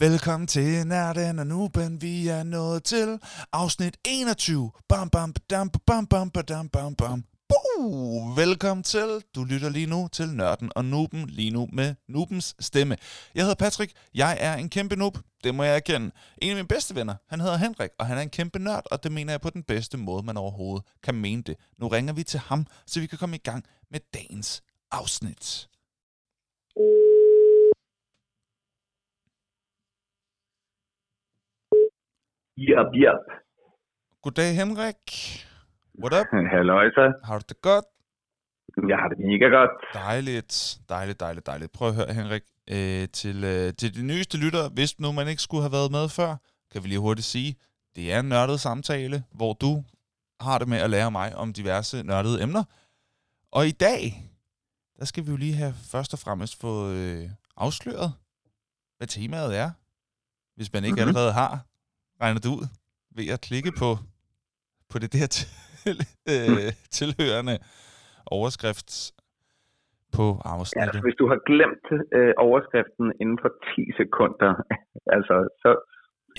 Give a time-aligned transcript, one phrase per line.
[0.00, 3.18] Velkommen til Nærden og Nuben, vi er nået til
[3.52, 4.70] afsnit 21.
[4.88, 7.24] Bam, bam, bam, bam, bam, bam, bam, bam.
[7.48, 8.36] Buh!
[8.36, 9.22] Velkommen til.
[9.34, 12.96] Du lytter lige nu til Nørden og Nuben, lige nu med Nubens stemme.
[13.34, 16.10] Jeg hedder Patrick, jeg er en kæmpe noob, det må jeg erkende.
[16.42, 19.02] En af mine bedste venner, han hedder Henrik, og han er en kæmpe nørd, og
[19.02, 21.56] det mener jeg på den bedste måde, man overhovedet kan mene det.
[21.78, 24.62] Nu ringer vi til ham, så vi kan komme i gang med dagens
[24.92, 25.68] afsnit.
[32.68, 33.24] Yep, yep.
[34.22, 35.04] Goddag Henrik.
[36.02, 36.26] What up?
[36.52, 37.06] Halløjsa.
[37.24, 37.84] Har du det godt?
[38.88, 39.70] Jeg har det mega godt.
[39.94, 41.72] Dejligt, dejligt, dejligt, dejligt.
[41.72, 42.42] Prøv at høre, Henrik.
[42.70, 46.08] Øh, til, øh, til de nyeste lyttere, hvis nu man ikke skulle have været med
[46.08, 46.36] før,
[46.72, 47.56] kan vi lige hurtigt sige,
[47.96, 49.84] det er en nørdet samtale, hvor du
[50.40, 52.64] har det med at lære mig om diverse nørdede emner.
[53.52, 54.02] Og i dag,
[54.98, 57.24] der skal vi jo lige have først og fremmest få øh,
[57.56, 58.12] afsløret,
[58.96, 59.70] hvad temaet er.
[60.56, 61.08] Hvis man ikke mm-hmm.
[61.08, 61.69] allerede har
[62.22, 62.64] regnet det ud
[63.16, 63.90] ved at klikke på,
[64.90, 65.46] på det der til,
[66.32, 67.58] øh, tilhørende
[68.26, 68.90] overskrift
[70.16, 70.86] på Ja, afsnittet.
[70.86, 71.86] altså, hvis du har glemt
[72.18, 74.52] øh, overskriften inden for 10 sekunder,
[75.16, 75.70] altså, så,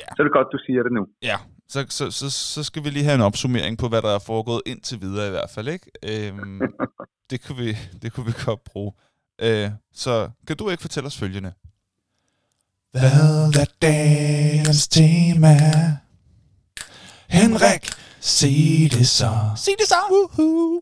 [0.01, 0.07] Ja.
[0.15, 1.03] så er det godt, du siger det nu.
[1.29, 1.37] Ja,
[1.73, 4.61] så, så, så, så skal vi lige have en opsummering på, hvad der er foregået
[4.71, 5.87] indtil videre i hvert fald, ikke?
[6.11, 6.59] Øhm,
[7.31, 8.91] det, kunne vi, det kunne vi godt bruge.
[9.45, 9.67] Øh,
[10.03, 10.13] så
[10.47, 11.51] kan du ikke fortælle os følgende?
[12.97, 13.21] Hvad
[13.63, 15.55] er dagens tema?
[17.37, 17.83] Henrik,
[18.37, 18.59] sig
[18.95, 19.33] det så.
[19.63, 19.99] Sig det så.
[20.13, 20.81] Woohoo.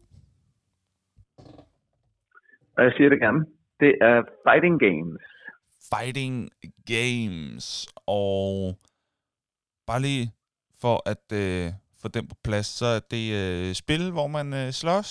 [2.77, 3.41] Og jeg siger det gerne.
[3.79, 5.21] Det er fighting games.
[5.93, 6.35] Fighting
[6.95, 7.65] Games.
[8.07, 8.75] Og
[9.87, 10.25] bare lige
[10.81, 11.65] for at øh,
[12.01, 15.09] få den på plads, så er det øh, spil, hvor man øh, slås.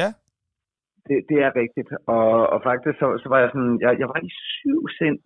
[0.00, 0.08] Ja?
[1.08, 1.90] Det, det er rigtigt.
[2.16, 5.18] Og, og faktisk så, så var jeg sådan, jeg, jeg var i syv sind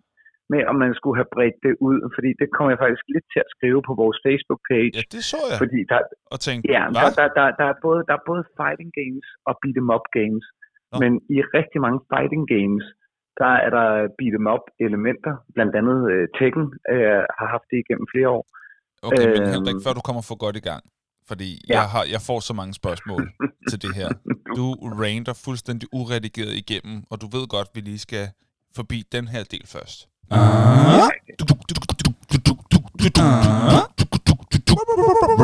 [0.51, 3.39] med, om man skulle have bredt det ud, fordi det kom jeg faktisk lidt til
[3.45, 4.91] at skrive på vores Facebook-page.
[4.99, 5.57] Ja, det så jeg.
[5.63, 5.99] Fordi der,
[6.33, 9.53] Og tænkte, Ja, der, der, der, der, er både, der er både fighting games og
[9.61, 10.45] beat 'em up games.
[10.91, 10.95] Nå.
[11.03, 12.83] Men i rigtig mange fighting games,
[13.41, 13.87] der er der
[14.19, 15.33] beat 'em up elementer.
[15.55, 18.43] Blandt andet uh, Tekken uh, har haft det igennem flere år.
[19.07, 19.51] Okay, men Øhm.
[19.55, 20.83] Henrik, før du kommer for godt i gang,
[21.29, 21.73] fordi Ja.
[21.77, 23.23] jeg, har, jeg får så mange spørgsmål
[23.69, 24.09] til det her.
[24.57, 24.65] Du
[25.03, 28.25] ranter fuldstændig uredigeret igennem, og du ved godt, vi lige skal
[28.79, 29.97] forbi den her del først.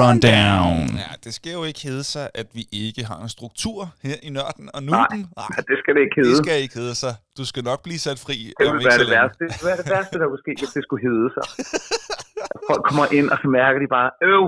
[0.01, 0.77] Rundown.
[1.03, 4.29] Ja, det skal jo ikke hedde sig, at vi ikke har en struktur her i
[4.29, 5.19] Nørden og Nuben.
[5.37, 6.29] Nej, Ja, det skal det ikke hedde.
[6.29, 7.13] det skal ikke hedde sig.
[7.37, 8.37] Du skal nok blive sat fri.
[8.59, 9.21] det om vil ikke være så det længe.
[9.23, 9.43] værste.
[9.51, 11.45] Det vil være det værste, der kunne ske, hvis det skulle hedde sig.
[12.69, 14.43] Folk kommer ind, og så mærker de bare, øv,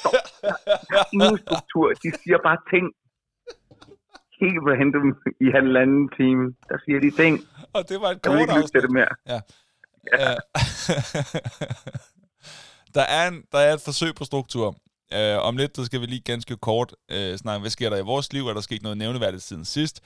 [0.00, 0.12] stop.
[0.90, 1.86] Der er ingen struktur.
[2.04, 2.84] De siger bare ting.
[4.40, 5.08] Helt random
[5.40, 6.44] i halvanden time.
[6.68, 7.40] Der siger de ting.
[7.72, 8.82] Og det var et kort ikke afsnit.
[8.82, 9.12] det mere.
[9.26, 9.40] Ja.
[12.96, 14.76] der, er en, der er et forsøg på struktur.
[15.14, 18.02] Uh, om lidt, så skal vi lige ganske kort uh, snakke, hvad sker der i
[18.02, 18.46] vores liv?
[18.46, 20.00] Er der sket noget nævneværdigt siden sidst?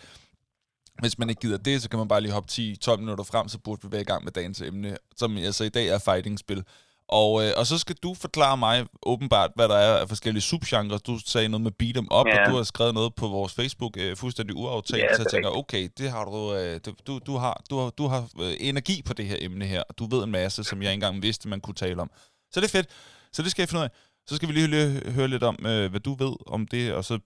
[1.01, 3.59] Hvis man ikke gider det, så kan man bare lige hoppe 10-12 minutter frem, så
[3.59, 6.65] burde vi være i gang med dagens emne, som altså i dag er fighting-spil.
[7.21, 10.99] Og, øh, og så skal du forklare mig åbenbart, hvad der er af forskellige subgenre.
[10.99, 12.45] Du sagde noget med beat 'em up, Ja.
[12.45, 15.31] og du har skrevet noget på vores Facebook øh, fuldstændig uaftalt, Ja, så jeg er
[15.31, 19.03] tænker, okay, det har du, øh, du, du, har, du har, du har øh, energi
[19.03, 21.49] på det her emne her, og du ved en masse, som jeg ikke engang vidste,
[21.49, 22.11] man kunne tale om.
[22.53, 22.87] Så det er fedt.
[23.33, 23.91] Så det skal jeg finde ud af.
[24.29, 27.05] Så skal vi lige høre, høre lidt om, øh, hvad du ved om det, og
[27.05, 27.19] så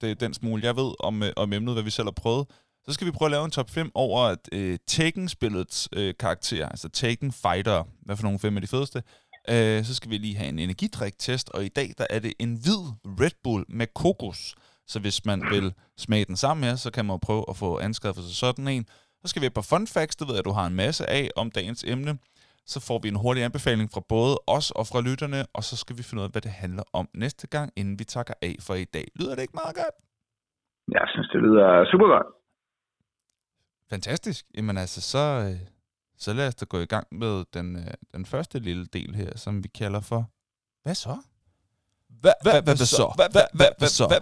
[0.00, 2.46] det er den smule, jeg ved om, øh, om emnet, hvad vi selv har prøvet.
[2.86, 6.68] Så skal vi prøve at lave en top 5 over at, øh, Taken-spillets øh, karakterer,
[6.68, 9.02] altså Taken Fighter, hvad for nogle fem er de fedeste.
[9.48, 12.52] Øh, så skal vi lige have en energidrik-test, og i dag der er det en
[12.54, 12.82] hvid
[13.20, 14.54] Red Bull med kokos.
[14.86, 17.78] Så hvis man vil smage den sammen her, så kan man jo prøve at få
[17.78, 18.84] anskaffet sig sådan en.
[19.20, 21.10] Så skal vi have på fun facts, det ved jeg, at du har en masse
[21.10, 22.18] af om dagens emne.
[22.66, 25.98] Så får vi en hurtig anbefaling fra både os og fra lytterne, og så skal
[25.98, 28.74] vi finde ud af, hvad det handler om næste gang, inden vi takker af for
[28.74, 29.06] i dag.
[29.20, 29.94] Lyder det ikke meget godt?
[30.96, 32.26] Jeg synes, det lyder super godt.
[33.90, 34.46] Fantastisk.
[34.56, 35.60] Jamen altså, så, øh,
[36.20, 39.36] så lad os da gå i gang med den, øh, den første lille del her,
[39.36, 40.30] som vi kalder for...
[40.82, 41.18] Hvad så?
[42.08, 43.12] Hvad, hvad, hvad, så?
[43.16, 44.06] Hvad, så?
[44.06, 44.20] Hvad,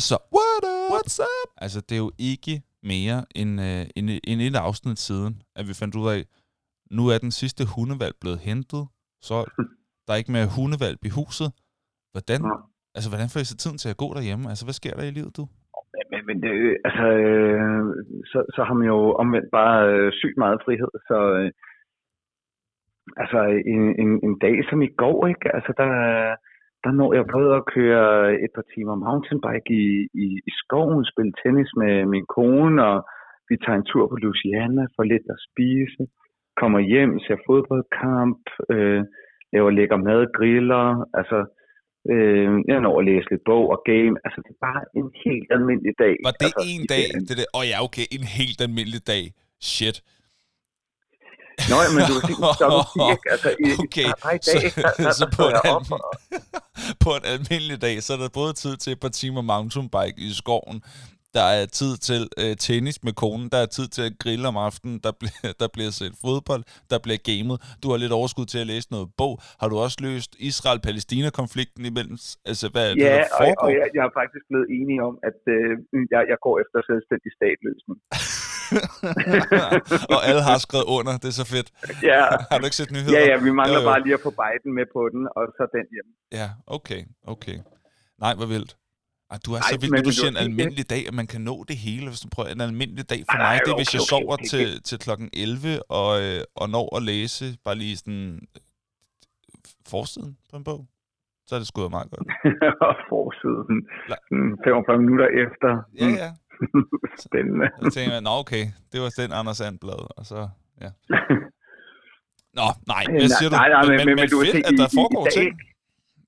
[0.00, 0.18] så?
[0.34, 0.92] What up?
[0.92, 1.54] What's up?
[1.56, 5.74] Altså, det er jo ikke mere end, øh, end, end et afsnit siden, at vi
[5.74, 6.24] fandt ud af,
[6.90, 8.86] nu er den sidste hundevalg blevet hentet,
[9.22, 9.44] så
[10.06, 11.52] der er ikke mere hundevalg i huset.
[12.12, 12.44] Hvordan,
[12.94, 14.48] altså, hvordan får I så tiden til at gå derhjemme?
[14.48, 15.48] Altså, hvad sker der i livet, du?
[16.10, 17.84] Men, men, det, altså, øh,
[18.30, 21.50] så, så har man jo omvendt bare øh, sygt meget frihed, så øh,
[23.16, 23.40] altså
[23.74, 25.54] en, en, en dag som i går, ikke?
[25.56, 25.90] Altså der,
[26.84, 31.32] der når jeg både at køre et par timer mountainbike i, i, i skoven, spille
[31.42, 32.98] tennis med min kone, og
[33.48, 36.02] vi tager en tur på Louisiana for lidt at spise,
[36.60, 39.02] kommer hjem, ser fodboldkamp, øh,
[39.52, 41.38] laver lækker mad, griller, altså
[42.12, 44.14] øh, jeg når at læse lidt bog og game.
[44.24, 46.14] Altså det er bare en helt almindelig dag.
[46.28, 47.04] Var det altså, en dag?
[47.06, 47.26] ferien.
[47.28, 49.24] Det der, åh oh, ja, okay, en helt almindelig dag.
[49.72, 49.98] Shit.
[51.70, 53.26] Nå, ja, men du kan sige, ikke?
[53.34, 55.80] Altså, i, Okay, i dag, så- der, der, så på en og,
[57.04, 60.30] på en almindelig dag, så er der både tid til et par timer mountainbike i
[60.42, 60.76] skoven,
[61.38, 64.56] der er tid til øh, tennis med konen, der er tid til at grille om
[64.68, 66.62] aftenen, der bliver, der bliver set fodbold,
[66.92, 67.56] der bliver gamet.
[67.82, 69.34] Du har lidt overskud til at læse noget bog.
[69.60, 72.16] Har du også løst Israel-Palæstina-konflikten imellem?
[72.50, 73.66] Altså, hvad er det, ja, der og, foregår?
[73.66, 75.70] og jeg, jeg er faktisk blevet enig om, at øh,
[76.14, 77.98] jeg, jeg går efter selvstændig statløsning.
[80.14, 81.68] og alle har skrevet under, det er så fedt.
[82.10, 83.18] Ja, Har du ikke set nyheder?
[83.18, 83.90] ja, ja, vi mangler Jo, jo.
[83.92, 86.08] bare lige at få Biden med på den, og så den hjem.
[86.40, 87.00] Ja, okay,
[87.34, 87.56] okay.
[88.24, 88.72] Nej, hvor vildt.
[89.30, 91.40] Ej, du er Ej, så vild, når du siger en almindelig dag, at man kan
[91.40, 92.48] nå det hele, hvis du prøver.
[92.48, 94.44] En almindelig dag for Nej, mig, nej, det er, hvis okay, jeg okay, sover okay,
[94.52, 98.60] til, til klokken 11 og, øh, og når at læse bare lige sådan øh,
[99.92, 100.80] forsiden på en bog.
[101.46, 102.26] Så er det sgu meget godt.
[102.86, 103.76] og forsiden
[104.30, 105.70] mm, 45 minutter efter.
[106.00, 106.30] Ja, Mm, ja.
[107.26, 107.66] Spændende.
[107.82, 110.48] Så tænker jeg, nå okay, det var den Anders Andblad, og så,
[110.84, 110.90] ja.
[112.58, 113.56] Nå, nej, hvad Nej, siger du?
[113.60, 115.32] nej, nej, men, men- men, men men du fedt, at der i- i- foregår dag-
[115.38, 115.52] ting.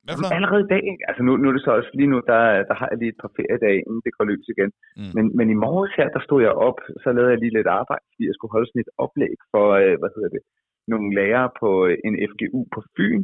[0.06, 1.04] Hvad for allerede i dag, ikke?
[1.08, 3.20] altså nu, nu er det så også lige nu, der, der har jeg lige et
[3.22, 4.70] par feriedage, inden det går løs igen.
[4.98, 5.10] Mm.
[5.16, 8.04] Men, men i morges her, der stod jeg op, så lavede jeg lige lidt arbejde,
[8.12, 10.42] fordi jeg skulle holde sådan et oplæg for, øh, hvad hedder det,
[10.92, 13.22] nogle lærere på øh, en FGU på Fyn.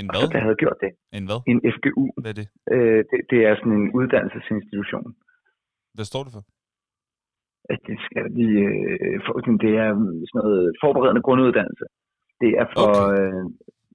[0.00, 0.20] En Og hvad?
[0.26, 1.40] så da jeg havde gjort det, En hvad?
[1.52, 2.48] en FGU, Hvad er det?
[2.74, 5.06] øh, det, det er sådan en uddannelsesinstitution.
[5.96, 6.44] Hvad står det for?
[7.88, 9.32] Det skal de, øh, for,
[9.64, 9.90] det er
[10.30, 11.86] sådan noget forberedende grunduddannelse.
[12.42, 13.22] Det er for, Okay.
[13.22, 13.44] øh,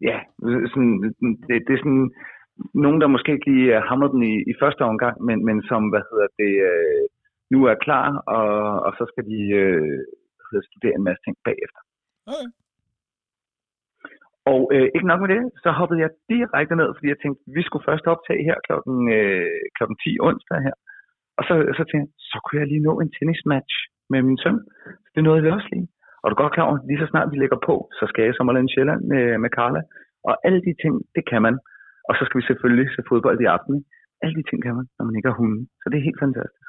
[0.10, 0.18] ja,
[0.72, 0.94] sådan,
[1.48, 2.08] det, det er sådan
[2.86, 6.04] nogen, der måske ikke lige hammer den i, i første omgang, men, men som, hvad
[6.10, 7.04] hedder det, øh,
[7.54, 8.06] nu er klar,
[8.38, 8.48] og,
[8.86, 10.00] og så skal de øh,
[10.70, 11.82] studere en masse ting bagefter.
[12.28, 12.50] Okay.
[14.52, 17.62] Og øh, ikke nok med det, så hoppede jeg direkte ned, fordi jeg tænkte, vi
[17.64, 20.76] skulle først optage her klokken, øh, klokken 10 onsdag her.
[21.38, 23.76] Og så, så tænkte jeg, så kunne jeg lige nå en tennismatch
[24.12, 24.60] med min søn.
[25.04, 25.88] Så det nåede vi også lige.
[26.24, 28.32] Og du er godt klar over, lige så snart vi lægger på, så skal jeg
[28.32, 29.82] i Sommerland Sjælland med, med Carla.
[30.28, 31.56] Og alle de ting, det kan man.
[32.08, 33.76] Og så skal vi selvfølgelig se fodbold i aften.
[34.24, 35.62] Alle de ting kan man, når man ikke har hunden.
[35.82, 36.68] Så det er helt fantastisk.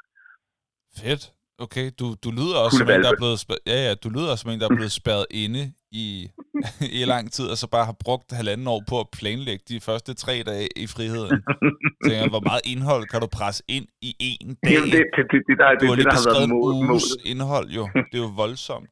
[1.01, 1.23] Fedt.
[1.65, 4.29] Okay, du, du lyder også som en, der er blevet spærret, ja, ja, du lyder
[4.31, 5.63] også som en, der er blevet spærret inde
[6.03, 6.05] i,
[6.99, 10.11] i lang tid, og så bare har brugt halvanden år på at planlægge de første
[10.23, 11.37] tre dage i friheden.
[12.03, 14.71] Så jeg, hvor meget indhold kan du presse ind i en dag?
[14.73, 16.81] Jamen, det, det, det, det, der, du det, har det, lige der har beskrevet været
[16.81, 17.01] en mål,
[17.31, 17.83] indhold, jo.
[18.09, 18.91] Det er jo voldsomt.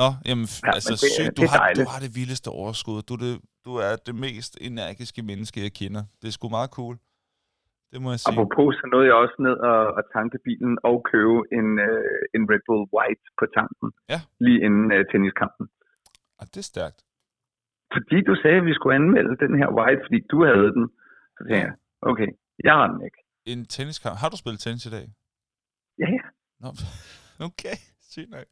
[0.00, 1.36] Nå, jamen, Ja, altså det- sygt.
[1.36, 2.98] Du, det har, du har det vildeste overskud.
[3.08, 3.32] Du det,
[3.66, 6.02] du er det mest energiske menneske, jeg kender.
[6.20, 6.94] Det er sgu meget cool.
[7.92, 8.32] Det må jeg sige.
[8.32, 12.42] Apropos, så nåede jeg også ned og, og tanke bilen og købe en, øh, en
[12.50, 13.88] Red Bull White på tanken.
[14.12, 14.20] Ja.
[14.46, 15.64] Lige inden øh, tenniskampen.
[16.40, 16.98] Og det er stærkt.
[17.94, 20.84] Fordi du sagde, at vi skulle anmelde den her White, fordi du havde den.
[21.36, 21.74] Så tænkte jeg,
[22.10, 22.28] okay,
[22.66, 23.20] jeg har den ikke.
[23.52, 24.16] En tenniskamp.
[24.22, 25.06] Har du spillet tennis i dag?
[26.02, 26.24] Ja, ja.
[26.62, 26.68] Nå,
[27.48, 27.76] okay.
[28.12, 28.48] Sygt nok.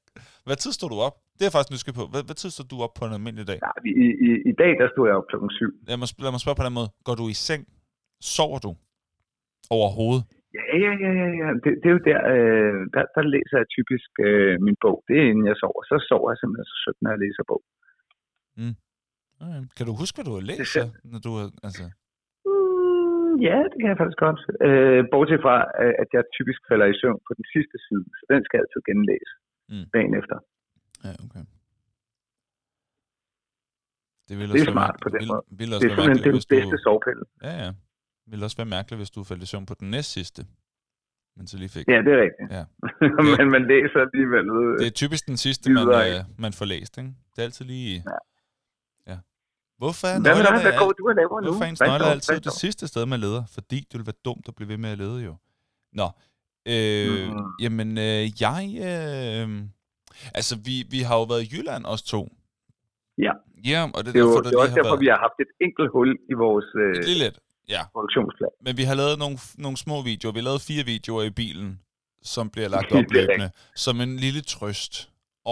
[0.47, 1.17] Hvad tid stod du op?
[1.37, 2.07] Det er jeg faktisk nysgerrig på.
[2.13, 3.59] Hvad, hvad tid stod du op på en almindelig dag?
[3.67, 5.71] Nej, i, i, I dag, der stod jeg op klokken syv.
[5.89, 6.89] Lad mig, lad mig spørge på den måde.
[7.07, 7.63] Går du i seng?
[8.35, 8.71] Sover du?
[9.77, 10.25] Overhovedet?
[10.59, 11.49] Ja, ja, ja, ja, ja.
[11.63, 14.97] Det, det er jo der, øh, der, der læser jeg typisk øh, min bog.
[15.09, 15.83] Det er inden jeg sover.
[15.91, 17.63] Så sover jeg simpelthen så sødt, når jeg læser bog.
[19.45, 19.63] Okay.
[19.77, 21.85] Kan du huske, hvad du har læst, så, når du har, altså...
[22.49, 24.41] Mm, ja, det kan jeg faktisk godt.
[24.67, 28.23] Øh, bortset fra, øh, at jeg typisk falder i søvn på den sidste side, så
[28.33, 29.35] den skal jeg altid genlæse
[29.73, 29.87] Mm.
[29.97, 30.37] dagen efter.
[31.07, 31.45] Ja, okay.
[34.29, 35.43] Det ville Det er være smart på den vil, måde.
[35.51, 36.83] Vil også Det er simpelthen hvis bedste du...
[36.87, 37.23] sovepille.
[37.43, 37.67] Ja, ja.
[38.25, 40.47] Det ville også være mærkeligt, hvis du faldt i søvn på den næst sidste.
[41.37, 41.89] Men så lige fik...
[41.89, 42.49] Ja, det er rigtigt.
[42.57, 42.65] Ja.
[43.39, 44.45] Men man læser alligevel.
[44.51, 47.11] Øh, Det er typisk den sidste, man, øh, man får læst, ikke?
[47.31, 48.05] Det er altid lige...
[48.11, 49.13] Ja.
[49.13, 49.19] ja.
[49.79, 50.43] Hvorfor er Hvad dig?
[50.43, 51.47] nøglerne, Hvad går du og laver nu?
[51.51, 53.45] hvorfor er ens Hvad nøgler altid hvad det sidste sted, man leder?
[53.47, 55.35] Fordi det ville være dumt at blive ved med at lede, jo.
[55.93, 56.09] Nå.
[56.69, 57.45] Øh, Mhm.
[57.63, 58.63] Jamen, øh, jeg...
[58.89, 59.49] Øh,
[60.39, 62.23] altså, vi, vi har jo været i Jylland, os to.
[63.19, 63.33] Ja.
[63.73, 65.01] Ja, og det er, Det er jo derfor, det er også derfor, været...
[65.01, 67.39] vi har haft et enkelt hul i vores øh, Lige lidt,
[67.75, 67.83] ja.
[67.93, 68.55] produktionsplan.
[68.67, 70.33] Men vi har lavet nogle, nogle små videoer.
[70.33, 71.71] Vi har lavet fire videoer i bilen,
[72.23, 73.49] som bliver lagt Det op løbende,
[73.85, 74.95] som en lille trøst.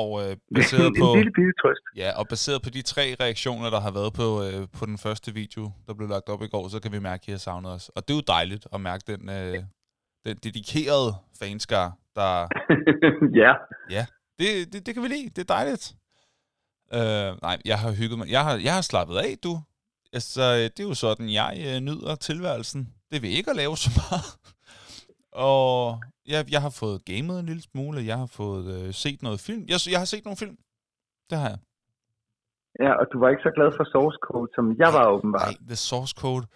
[0.03, 1.09] Og øh, baseret en på...
[1.19, 1.85] lille bitte trøst.
[2.03, 5.29] Ja, og baseret på de tre reaktioner, der har været på, øh, på den første
[5.41, 7.71] video, der blev lagt op i går, så kan vi mærke, at I har savnet
[7.77, 7.89] os.
[7.97, 9.59] Og det er jo dejligt at mærke den, øh,
[10.27, 12.33] den dedikerede fanskar, der...
[13.43, 13.53] ja,
[14.39, 15.29] Det, det, det kan vi lide.
[15.31, 15.95] Det er dejligt.
[16.95, 18.29] Øh, nej, jeg har hygget mig.
[18.31, 19.59] Jeg har, jeg har slappet af, du.
[20.13, 22.95] Altså, det er jo sådan, jeg øh, nyder tilværelsen.
[23.13, 24.55] Det vil ikke at lave så meget.
[25.33, 28.05] Og jeg, jeg har fået gamet en lille smule.
[28.05, 29.65] Jeg har fået øh, set noget film.
[29.69, 30.57] Jeg, jeg har set nogle film.
[31.31, 31.59] Det har jeg.
[32.81, 35.43] Ja, og du var ikke så glad for source code, som jeg var åbenbart.
[35.47, 36.47] Nej, The Source Code.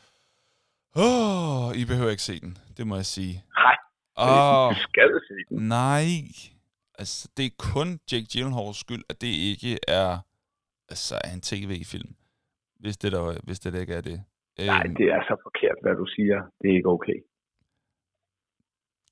[0.97, 3.45] Åh, oh, I behøver ikke se den, det må jeg sige.
[3.57, 3.77] Nej,
[4.17, 5.69] Åh, du skal se den.
[5.69, 6.05] nej.
[6.99, 10.19] Altså, det er kun Jake Gyllenhaals skyld, at det ikke er
[10.89, 12.15] altså, en tv-film.
[12.81, 14.25] Hvis det, der, hvis det der ikke er det.
[14.59, 16.39] Nej, Øhm, det er så forkert, hvad du siger.
[16.61, 17.19] Det er ikke okay.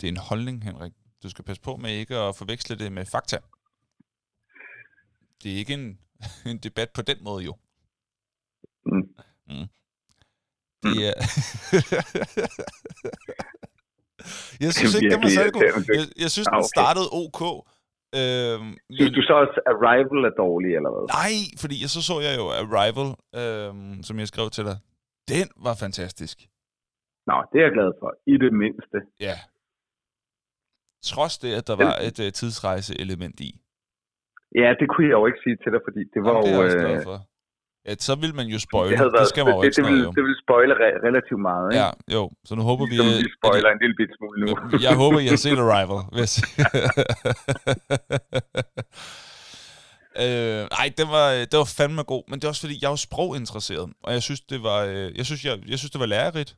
[0.00, 0.92] det er en holdning, Henrik.
[1.22, 3.38] Du skal passe på med ikke at forveksle det med fakta.
[5.42, 6.00] Det er ikke en,
[6.50, 7.56] en debat på den måde, jo.
[8.86, 9.68] Mm.
[10.82, 11.14] Det er...
[14.64, 15.62] jeg synes ikke, den var særlig god.
[15.98, 17.40] Jeg, jeg synes, Ah, den startede ok.
[18.18, 21.04] Øhm, Synes du så også, Arrival er dårlig, eller hvad?
[21.20, 23.08] Nej, fordi så så jeg jo Arrival,
[23.40, 24.76] øhm, som jeg skrev til dig.
[25.34, 26.36] Den var fantastisk.
[27.28, 28.10] Nå, det er jeg glad for.
[28.32, 28.98] I det mindste.
[29.26, 29.36] Ja.
[31.12, 33.50] Trods det, at der var et uh, tidsrejse-element i.
[34.60, 36.58] Ja, det kunne jeg jo ikke sige til dig, fordi det var Jamen, det er
[36.58, 36.90] jo...
[36.90, 37.20] jeg øh,
[37.88, 38.96] Ja, så vil man jo spoile.
[38.98, 41.84] det, Det, skal man jo det, det, ville, det ville spoile re- relativt meget, ikke?
[41.84, 42.30] Ja, jo.
[42.44, 42.96] Så nu håber vi...
[42.96, 44.52] Som vi at- spoiler en lille bit smule nu.
[44.86, 46.48] Jeg håber, I har set Arrival, vil jeg sige.
[50.24, 52.90] øh, nej, det var, det var fandme god, men det er også fordi, jeg er
[52.92, 56.06] jo sproginteresseret, og jeg synes, det var, øh, jeg synes, jeg, jeg synes, det var
[56.06, 56.56] lærerigt,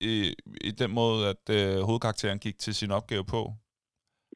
[0.00, 3.52] i, i den måde, at øh, hovedkarakteren gik til sin opgave på,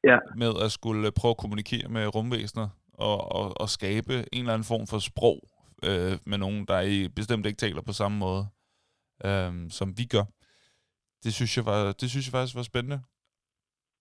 [0.03, 0.17] Ja.
[0.37, 4.65] med at skulle prøve at kommunikere med rumvæsener, og, og, og skabe en eller anden
[4.65, 5.39] form for sprog
[5.83, 8.47] øh, med nogen, der i bestemt ikke taler på samme måde,
[9.25, 10.23] øh, som vi gør.
[11.23, 13.01] Det synes jeg, var, det synes jeg faktisk var spændende.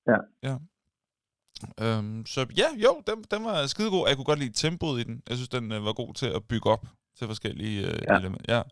[0.06, 0.16] Ja.
[0.42, 0.56] Ja.
[1.80, 4.08] Øhm, så ja, jo, den, den var skidegod.
[4.08, 5.22] Jeg kunne godt lide tempoet i den.
[5.28, 6.86] Jeg synes, den øh, var god til at bygge op
[7.18, 8.18] til forskellige øh, Ja.
[8.18, 8.56] elementer.
[8.56, 8.62] Ja.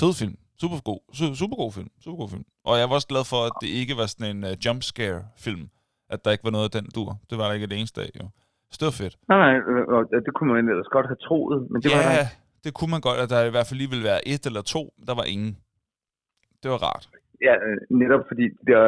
[0.00, 0.36] Fed film.
[0.60, 1.00] Super god.
[1.12, 1.90] Su- super god film.
[2.04, 2.44] Super god film.
[2.64, 5.24] Og jeg var også glad for, at det ikke var sådan en uh, jump scare
[5.36, 5.68] film.
[6.10, 7.18] At der ikke var noget af den dur.
[7.30, 8.28] Det var der ikke det eneste af, jo.
[8.70, 9.16] Så det var fedt.
[9.28, 12.20] Nej, nej, øh, det kunne man ellers godt have troet, men det var der ja,
[12.20, 12.36] ikke.
[12.64, 14.82] Det kunne man godt, at der i hvert fald lige ville være et eller to.
[15.08, 15.52] Der var ingen.
[16.62, 17.04] Det var rart.
[17.46, 17.54] Ja,
[18.02, 18.82] netop fordi, der,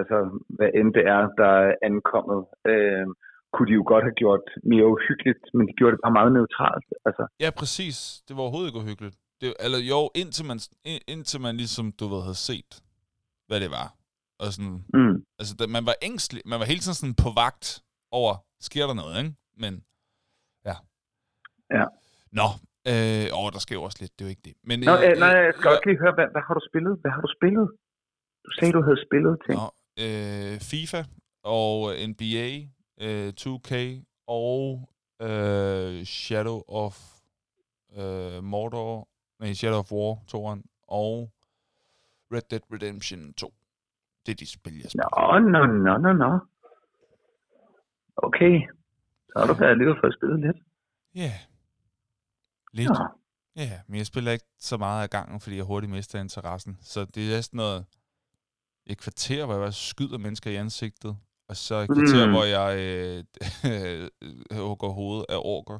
[0.00, 0.16] altså,
[0.56, 2.40] hvad end det er, der er ankommet,
[2.72, 3.06] øh,
[3.52, 6.88] kunne de jo godt have gjort mere uhyggeligt, men de gjorde det bare meget neutralt.
[7.08, 7.96] Altså, Ja, præcis.
[8.26, 9.16] Det var overhovedet ikke uhyggeligt.
[9.40, 10.58] Det, eller jo, indtil man,
[10.90, 12.70] ind, indtil man ligesom, du ved, havde set,
[13.48, 13.88] hvad det var.
[14.40, 15.14] Og sådan, mm.
[15.38, 16.42] altså, da, man var ængstelig.
[16.52, 17.66] Man var hele tiden sådan på vagt
[18.20, 18.34] over,
[18.68, 19.32] sker der noget, ikke?
[19.62, 19.72] Men,
[20.68, 20.76] ja.
[21.78, 21.84] Ja.
[22.38, 22.48] Nå,
[22.90, 24.54] øh, åh, der sker jo også lidt, det er jo ikke det.
[24.68, 26.98] Men, Nå, øh, nej, jeg skal ja, også lige høre, hvad, hvad har du spillet?
[27.02, 27.66] Hvad har du spillet?
[28.44, 29.56] Du sagde, du havde spillet ting.
[29.60, 29.66] Nå,
[30.04, 31.00] øh, FIFA
[31.58, 31.74] og
[32.10, 32.48] NBA,
[33.04, 33.72] øh, 2K
[34.26, 34.88] og
[35.22, 36.96] øh, Shadow of
[37.98, 39.08] øh, Mordor,
[39.40, 41.30] nej, Shadow of War 2'eren, og
[42.32, 43.52] Red Dead Redemption 2.
[44.26, 45.40] Det er de spil, jeg spiller.
[45.40, 46.38] Nå, nå, nå, nå, nå.
[48.16, 48.60] Okay.
[49.28, 50.56] Så har du da alligevel fået spillet lidt.
[51.14, 51.32] Ja.
[52.78, 52.88] Lidt.
[52.98, 53.04] Nå.
[53.62, 56.72] Ja, men jeg spiller ikke så meget af gangen, fordi jeg hurtigt mister interessen.
[56.92, 57.80] Så det er sådan noget
[58.92, 61.12] et kvarter, hvor jeg bare skyder mennesker i ansigtet.
[61.50, 62.32] Og så et kvarter, Mm.
[62.34, 63.18] hvor jeg øh,
[64.66, 65.78] hugger hovedet af orker.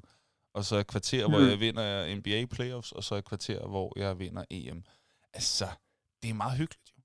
[0.56, 1.50] Og så et kvarter, hvor Mm.
[1.52, 1.86] jeg vinder
[2.18, 2.90] NBA Playoffs.
[2.98, 4.80] Og så et kvarter, hvor jeg vinder EM.
[5.38, 5.66] Altså,
[6.20, 6.90] det er meget hyggeligt.
[6.96, 7.02] jo.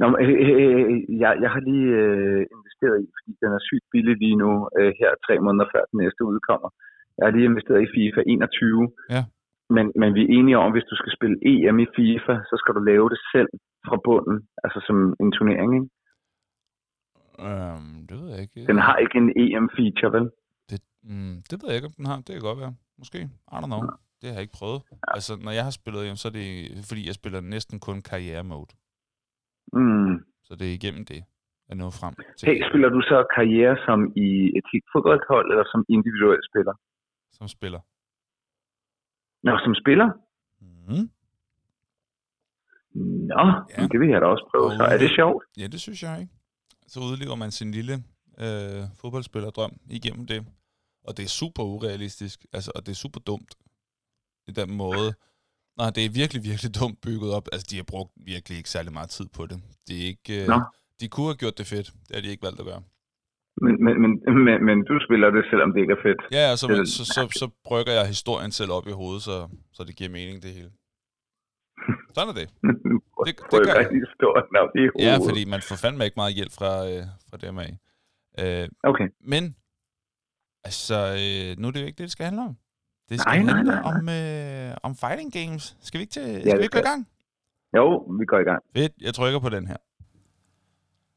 [0.00, 3.62] Nå, men, øh, øh, øh, jeg, jeg har lige øh, investeret i, fordi den er
[3.70, 6.70] sygt billig lige nu, øh, her tre måneder før den næste udkommer.
[7.16, 8.90] Jeg har lige investeret i FIFA 21.
[9.14, 9.22] Ja.
[9.76, 12.54] Men, men vi er enige om, at hvis du skal spille EM i FIFA, så
[12.60, 13.50] skal du lave det selv
[13.86, 15.70] fra bunden, altså som en turnering.
[15.78, 15.88] Ikke?
[17.46, 18.60] Øhm, det ved jeg ikke.
[18.70, 20.26] Den har ikke en EM-feature, vel?
[20.70, 22.16] Det, mm, det ved jeg ikke, om den har.
[22.16, 22.74] Det kan godt være.
[23.00, 23.18] Måske.
[23.54, 23.82] I don't know.
[24.20, 24.80] Det har jeg ikke prøvet.
[25.16, 26.46] Altså, når jeg har spillet, jamen, så er det
[26.90, 28.72] fordi, jeg spiller næsten kun karriere-mode.
[29.78, 30.14] Mm.
[30.46, 31.20] Så det er igennem det,
[31.68, 32.44] jeg nåede frem til.
[32.48, 34.28] Hey, spiller du så karriere som i
[34.58, 36.74] et helt fodboldhold, eller som individuel spiller?
[37.32, 37.80] Som spiller.
[39.42, 40.08] Nå, som spiller?
[40.60, 41.10] Mm.
[43.28, 43.86] Nå, ja.
[43.92, 44.76] det vil jeg da også prøve.
[44.76, 45.44] Så er det sjovt?
[45.56, 46.32] Ja, det synes jeg ikke.
[46.86, 47.94] Så udlever man sin lille
[48.38, 50.46] øh, fodboldspillerdrøm igennem det.
[51.04, 53.54] Og det er super urealistisk, altså, og det er super dumt
[54.46, 55.14] i den måde.
[55.76, 57.48] Nej, det er virkelig, virkelig dumt bygget op.
[57.52, 59.62] Altså, de har brugt virkelig ikke særlig meget tid på det.
[59.88, 60.60] Det er ikke, øh, Nå.
[61.00, 61.92] de kunne have gjort det fedt.
[62.08, 62.82] Det har de ikke valgt at gøre.
[63.64, 64.10] Men, men, men,
[64.46, 66.20] men, men du spiller det, selvom det ikke er fedt.
[66.38, 69.22] Ja, og så, Det er så, så, så brygger jeg historien selv op i hovedet,
[69.22, 69.36] så,
[69.76, 70.70] så det giver mening, det hele.
[72.14, 72.48] Sådan er det.
[73.26, 73.88] det, det gør jeg.
[74.04, 75.06] historien op i hovedet.
[75.08, 77.72] Ja, fordi man får fandme ikke meget hjælp fra, øh, fra dem af.
[78.40, 79.08] Øh, Okay.
[79.32, 79.42] men,
[80.68, 82.54] altså, øh, nu er det jo ikke det, det skal handle om.
[83.08, 83.90] Det skal Nej, handle nej, nej.
[83.90, 85.64] om, øh, om fighting games.
[85.86, 87.02] Skal vi ikke, til, det skal vi ikke gå i gang?
[87.78, 87.84] Jo,
[88.20, 88.60] vi går i gang.
[88.76, 89.76] Fedt, jeg trykker på den her.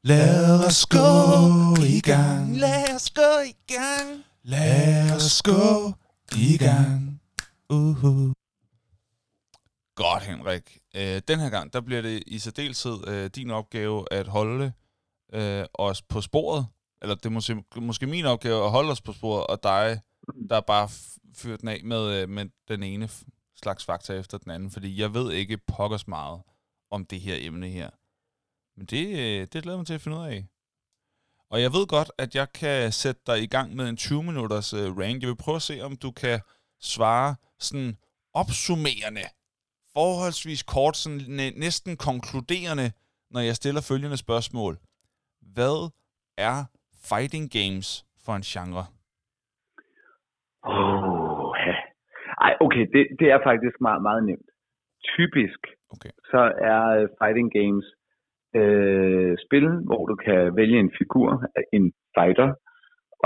[0.06, 0.98] Lad os gå
[1.84, 2.56] i gang.
[2.56, 4.24] Lad os gå i gang.
[4.42, 5.92] Lad os gå
[6.36, 7.20] i gang.
[7.72, 8.32] Uh-huh.
[9.94, 10.78] Godt, Henrik.
[10.96, 14.72] Øh, den her gang, der bliver det i særdeleshed øh, din opgave at holde
[15.32, 16.66] øh, os på sporet.
[17.02, 20.00] Eller det er måske, måske min opgave at holde os på sporet, og dig,
[20.50, 20.88] der bare
[21.36, 23.08] fyrer den af med, øh, med den ene
[23.62, 24.70] slags fakta efter den anden.
[24.70, 26.40] Fordi jeg ved ikke pokkers meget
[26.90, 27.90] om det her emne her.
[28.76, 30.40] Men det, øh, det glæder mig til at finde ud af.
[31.52, 34.98] Og jeg ved godt, at jeg kan sætte dig i gang med en 20-minutters uh,
[35.00, 35.18] range.
[35.22, 36.38] Jeg vil prøve at se, om du kan
[36.80, 37.92] svare sådan
[38.40, 39.26] opsummerende,
[39.96, 41.20] forholdsvis kort, sådan
[41.64, 42.88] næsten konkluderende,
[43.34, 44.74] når jeg stiller følgende spørgsmål.
[45.54, 45.78] Hvad
[46.48, 46.58] er
[47.10, 47.88] fighting games
[48.24, 48.84] for en genre?
[50.74, 51.76] Oh, ja.
[52.46, 54.48] Ej, okay, det, det er faktisk meget, meget nemt.
[55.16, 55.60] Typisk,
[55.94, 56.12] okay.
[56.30, 56.40] så
[56.72, 57.86] er øh, fighting games
[58.58, 62.52] øh, spil, hvor du kan vælge en figur, en fighter,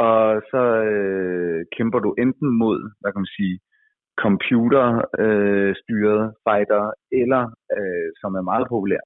[0.06, 3.58] og så øh, kæmper du enten mod, hvad kan man sige,
[4.24, 6.84] computerstyrede øh, fighter,
[7.22, 7.42] eller,
[7.76, 9.02] øh, som er meget populær,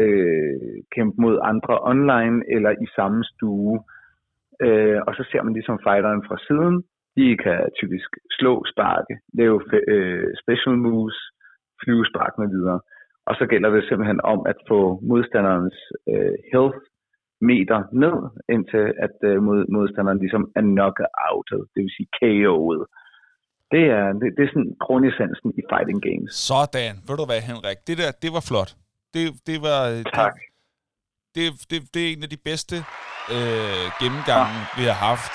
[0.00, 3.78] øh, kæmpe mod andre online eller i samme stue.
[4.66, 6.74] Øh, og så ser man ligesom fighteren fra siden.
[7.16, 9.56] De kan typisk slå, sparke, lave
[9.92, 11.18] øh, special moves,
[11.82, 12.80] flyve, sparke med videre.
[13.28, 14.80] Og så gælder det simpelthen om at få
[15.10, 15.78] modstanderens
[16.12, 16.78] øh, health
[17.50, 18.16] meter ned,
[18.54, 22.82] indtil at øh, mod, modstanderen ligesom er knockoutet, det vil sige KO'et.
[23.74, 26.30] Det er, det, det er sådan grundessensen i fighting games.
[26.50, 26.94] Sådan.
[27.06, 27.78] Ved du hvad, Henrik?
[27.88, 28.70] Det der, det var flot.
[29.14, 29.80] Det, det var...
[29.92, 30.36] Øh, tak.
[31.34, 32.76] Det, det, det, er en af de bedste
[33.34, 34.74] øh, gennemgange, ja.
[34.78, 35.34] vi har haft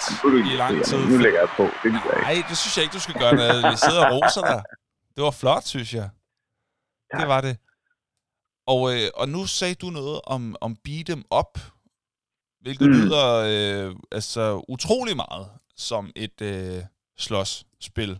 [0.51, 1.01] i lang tid.
[1.11, 1.65] Nu lægger jeg på.
[1.83, 1.89] Det
[2.27, 3.57] Nej, det synes jeg ikke, du skal gøre noget.
[3.73, 4.61] Vi sidder og roser dig.
[5.15, 6.07] Det var flot, synes jeg.
[7.11, 7.19] Tak.
[7.19, 7.55] Det var det.
[8.71, 11.53] Og, øh, og nu sagde du noget om, om beat em up,
[12.63, 12.95] hvilket mm.
[12.97, 15.47] lyder øh, altså utrolig meget
[15.87, 16.79] som et øh,
[17.25, 18.13] slåsspil.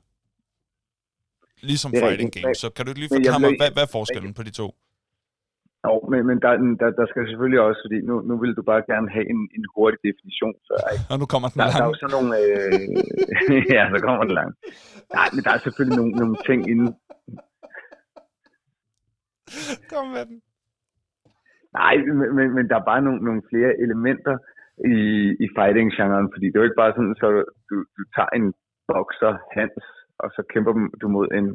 [1.70, 2.56] Ligesom fighting game.
[2.64, 4.68] Så kan du lige forklare mig, hvad, hvad er forskellen på de to?
[5.86, 8.84] Jo, men, men der, der, der skal selvfølgelig også, fordi nu, nu vil du bare
[8.92, 10.56] gerne have en, en hurtig definition.
[10.68, 11.06] Så, ikke?
[11.12, 11.78] Og nu kommer den der, lang.
[11.78, 12.32] Der er jo sådan nogle...
[12.44, 14.50] Øh, ja, så kommer den lang.
[15.18, 16.90] Nej, men der er selvfølgelig nogle, nogle ting inden,
[19.92, 20.38] Kom med den.
[21.80, 21.96] Nej,
[22.38, 24.36] men, men der er bare nogle, nogle flere elementer
[24.96, 24.98] i,
[25.46, 27.28] i fighting-genren, fordi det er jo ikke bare sådan, så
[27.70, 28.54] du, du tager en
[28.88, 29.86] bokser Hans,
[30.22, 31.48] og så kæmper du mod en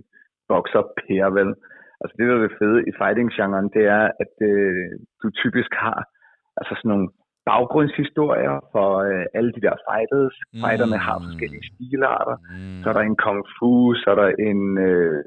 [0.48, 1.50] bokser Per, vel?
[2.00, 4.90] Altså det, der er det fede i fighting-genren, det er, at øh,
[5.22, 5.98] du typisk har
[6.59, 7.09] altså sådan nogle
[7.50, 10.37] baggrundshistorier for øh, alle de der fighters.
[10.52, 10.61] Mm.
[10.64, 12.37] Fighterne har forskellige stilarter.
[12.52, 12.80] Mm.
[12.82, 13.70] Så er der en kung fu,
[14.02, 15.18] så er der en øh,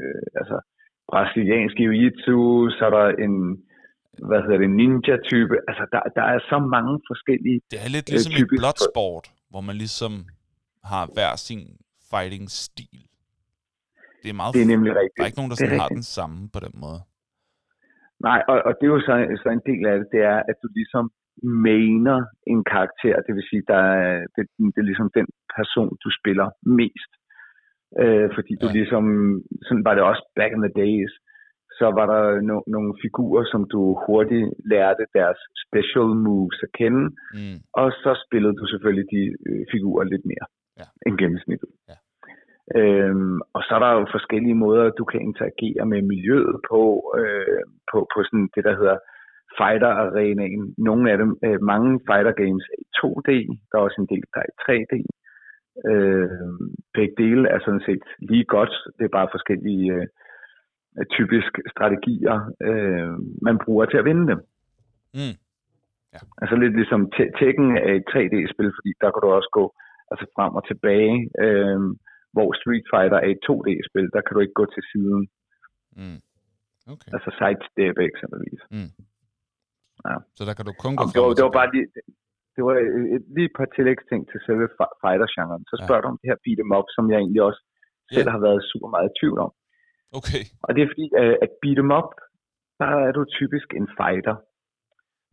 [0.41, 0.57] altså,
[1.11, 2.39] brasiliansk jiu-jitsu,
[2.77, 3.35] så er der en
[4.29, 5.55] hvad hedder det, ninja-type.
[5.69, 9.61] Altså, der, der er så mange forskellige Det er lidt ligesom øh, i Bloodsport, hvor
[9.69, 10.13] man ligesom
[10.91, 11.61] har hver sin
[12.11, 13.01] fighting-stil.
[14.21, 14.51] Det er meget...
[14.55, 15.17] Det er nemlig rigtigt.
[15.17, 17.01] Der er ikke nogen, der sådan har den samme på den måde.
[18.27, 20.57] Nej, og, og det er jo så, så en del af det, det er, at
[20.63, 21.05] du ligesom
[21.71, 22.17] mener
[22.53, 24.43] en karakter, det vil sige, der er, det,
[24.73, 26.47] det er ligesom den person, du spiller
[26.79, 27.11] mest.
[28.03, 28.75] Øh, fordi du ja.
[28.79, 29.03] ligesom,
[29.65, 31.11] sådan var det også back in the days,
[31.79, 37.03] så var der no- nogle figurer, som du hurtigt lærte deres special moves at kende,
[37.37, 37.57] mm.
[37.81, 40.45] og så spillede du selvfølgelig de øh, figurer lidt mere
[40.79, 40.85] ja.
[41.05, 41.69] end gennemsnittet.
[41.89, 41.97] Ja.
[42.79, 46.81] Øhm, og så er der jo forskellige måder, du kan interagere med miljøet på,
[47.19, 48.97] øh, på, på sådan det, der hedder
[49.59, 50.63] fighter-arenaen.
[50.77, 53.29] Nogle af dem, øh, mange fighter games er i 2D,
[53.69, 54.93] der er også en del, der er i 3D.
[55.91, 56.29] Øh,
[56.93, 62.37] begge dele er sådan set lige godt, det er bare forskellige øh, typisk strategier,
[62.67, 63.13] øh,
[63.47, 64.39] man bruger til at vinde dem.
[65.13, 65.35] Mm.
[66.13, 66.21] Ja.
[66.41, 67.01] Altså lidt ligesom
[67.39, 69.65] Tekken er et 3D-spil, fordi der kan du også gå
[70.11, 71.15] altså frem og tilbage,
[71.45, 71.79] øh,
[72.35, 75.21] hvor Street Fighter er et 2D-spil, der kan du ikke gå til siden.
[75.99, 76.19] Mm.
[76.93, 77.09] Okay.
[77.15, 78.61] Altså sidestep eksempelvis.
[78.75, 78.91] Mm.
[80.07, 80.15] Ja.
[80.37, 81.87] Så der kan du kun gå frem det var, det var bare lige,
[82.59, 82.75] det var
[83.15, 84.67] et, lige et par tillægsting til selve
[85.03, 85.63] fighter-genren.
[85.69, 86.05] Så spørger ja.
[86.05, 87.61] du om det her beat em up, som jeg egentlig også
[88.15, 88.33] selv ja.
[88.35, 89.51] har været super meget i tvivl om.
[90.19, 90.43] Okay.
[90.65, 91.07] Og det er fordi,
[91.45, 92.11] at beat em up,
[92.81, 94.35] der er du typisk en fighter,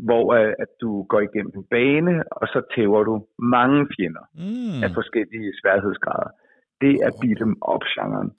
[0.06, 3.14] hvor uh, at du går igennem en bane, og så tæver du
[3.56, 4.80] mange fjender mm.
[4.84, 6.30] af forskellige sværhedsgrader.
[6.84, 8.30] Det er beat em up-genren.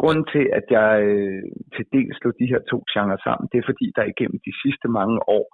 [0.00, 1.42] Grunden til, at jeg øh,
[1.74, 4.86] til dels slog de her to genrer sammen, det er fordi, der igennem de sidste
[4.98, 5.46] mange år,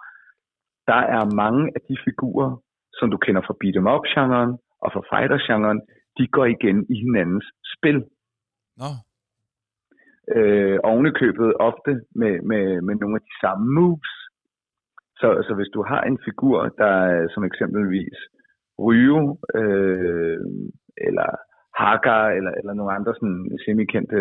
[0.90, 2.50] der er mange af de figurer,
[2.98, 4.52] som du kender fra beat em up-genren
[4.84, 5.80] og fra fighter-genren,
[6.18, 7.98] de går igen i hinandens spil.
[8.80, 8.90] Nå.
[10.36, 14.12] Øh, ovenikøbet ofte med, med, med nogle af de samme moves.
[15.20, 16.94] Så, så hvis du har en figur, der
[17.34, 18.18] som eksempelvis
[18.84, 19.20] Ryu,
[19.60, 20.38] øh,
[21.08, 21.28] eller
[21.80, 24.18] Hagar eller, eller nogle andre sådan semi-kendte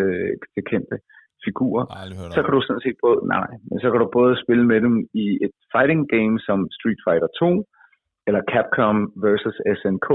[0.70, 0.96] kendte
[1.46, 1.84] figurer.
[2.34, 4.94] Så kan du sådan set både, nej, men så kan du både spille med dem
[5.24, 7.64] i et fighting game som Street Fighter 2,
[8.28, 10.08] eller Capcom versus SNK.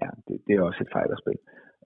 [0.00, 1.40] Ja, det, det er også et fighterspil.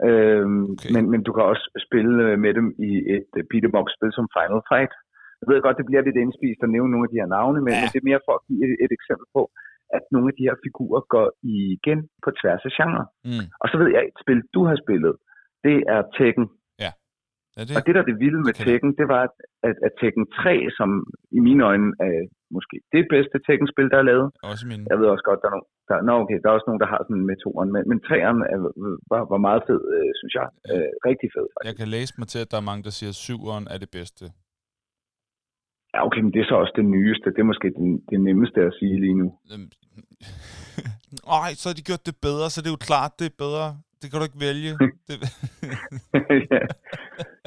[0.08, 0.90] Øhm, okay.
[0.94, 4.26] men, men du kan også spille med dem i et beat em up spil som
[4.36, 4.92] Final Fight.
[5.40, 7.72] Jeg ved godt, det bliver lidt indspist at nævne nogle af de her navne, men,
[7.72, 7.80] ja.
[7.80, 9.42] men det er mere for at give et, et eksempel på,
[9.96, 13.04] at nogle af de her figurer går igen på tværs af genre.
[13.28, 13.46] Mm.
[13.62, 15.14] Og så ved jeg, et spil, du har spillet,
[15.66, 16.46] det er Tekken.
[16.84, 16.92] Ja.
[17.58, 17.74] Er det?
[17.76, 19.22] Og det, der er det vilde med Tekken, det var,
[19.68, 20.88] at, at Tekken 3, som
[21.38, 22.12] i mine øjne er
[22.56, 24.28] måske det bedste Tekken-spil, der er lavet.
[24.50, 24.80] Også min.
[24.92, 26.90] Jeg ved også godt, der er nogen, der, nå okay, der er også nogen, der
[26.94, 28.58] har sådan metoden, men, men 3'eren er,
[29.12, 30.48] var, var meget fed, øh, synes jeg.
[30.70, 31.68] Øh, rigtig fed, faktisk.
[31.70, 33.90] Jeg kan læse mig til, at der er mange, der siger, at 7'eren er det
[33.98, 34.24] bedste.
[35.94, 37.26] Ja, okay, men det er så også det nyeste.
[37.34, 39.28] Det er måske det, det nemmeste at sige lige nu.
[41.34, 43.66] Nej, så har de gjort det bedre, så det er jo klart, det er bedre.
[44.00, 44.72] Det kan du ikke vælge.
[45.08, 45.16] det...
[46.54, 46.62] ja.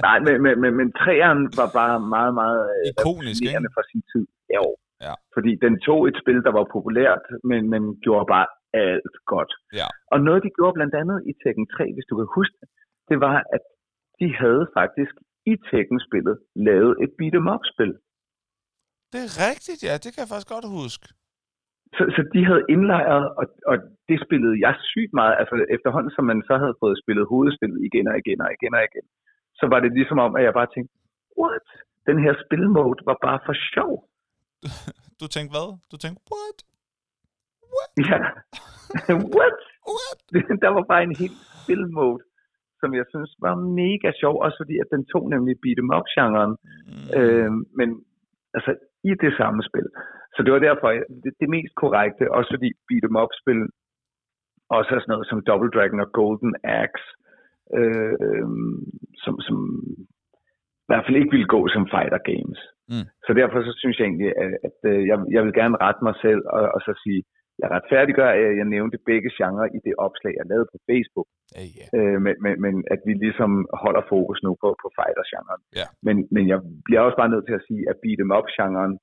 [0.08, 3.70] Nej, men, men, men, men træeren var bare meget, meget øh, ikonisk ikke?
[3.76, 4.26] for sin tid.
[4.54, 4.60] Ja,
[5.02, 5.14] ja.
[5.36, 9.52] Fordi den tog et spil, der var populært, men, men gjorde bare alt godt.
[9.80, 9.88] Ja.
[10.14, 12.70] Og noget, de gjorde blandt andet i Tekken 3, hvis du kan huske det,
[13.10, 13.64] det var, at
[14.20, 15.14] de havde faktisk
[15.52, 16.36] i Tekken-spillet
[16.68, 17.94] lavet et beat'em up-spil.
[19.14, 19.94] Det er rigtigt, ja.
[20.04, 21.06] Det kan jeg faktisk godt huske.
[21.98, 23.76] Så, så de havde indlejret, og, og
[24.10, 25.36] det spillede jeg sygt meget.
[25.42, 28.84] Altså efterhånden, som man så havde fået spillet hovedspillet igen og igen og igen og
[28.90, 29.06] igen,
[29.60, 30.94] så var det ligesom om, at jeg bare tænkte,
[31.42, 31.68] what?
[32.10, 33.94] Den her spilmode var bare for sjov.
[35.22, 35.68] Du tænkte hvad?
[35.92, 36.58] Du tænkte, what?
[37.76, 37.92] What?
[38.10, 38.20] Ja.
[39.38, 39.58] what?
[39.98, 40.20] what?
[40.64, 42.20] Der var bare en helt spilmode,
[42.80, 46.54] som jeg synes var mega sjov, også fordi at den tog nemlig beat em up-genren.
[46.92, 47.08] Mm.
[47.20, 47.90] Øh, men
[48.58, 48.72] altså
[49.10, 49.88] i det samme spil.
[50.36, 50.88] Så det var derfor
[51.24, 53.62] det, det mest korrekte, også fordi beat em up-spil
[54.70, 57.08] også er sådan noget som Double Dragon og Golden Axe,
[57.80, 58.48] øh,
[59.24, 59.58] som, som
[60.86, 62.60] i hvert fald ikke ville gå som fighter games.
[62.92, 63.08] Mm.
[63.26, 66.16] Så derfor så synes jeg egentlig, at, at øh, jeg, jeg vil gerne rette mig
[66.26, 67.22] selv og, og så sige,
[67.62, 71.28] jeg retfærdiggør, at jeg nævnte begge genrer i det opslag, jeg lavede på Facebook.
[71.58, 71.90] Hey, yeah.
[71.98, 73.52] øh, men, men, men at vi ligesom
[73.84, 75.62] holder fokus nu på, på fighter-genren.
[75.80, 75.90] Yeah.
[76.08, 78.94] Men, men jeg bliver også bare nødt til at sige, at beat em up-genren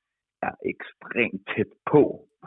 [0.46, 2.02] er ekstremt tæt på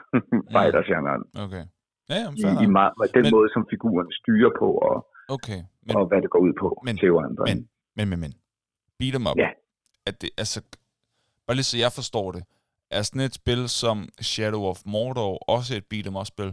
[0.55, 1.23] fighter-genren.
[1.45, 1.65] Okay.
[2.11, 4.95] Ja, jamen, I, i meget, den men, måde, som figuren styrer på, og,
[5.35, 7.43] okay, men, og hvad det går ud på men, til andre.
[7.49, 7.59] Men,
[7.97, 8.31] men, men, men.
[8.99, 9.37] Beat em up.
[9.43, 9.49] Ja.
[10.09, 10.57] At det, altså,
[11.45, 12.43] bare lige så jeg forstår det
[12.91, 13.97] er sådan et spil som
[14.31, 16.51] Shadow of Mordor også et beat'em up-spil?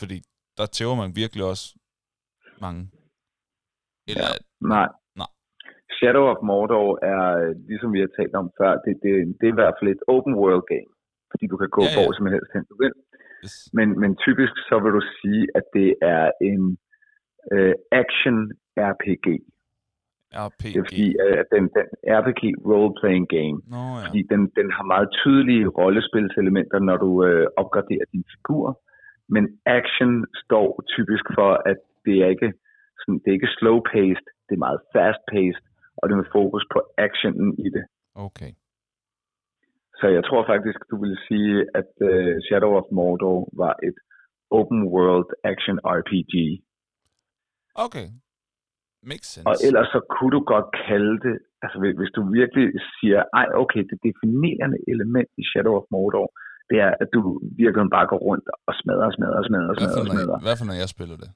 [0.00, 0.18] Fordi
[0.58, 1.66] der tæver man virkelig også
[2.64, 2.82] mange.
[4.10, 4.28] Eller...
[4.32, 4.88] Ja, nej.
[5.20, 5.30] nej.
[5.96, 7.24] Shadow of Mordor er,
[7.70, 10.34] ligesom vi har talt om før, det, det, det er i hvert fald et open
[10.42, 10.90] world game.
[11.30, 11.96] Fordi du kan gå ja, ja.
[11.96, 12.94] hvor som helst hen du vil.
[13.44, 13.56] Yes.
[13.78, 16.62] Men, men typisk så vil du sige, at det er en
[17.54, 18.36] uh, action
[18.92, 19.26] RPG.
[20.32, 20.64] RPG.
[20.74, 21.08] Det er fordi,
[21.40, 21.86] at den, den
[22.20, 24.02] RPG role-playing game, Nå, ja.
[24.04, 28.80] fordi den, den har meget tydelige rollespilselementer, når du øh, opgraderer din figur.
[29.34, 30.12] Men action
[30.44, 32.52] står typisk for, at det er ikke,
[33.00, 35.64] sådan, det er ikke slow-paced, det er meget fast-paced,
[35.96, 37.84] og det er med fokus på actionen i det.
[38.14, 38.52] Okay.
[40.00, 43.98] Så jeg tror faktisk, du vil sige, at uh, Shadow of Mordor var et
[44.50, 46.34] open world action RPG.
[47.84, 48.06] Okay,
[49.10, 49.46] Makes sense.
[49.50, 52.66] Og ellers så kunne du godt kalde det, altså hvis du virkelig
[52.96, 56.28] siger, ej okay, det definerende element i Shadow of Mordor,
[56.70, 57.20] det er, at du
[57.62, 60.38] virkelig bare går rundt og smadrer, smadrer, smadrer, smadrer, smadrer.
[60.46, 61.30] Hvad for når jeg spiller det?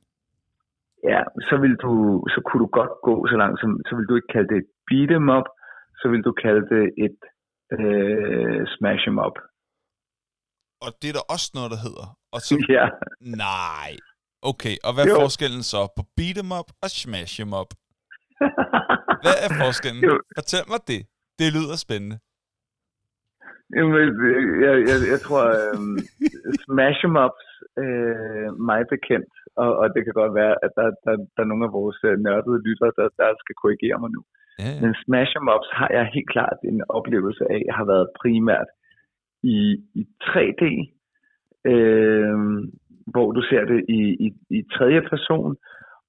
[1.13, 1.93] Ja, så vil du,
[2.35, 4.71] så kunne du godt gå så langt, som, så vil du ikke kalde det et
[4.89, 5.47] beat em up,
[6.01, 7.21] så vil du kalde det et
[7.77, 9.37] øh, smash em up.
[10.85, 12.07] Og det er der også noget, der hedder.
[12.35, 12.87] Og så, ja.
[13.47, 13.91] Nej,
[14.51, 15.21] Okay, og hvad er jo.
[15.23, 17.71] forskellen så på beat em up og smash em up?
[19.25, 20.03] Hvad er forskellen?
[20.09, 20.15] Jo.
[20.39, 21.03] Fortæl mig det.
[21.39, 22.17] Det lyder spændende.
[23.75, 23.93] Jamen,
[24.65, 25.43] jeg, jeg, jeg tror,
[25.75, 25.97] um,
[26.65, 27.47] smash em ups
[27.83, 31.67] øh, mig bekendt, og, og det kan godt være, at der, der, der er nogle
[31.69, 34.23] af vores øh, nørdede lyttere, der, der skal korrigere mig nu.
[34.63, 34.81] Ja, ja.
[34.83, 38.71] Men smash em ups har jeg helt klart en oplevelse af, har været primært
[39.55, 39.59] i,
[40.01, 40.65] i 3D,
[41.73, 42.37] øh,
[43.07, 45.57] hvor du ser det i, i, i tredje person,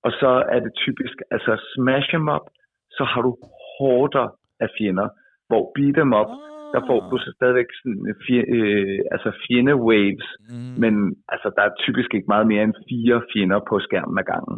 [0.03, 2.45] og så er det typisk, altså smash em up,
[2.91, 3.37] så har du
[3.77, 4.27] hårder
[4.59, 5.07] af fjender,
[5.47, 6.31] hvor beat em up,
[6.73, 10.73] der får du så stadigvæk sådan fje, øh, altså fjende waves, mm.
[10.83, 10.93] men
[11.33, 14.57] altså der er typisk ikke meget mere end fire fjender på skærmen ad gangen.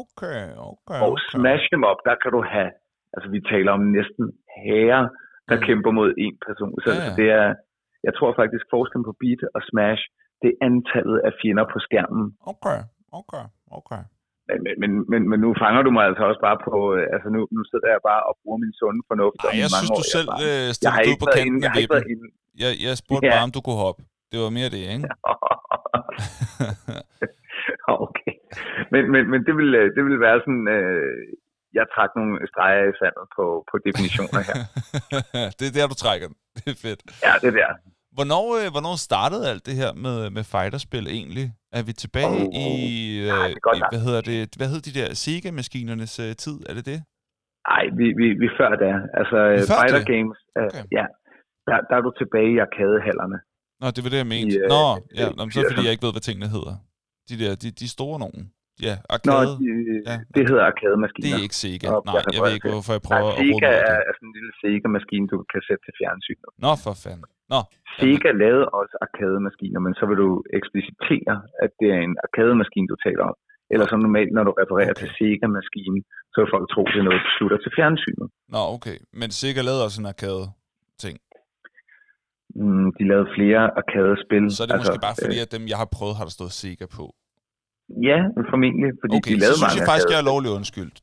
[0.00, 1.00] Okay, okay.
[1.04, 1.28] Og okay.
[1.32, 2.70] smash em up, der kan du have,
[3.14, 4.24] altså vi taler om næsten
[4.64, 5.02] herre,
[5.48, 5.64] der mm.
[5.66, 6.74] kæmper mod en person.
[6.84, 7.12] Så, ja, ja.
[7.18, 7.48] det er,
[8.06, 10.02] jeg tror faktisk forskellen på beat og smash,
[10.42, 12.24] det er antallet af fjender på skærmen.
[12.52, 12.78] Okay,
[13.20, 13.44] okay,
[13.78, 14.02] okay.
[14.48, 16.76] Men, men, men, men, nu fanger du mig altså også bare på...
[16.96, 19.38] øh, Altså nu, nu sidder jeg bare og bruger min sunde fornuft.
[19.44, 22.26] Nej, jeg synes, du år selv øh, stillede ud på kanten af vippen.
[22.62, 23.32] Jeg, jeg spurgte Ja.
[23.34, 24.00] bare, om du kunne hoppe.
[24.30, 25.06] Det var mere det, ikke?
[28.06, 28.34] okay.
[28.92, 30.66] Men, men, men det, vil, øh, det vil være sådan...
[30.76, 31.12] Øh,
[31.78, 34.58] jeg trak nogle streger i sandet på, på definitioner her.
[35.58, 36.36] det er der, du trækker den.
[36.56, 37.00] Det er fedt.
[37.26, 37.70] Ja, det der.
[38.18, 41.46] Hvornår, øh, hvornår startede alt det her med, med fighterspil egentlig?
[41.78, 42.68] Er vi tilbage Åh, i,
[43.20, 46.56] øh, det er godt i hvad hedder det, hvad hed de der Sega-maskinernes øh, tid?
[46.68, 46.98] Er det det?
[47.70, 48.90] Nej, vi, vi, vi før da.
[49.20, 50.08] Altså, Vi er før Fighter det?
[50.14, 50.84] Games, øh, Okay.
[50.98, 51.04] ja,
[51.68, 53.38] der, der er du tilbage i arkadehallerne.
[53.80, 54.54] Nå, det var det, jeg mente.
[54.56, 54.84] I, øh, Nå,
[55.20, 55.84] ja, i nå, så det, fordi 80'erne.
[55.86, 56.74] jeg ikke ved, hvad tingene hedder.
[57.28, 58.42] De der, de, de store nogen.
[58.88, 59.50] Ja, Nå, arcade.
[59.62, 59.68] de,
[60.10, 60.16] Ja.
[60.34, 61.36] det hedder Det arkademaskiner.
[61.38, 61.86] er ikke Sega.
[61.94, 63.96] Og Nej, jeg jeg ved ikke, hvorfor jeg Nej, prøver at råbe Sega over er,
[63.98, 64.08] det.
[64.08, 66.48] er sådan en lille Sega-maskine, du kan sætte til fjernsynet.
[66.64, 67.28] Nå, for fanden.
[67.52, 67.60] Nå,
[67.98, 72.96] Sega lavede også arkademaskiner, men så vil du eksplicitere, at det er en arkademaskine, du
[73.06, 73.36] taler om.
[73.72, 75.00] Eller som normalt, når du refererer Okay.
[75.02, 76.00] til Sega-maskinen,
[76.32, 78.26] så vil folk tro, det er noget, du slutter til fjernsynet.
[78.54, 78.96] Nå, okay.
[79.20, 80.44] Men Sega lavede også en arcade
[81.04, 81.16] ting.
[82.62, 84.44] Mm, de lavede flere arkadespil.
[84.56, 86.86] Så er det måske bare fordi, at dem, jeg har prøvet, har der stået Sega
[86.98, 87.04] på.
[88.08, 88.18] Ja,
[88.50, 90.98] formentlig, fordi Okay, de så lavede synes mange jeg faktisk, jeg er lovlig undskyldt.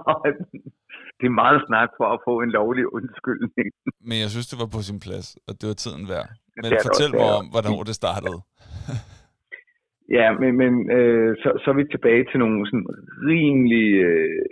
[1.18, 3.68] det er meget snak for at få en lovlig undskyldning.
[4.08, 6.28] Men jeg synes, det var på sin plads, og det var tiden værd.
[6.56, 8.38] Men Det fortæl også, mig om, hvornår det startede.
[10.18, 12.86] Ja, men, men øh, så, så er vi tilbage til nogle sådan
[13.30, 14.42] rimelig, øh,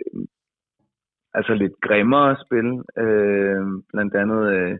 [1.33, 2.69] altså lidt grimmere spil.
[3.03, 3.63] Øh,
[3.93, 4.73] blandt andet øh,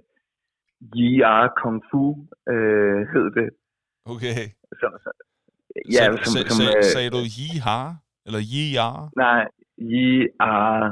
[0.97, 2.03] JR Kung Fu
[2.53, 3.49] øh, hed det.
[4.13, 4.41] Okay.
[4.79, 5.09] Så, så,
[5.95, 7.85] ja, så, som, så, som, så, øh, sagde du yi har?
[8.25, 8.41] Eller
[8.77, 8.89] ya?
[9.23, 9.43] nej,
[9.91, 10.83] JR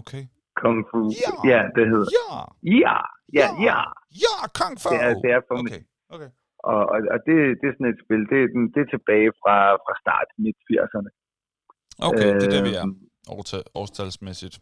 [0.00, 0.22] Okay.
[0.60, 1.00] Kung Fu.
[1.24, 1.32] Ja.
[1.52, 2.08] Ja, det hedder.
[2.18, 2.30] Ja!
[2.78, 2.96] Ja,
[3.38, 3.78] ja, ja.
[4.24, 4.88] Ja, Kung Fu!
[4.92, 5.82] Det er, det er for Okay,
[6.14, 6.30] okay.
[6.72, 8.38] Og, og, og det, det er sådan et spil, det,
[8.74, 11.10] det er tilbage fra, fra start midt 80'erne.
[12.08, 12.86] Okay, det er det, vi er.
[12.86, 12.98] Øhm,
[13.80, 14.56] Årstalsmæssigt.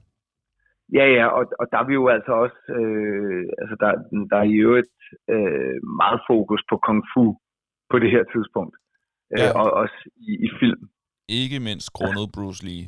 [0.99, 3.91] Ja, ja, og, og der er vi jo altså også, øh, altså der,
[4.31, 4.97] der er jo et
[5.35, 7.25] øh, meget fokus på kung fu
[7.91, 8.77] på det her tidspunkt.
[9.31, 9.49] Ja.
[9.49, 9.99] Øh, og også
[10.31, 10.83] i, i film.
[11.29, 12.85] Ikke mindst grundet Bruce Lee.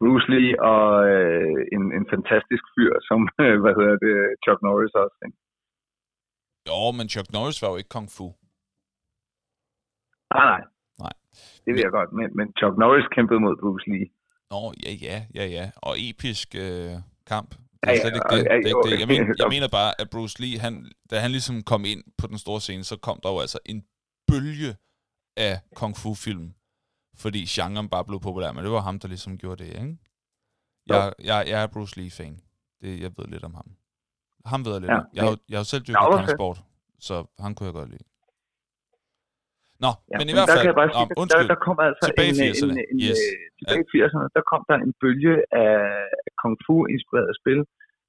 [0.00, 4.94] Bruce Lee og øh, en, en fantastisk fyr, som, øh, hvad hedder det, Chuck Norris
[5.04, 5.18] også.
[5.26, 5.38] Ikke?
[6.68, 8.26] Jo, men Chuck Norris var jo ikke Kung Fu.
[10.34, 10.62] Nej, nej.
[11.04, 11.14] Nej.
[11.64, 14.06] Det ved jeg godt, men, men Chuck Norris kæmpede mod Bruce Lee.
[14.52, 15.64] Nå, ja, ja, ja, ja.
[15.88, 16.92] Og episk øh,
[17.32, 17.50] kamp.
[17.50, 18.38] Det Ja, er ja, slet ikke og- det.
[18.38, 18.82] ja, det, er ikke jo.
[18.88, 19.00] det.
[19.02, 20.74] Jeg, mener, jeg mener bare, at Bruce Lee, han,
[21.10, 23.80] da han ligesom kom ind på den store scene, så kom der jo altså en
[24.30, 24.70] bølge
[25.46, 26.46] af kung fu-film.
[27.22, 29.96] Fordi genren bare blev populær, men det var ham, der ligesom gjorde det, ikke?
[30.86, 32.34] Jeg, jeg, jeg er Bruce Lee-fan.
[32.80, 33.68] Det, jeg ved lidt om ham.
[34.52, 35.04] Ham ved jeg lidt Ja, om.
[35.16, 36.16] Jeg har, jeg har selv Ja, dyrket okay.
[36.18, 36.58] kampsport,
[37.06, 38.04] så han kunne jeg godt lide.
[39.84, 40.60] Nå, Ja, men i hvert fald...
[40.64, 41.48] kan jeg bare sige, Nå, der, der, undskyld.
[41.54, 43.20] der kom altså Tilbage i en, 80'erne, en, en, yes.
[43.26, 45.76] øh, tilbage i 80'erne, der kom der en bølge af
[46.40, 47.60] kung fu-inspirerede spil.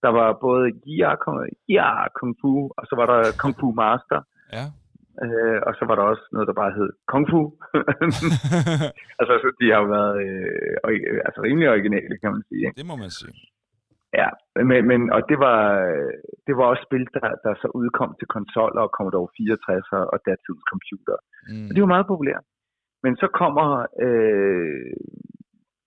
[0.03, 1.37] Der var både JR Kung,
[2.17, 4.19] Kung Fu, og så var der Kung Fu Master,
[4.57, 4.65] Ja.
[5.25, 7.41] Øh, og så var der også noget, der bare hed Kung Fu.
[9.19, 12.61] altså, så de har jo været øh, øh, altså, rimelig originale, kan man sige.
[12.65, 12.77] Ikke?
[12.79, 13.33] det må man sige.
[14.21, 14.29] Ja,
[14.69, 15.59] men, men og det var,
[16.47, 20.65] det var også spil, der, der så udkom til konsoller og Commodore 64 og datidens
[20.71, 21.17] computer.
[21.49, 21.67] Mm.
[21.67, 22.43] Og de var meget populære.
[23.03, 23.67] Men så kommer,
[24.05, 24.93] øh,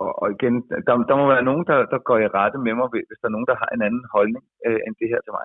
[0.03, 0.55] og, og igen,
[0.87, 3.37] der, der må være nogen, der, der går i rette med mig, hvis der er
[3.37, 5.45] nogen, der har en anden holdning øh, end det her til mig.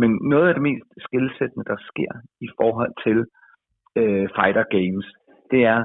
[0.00, 2.12] Men noget af det mest skilsættende, der sker
[2.46, 3.18] i forhold til
[4.00, 5.06] øh, fighter games,
[5.52, 5.80] det er,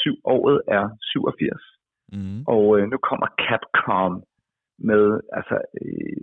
[0.00, 1.62] syv, året er 87,
[2.12, 2.42] Mm.
[2.54, 4.12] og øh, nu kommer Capcom
[4.90, 5.04] med,
[5.38, 6.20] altså, øh,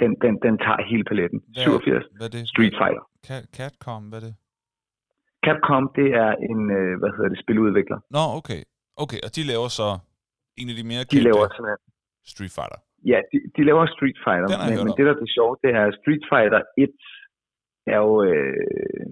[0.00, 1.38] den, den, den tager hele paletten.
[1.54, 2.42] Hvad- 87, Hvad det?
[2.52, 3.04] Street Fighter.
[3.26, 4.34] Cat, Catcom, hvad er det?
[5.46, 7.98] Capcom, det er en, øh, hvad hedder det, spiludvikler.
[8.16, 8.60] Nå, okay.
[9.04, 9.88] Okay, og de laver så
[10.60, 11.82] en af de mere De kendte laver simpelthen
[12.32, 12.78] Street Fighter.
[13.10, 15.82] Ja, de, de laver Street Fighter, men, men det der er det sjove, det er,
[15.90, 16.90] at Street Fighter 1
[17.94, 19.06] er jo, øh,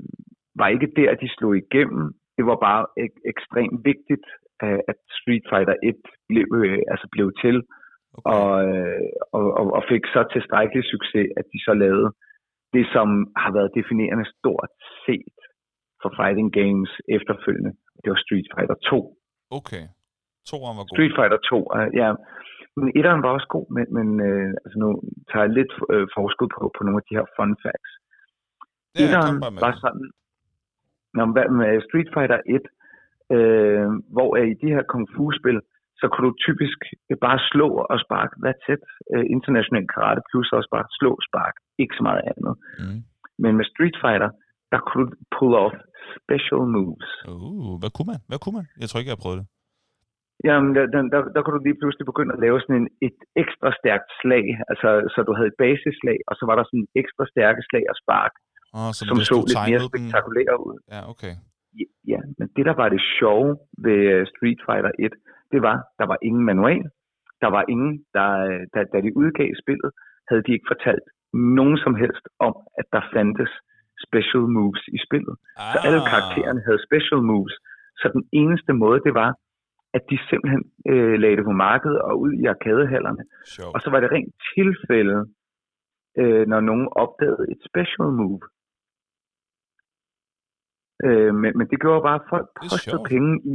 [0.61, 2.05] var ikke der, de slog igennem.
[2.37, 4.27] Det var bare ek- ekstremt vigtigt,
[4.65, 7.57] øh, at Street Fighter 1 blev, øh, altså blev til,
[8.19, 8.31] Okay.
[8.37, 12.09] og, øh, og, og, og fik så tilstrækkelig succes, at de så lavede
[12.77, 13.09] det, som
[13.43, 14.73] har været definerende stort
[15.07, 15.37] set
[16.03, 17.73] for fighting games efterfølgende.
[18.03, 18.99] Det var Street Fighter 2.
[19.59, 19.85] okay.
[20.51, 20.95] Toren var god.
[20.97, 22.09] Street Fighter 2, uh, ja.
[22.79, 24.89] Men etteren var også god, men, men øh, altså nu
[25.29, 27.93] tager jeg lidt øh, forskud på, på nogle af de her fun facts.
[28.95, 30.07] Er etteren var sådan,
[31.17, 32.65] når man med Street Fighter 1,
[33.37, 35.61] øh, hvor er i de her kung fu-spil,
[36.01, 36.79] så kunne du typisk
[37.27, 38.83] bare slå og sparke, that's it.
[39.13, 42.55] Øh, international karate plus også bare slå og spark, ikke så meget andet.
[42.83, 43.01] Mm.
[43.43, 44.31] Men med Street Fighter,
[44.73, 45.77] der kunne du pull off
[46.19, 47.11] special moves.
[47.33, 48.21] Uh, hvad kunne man?
[48.31, 48.67] Hvad kunne man?
[48.81, 49.47] Jeg tror ikke, jeg har prøvet det.
[50.49, 53.69] Jamen, der, der, der, kunne du lige pludselig begynde at lave sådan en, et ekstra
[53.81, 57.25] stærkt slag, altså så du havde et basislag, og så var der sådan en ekstra
[57.33, 58.35] stærke slag og spark,
[58.79, 60.77] Oh, som, som så lidt mere spektakulære ud.
[60.95, 61.35] Ja, okay.
[61.79, 63.51] Ja, Ja, men det der var det sjove
[63.87, 65.13] ved øh, Street Fighter 1,
[65.53, 66.85] det var, der var ingen manual,
[67.43, 69.91] der var ingen, der, øh, da, da de udgav spillet,
[70.29, 71.07] havde de ikke fortalt
[71.61, 73.53] nogen som helst om, at der fandtes
[74.07, 75.35] special moves i spillet.
[75.57, 77.55] Ah, Så alle karaktererne havde special moves.
[78.01, 79.31] Så den eneste måde, det var,
[79.97, 83.23] at de simpelthen øh, lagde det på markedet og ud i arkadehallerne.
[83.45, 83.75] Sjovt.
[83.75, 85.19] Og så var det rent tilfælde,
[86.21, 88.41] øh, når nogen opdagede et special move.
[91.07, 93.55] Øh, men, men det gjorde bare, at folk postede penge i.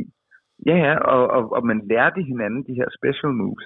[0.65, 3.65] Ja, ja, og, og, og man lærte hinanden de her special moves.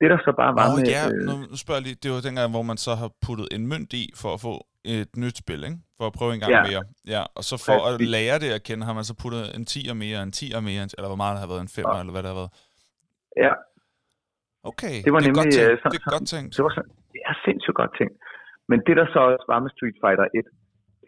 [0.00, 0.84] Det der så bare var Nå med...
[0.96, 3.62] ja, øh, nu, spørger jeg lige, det var dengang, hvor man så har puttet en
[3.72, 4.54] mønt i for at få
[4.96, 5.78] et nyt spil, ikke?
[5.98, 6.62] For at prøve en gang Ja.
[6.70, 6.82] mere.
[7.14, 8.10] Ja, og så for at Præcis.
[8.16, 11.08] lære det at kende, har man så puttet en 10'er mere, en 10'er mere, eller
[11.12, 12.52] hvor meget der har været, en 5'er, eller hvad der har været.
[13.46, 13.52] ja,
[14.72, 15.72] Okay, Det var det er godt nemlig, tænkt.
[15.72, 16.50] øh, sådan- det er godt tænkt.
[16.56, 18.10] det var sådan, det er sindssygt godt ting.
[18.70, 20.46] Men det der så også var med Street Fighter 1,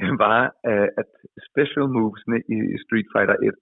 [0.00, 0.38] det var,
[0.70, 1.08] øh, at
[1.50, 3.56] special movesne i Street Fighter 1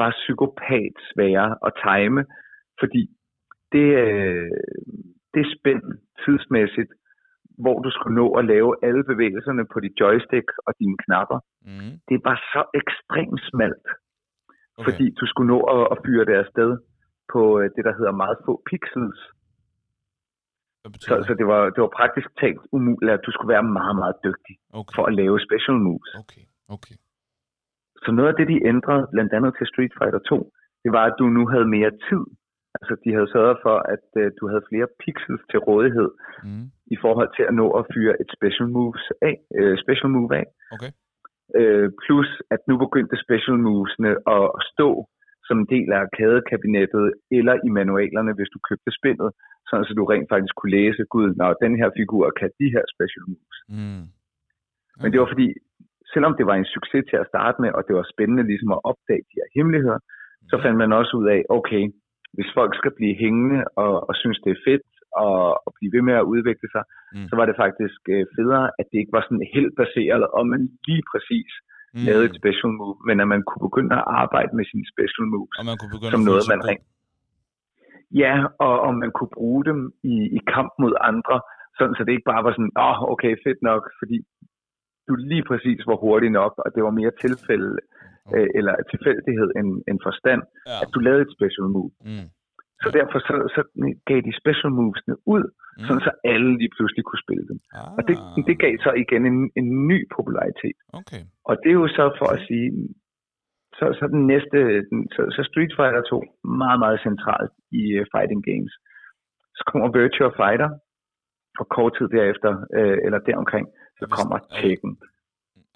[0.00, 2.20] var psykopat svære at time,
[2.80, 3.02] fordi
[3.72, 4.50] det, øh,
[5.34, 5.82] det spænd
[6.24, 6.92] tidsmæssigt,
[7.62, 11.94] hvor du skulle nå at lave alle bevægelserne på dit joystick og dine knapper, Mm,
[12.08, 13.86] det var så ekstremt smalt,
[14.78, 14.84] okay.
[14.86, 16.70] fordi du skulle nå at, at fyre det afsted
[17.32, 19.20] på øh, det, der hedder meget få pixels.
[21.08, 21.26] Så, det?
[21.26, 24.54] så det, var, det var praktisk talt umuligt, at du skulle være meget, meget dygtig
[24.80, 26.10] Okay, for at lave special moves.
[26.22, 26.44] okay,
[26.76, 26.96] okay.
[28.02, 30.52] Så noget af det, de ændrede, blandt andet til Street Fighter 2,
[30.84, 32.22] det var, at du nu havde mere tid.
[32.80, 36.10] Altså, de havde sørget for, at uh, du havde flere pixels til rådighed
[36.44, 40.32] Mm, i forhold til at nå at fyre et special, moves af, uh, special move
[40.40, 40.46] af.
[40.76, 40.90] okay.
[41.60, 44.88] Uh, plus, at nu begyndte special movesne at stå
[45.48, 47.06] som en del af arkadekabinettet
[47.38, 49.30] eller i manualerne, hvis du købte spillet,
[49.68, 52.84] sådan så du rent faktisk kunne læse, gud, når den her figur kan de her
[52.94, 53.58] special moves.
[53.76, 54.04] Mm.
[55.00, 55.48] Men det var fordi,
[56.12, 58.80] selvom det var en succes til at starte med, og det var spændende ligesom at
[58.90, 59.98] opdage de her hemmeligheder,
[60.50, 60.62] så Ja.
[60.64, 61.82] fandt man også ud af, okay,
[62.36, 64.86] hvis folk skal blive hængende og, og synes, det er fedt
[65.24, 65.36] og,
[65.66, 67.26] og blive ved med at udvikle sig, Mm.
[67.28, 70.62] så var det faktisk øh, federe, at det ikke var sådan helt baseret om, man
[70.88, 71.50] lige præcis
[71.94, 72.04] Mm.
[72.06, 75.54] lavede et special move, men at man kunne begynde at arbejde med sine special moves
[75.60, 76.84] Og man kunne begynde som at noget, man rent.
[78.22, 78.34] Ja,
[78.66, 79.78] og om man kunne bruge dem
[80.14, 81.36] i, i kamp mod andre,
[81.78, 84.16] sådan så det ikke bare var sådan, åh, oh, okay, fedt nok, fordi
[85.08, 87.70] du lige præcis var hurtig nok, og det var mere tilfælde,
[88.36, 90.76] øh, eller tilfældighed end, end forstand, Ja.
[90.82, 91.90] at du lavede et special move.
[92.10, 92.26] Mm.
[92.82, 93.60] Så derfor så, så
[94.08, 95.44] gav de special movesne ud,
[95.78, 95.84] Mm.
[95.86, 97.58] sådan så alle lige pludselig kunne spille dem.
[97.78, 98.16] Ah, Og det,
[98.48, 100.76] det gav så igen en, en ny popularitet.
[101.00, 101.22] Okay.
[101.48, 102.68] Og det er jo så for at sige,
[103.78, 104.58] så, så den næste,
[104.90, 106.22] den- så, så Street Fighter 2,
[106.62, 108.72] meget, meget centralt i uh, fighting games.
[109.58, 110.70] Så kommer Virtua Fighter,
[111.62, 113.66] og kort tid derefter, øh, eller deromkring,
[113.98, 114.92] så vi- kommer er Tekken.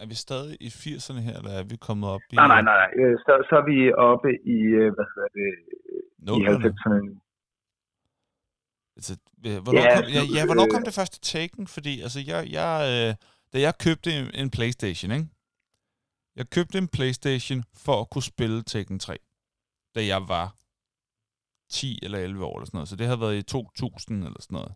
[0.03, 2.35] Er vi stadig i 80'erne her, eller er vi kommet op i...
[2.41, 2.91] Nej, nej, nej, nej.
[3.05, 3.79] øh, Så, så er vi
[4.11, 5.51] oppe i, øh, hvad hedder det,
[6.21, 6.65] i Nullerne?
[6.65, 7.15] 90'erne nu.
[8.97, 9.13] Altså,
[9.47, 11.67] øh, hvornår, Ja, kom, ja, ja, hvornår kom det første Taken?
[11.67, 13.11] Fordi altså, jeg, jeg, øh,
[13.53, 15.29] da jeg købte en, en Playstation, ikke?
[16.37, 19.17] Jeg købte en Playstation for at kunne spille Tekken 3,
[19.95, 20.47] da jeg var
[21.71, 22.89] 10 eller 11 år eller sådan noget.
[22.89, 24.73] Så det havde været i 2000 eller sådan noget.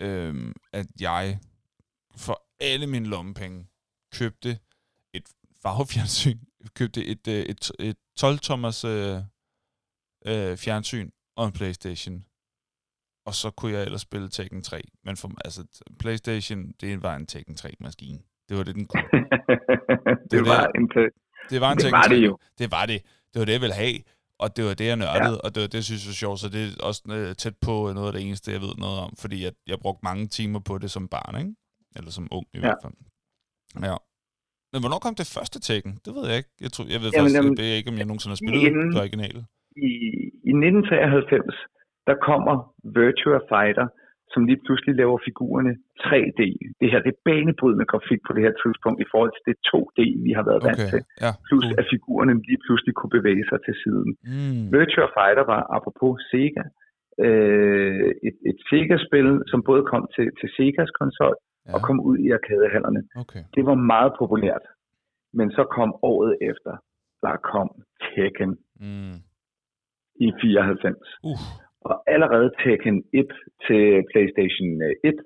[0.00, 1.38] Øhm, at jeg
[2.16, 3.66] for alle mine lommepenge
[4.14, 4.58] købte
[5.14, 5.28] et
[5.62, 6.38] farvefjernsyn,
[6.78, 9.16] købte et, øh, et, et 12-tommers øh,
[10.26, 12.24] øh, fjernsyn og en Playstation.
[13.26, 14.82] Og så kunne jeg ellers spille Tekken 3.
[15.04, 15.64] Men for, altså,
[15.98, 18.18] Playstation, det var en Tekken 3-maskine.
[18.48, 19.02] Det var det, den kunne.
[20.30, 20.80] det var var det.
[20.80, 20.88] en
[21.50, 22.14] Det var en Det Tekken var 3.
[22.14, 22.38] det jo.
[22.58, 23.02] Det var det.
[23.34, 23.98] Det var det, jeg ville have.
[24.42, 25.36] Og det var det, jeg nørdede.
[25.38, 25.44] Ja.
[25.44, 26.38] Og det var det, jeg synes var sjovt.
[26.42, 29.10] Så det er også øh, tæt på noget af det eneste, jeg ved noget om.
[29.22, 31.52] Fordi jeg, jeg brugte mange timer på det som barn, ikke?
[31.96, 32.60] Eller som ung i Ja.
[32.64, 32.94] hvert fald.
[33.88, 33.96] Ja.
[34.72, 35.92] Men hvornår kom det første Tekken?
[36.04, 36.52] Det ved jeg ikke.
[36.64, 39.00] Jeg, tror, jeg ved Jamen, faktisk jamen, ikke, om jeg nogensinde har spillet inden- det
[39.06, 39.40] originale.
[39.88, 39.90] i,
[40.50, 41.56] i 1993,
[42.08, 42.54] der kommer
[42.98, 43.86] Virtua Fighter,
[44.32, 45.72] som lige pludselig laver figurerne
[46.06, 46.40] 3D.
[46.80, 50.00] Det her, det er banebrydende grafik på det her tidspunkt i forhold til det 2D,
[50.26, 51.00] vi har været vant Okay, til.
[51.24, 51.30] ja.
[51.48, 54.10] Plus at figurerne lige pludselig kunne bevæge sig til siden.
[54.32, 54.62] Mm.
[54.74, 56.64] Virtua Fighter var, apropos Sega,
[57.26, 61.36] øh, et, et Sega-spil, som både kom til, til Segas konsol
[61.68, 63.00] Ja, og kom ud i arkadehallerne.
[63.22, 63.42] okay.
[63.56, 64.64] Det var meget populært.
[65.38, 66.72] Men så kom året efter,
[67.24, 67.68] der kom
[68.14, 69.16] Tekken Mm.
[70.26, 70.96] i 94.
[71.30, 71.38] Uh.
[71.88, 73.26] Og allerede Tekken 1
[73.66, 74.70] til PlayStation
[75.04, 75.18] 1,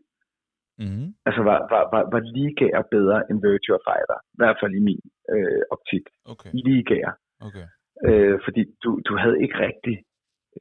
[0.79, 1.07] Mm.
[1.29, 4.19] altså var, var, var, var ligaer bedre end Virtua Fighter.
[4.35, 5.03] I hvert fald i min
[5.35, 6.05] øh, optik.
[6.33, 7.13] Okay, Ligaer.
[7.47, 7.67] okay.
[8.07, 9.97] Øh, fordi du, du havde ikke rigtig,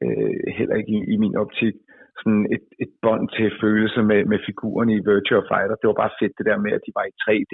[0.02, 1.74] øh, heller ikke i, i min optik,
[2.18, 5.76] sådan et, et bånd til følelse med, med figurerne i Virtua Fighter.
[5.80, 7.52] Det var bare fedt det der med, at de var i 3D.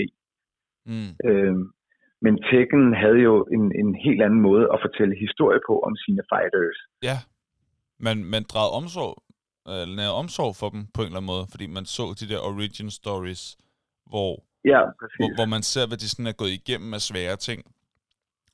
[0.91, 1.11] Mm.
[1.29, 1.57] Øh,
[2.25, 6.23] men Tekken havde jo en, en helt anden måde at fortælle historie på om sine
[6.33, 6.79] fighters.
[7.09, 7.17] Ja,
[8.03, 9.23] man, man drejede omsorg,
[9.67, 12.41] eller nærede omsorg for dem på en eller anden måde, fordi man så de der
[12.41, 13.57] origin stories,
[14.07, 15.35] hvor, Ja, hvor, præcis.
[15.37, 17.61] hvor man ser, hvad de sådan er gået igennem af svære ting.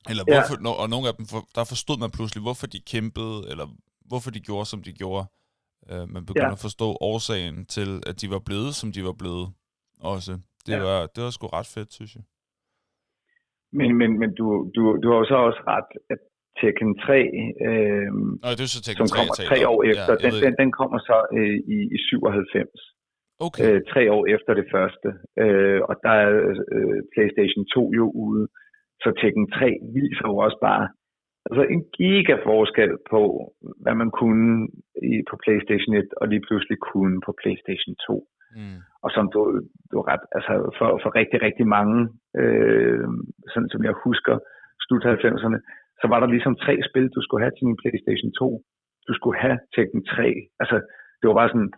[0.09, 0.81] Eller hvorfor, ja.
[0.83, 3.67] og nogle af dem, for, der forstod man pludselig, hvorfor de kæmpede, eller
[4.09, 5.25] hvorfor de gjorde, som de gjorde.
[5.91, 6.51] Uh, man begyndte Ja.
[6.51, 9.47] at forstå årsagen til, at de var blevet, som de var blevet.
[9.99, 10.31] Også.
[10.65, 10.79] Det, Ja.
[10.79, 12.23] var, det var sgu ret fedt, synes jeg.
[13.71, 16.17] Men, men, men du, du, du har jo så også ret, at
[16.61, 17.19] Tekken 3,
[17.67, 18.11] øh,
[18.43, 19.71] Nå, det er så Tekken som 3, kommer jeg taler tre om.
[19.73, 22.69] år efter, jeg den, den, den kommer så øh, i, i 97.
[23.47, 23.61] Okay.
[23.65, 25.09] øh, tre år efter det første.
[25.43, 26.29] Øh, og der er
[26.75, 28.45] øh, PlayStation 2 jo ude.
[29.03, 29.65] Så Tekken 3
[29.97, 30.85] viser jo også bare
[31.47, 33.21] altså en giga forskel på,
[33.83, 34.49] hvad man kunne
[35.11, 38.27] i, på PlayStation 1, og lige pludselig kunne på PlayStation 2.
[38.57, 38.79] Mm.
[39.03, 39.41] Og som du,
[39.91, 41.99] du ret, altså for, for rigtig, rigtig mange,
[42.41, 43.07] øh,
[43.53, 44.35] sådan som jeg husker,
[44.85, 45.59] slut 90'erne,
[46.01, 48.63] så var der ligesom tre spil, du skulle have til din PlayStation 2.
[49.07, 50.33] Du skulle have Tekken 3.
[50.61, 50.77] Altså,
[51.19, 51.71] det var bare sådan,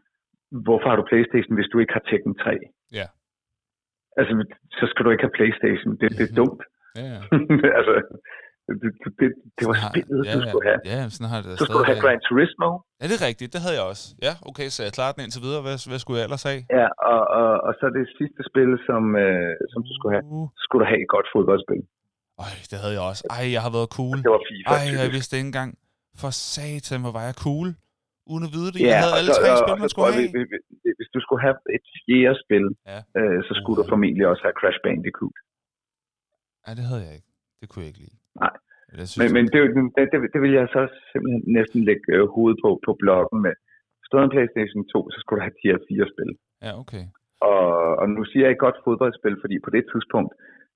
[0.65, 2.57] hvorfor har du PlayStation, hvis du ikke har Tekken 3?
[2.99, 3.07] Ja.
[4.19, 4.31] Altså,
[4.79, 5.91] så skal du ikke have PlayStation.
[6.01, 6.63] Det, det er dumt.
[6.99, 7.21] Ja, ja.
[7.79, 7.93] altså,
[8.81, 10.81] det, det, det, var spillet, ja, du skulle have.
[10.93, 12.01] Ja, sådan har det Så skulle du have.
[12.05, 12.69] Gran Turismo.
[12.99, 13.49] Ja, det er rigtigt.
[13.53, 14.05] Det havde jeg også.
[14.27, 15.61] Ja, okay, så jeg klarer den indtil videre.
[15.67, 16.61] Hvad, hvad skulle jeg ellers have?
[16.79, 20.47] Ja, og, og, og så det sidste spil, som, øh, som du skulle have, Uh.
[20.63, 21.81] skulle du have et godt fodboldspil.
[22.45, 23.23] Øj, det havde jeg også.
[23.37, 24.17] Ej, jeg har været cool.
[24.25, 24.69] Det var FIFA.
[24.77, 25.71] Ej, jeg vidste ikke engang.
[26.21, 27.69] For satan, hvor var jeg cool.
[28.31, 28.79] Uden at vide det.
[28.81, 30.31] Ja, Jeg havde alle så- tre og- spil, man skulle jeg, have.
[30.35, 30.65] hvis-
[30.99, 32.99] hvis- du skulle have et fjerde spil, Ja.
[33.19, 33.91] øh, så skulle du Uh.
[33.93, 35.37] formentlig også have Crash Bandicoot.
[36.63, 37.29] Nej, det havde jeg ikke.
[37.59, 38.17] Det kunne jeg ikke lide.
[38.43, 38.53] Nej.
[38.99, 39.59] Jeg synes, Men, men det,
[39.97, 43.55] det, det, det vil jeg så simpelthen næsten lægge øh, hovedet på på bloggen med.
[44.07, 46.31] Stod en PlayStation 2, så skulle du have de her fire spil.
[46.65, 47.03] Ja, okay.
[47.49, 47.65] Og,
[48.01, 50.31] og nu siger jeg godt fodboldspil, fordi på det tidspunkt,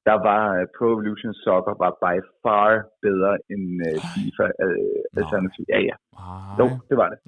[0.08, 2.70] der var uh, Pro Evolution Soccer var by far
[3.06, 4.02] bedre end uh.
[4.14, 5.64] FIFA uh, alternativ.
[5.74, 5.96] Ja, ja.
[6.22, 6.60] Nej.
[6.60, 7.20] Jo, det var det.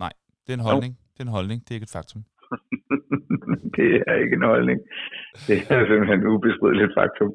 [0.43, 0.93] Det er en holdning.
[1.13, 1.59] Det er en holdning.
[1.63, 2.21] Det er ikke et faktum.
[3.78, 4.80] det er ikke en holdning.
[5.47, 7.32] Det er simpelthen et ubestrideligt faktum.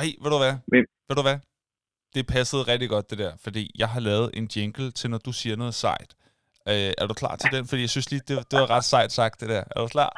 [0.00, 0.54] Ej, ved du hvad?
[0.72, 1.38] Men- Ved du hvad?
[2.16, 3.32] Det passede rigtig godt, det der.
[3.44, 6.10] Fordi jeg har lavet en jingle til, når du siger noget sejt.
[6.70, 7.62] Øh, er du klar til den?
[7.68, 9.62] Fordi jeg synes lige, det, det var ret sejt sagt, det der.
[9.76, 10.12] Er du klar?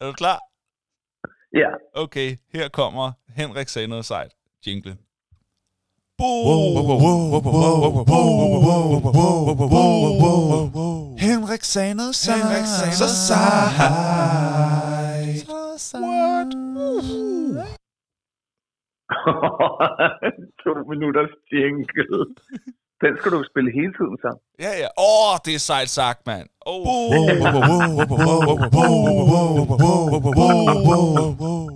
[0.00, 0.38] Er du klar?
[1.52, 1.70] Ja.
[1.94, 4.32] Okay, her kommer Henrik sagde noget sejt.
[4.66, 4.96] Jingle.
[11.18, 12.38] Henrik sagde noget sejt.
[12.38, 12.66] Henrik
[13.00, 13.16] noget
[15.80, 16.02] sejt.
[16.02, 16.50] What?
[20.62, 22.34] to minutters jingle.
[23.00, 24.30] Den skal du spille hele tiden så.
[24.60, 24.88] Ja, ja.
[24.98, 26.48] Åh, oh, det er sejt sagt, mand.
[26.66, 26.82] Oh.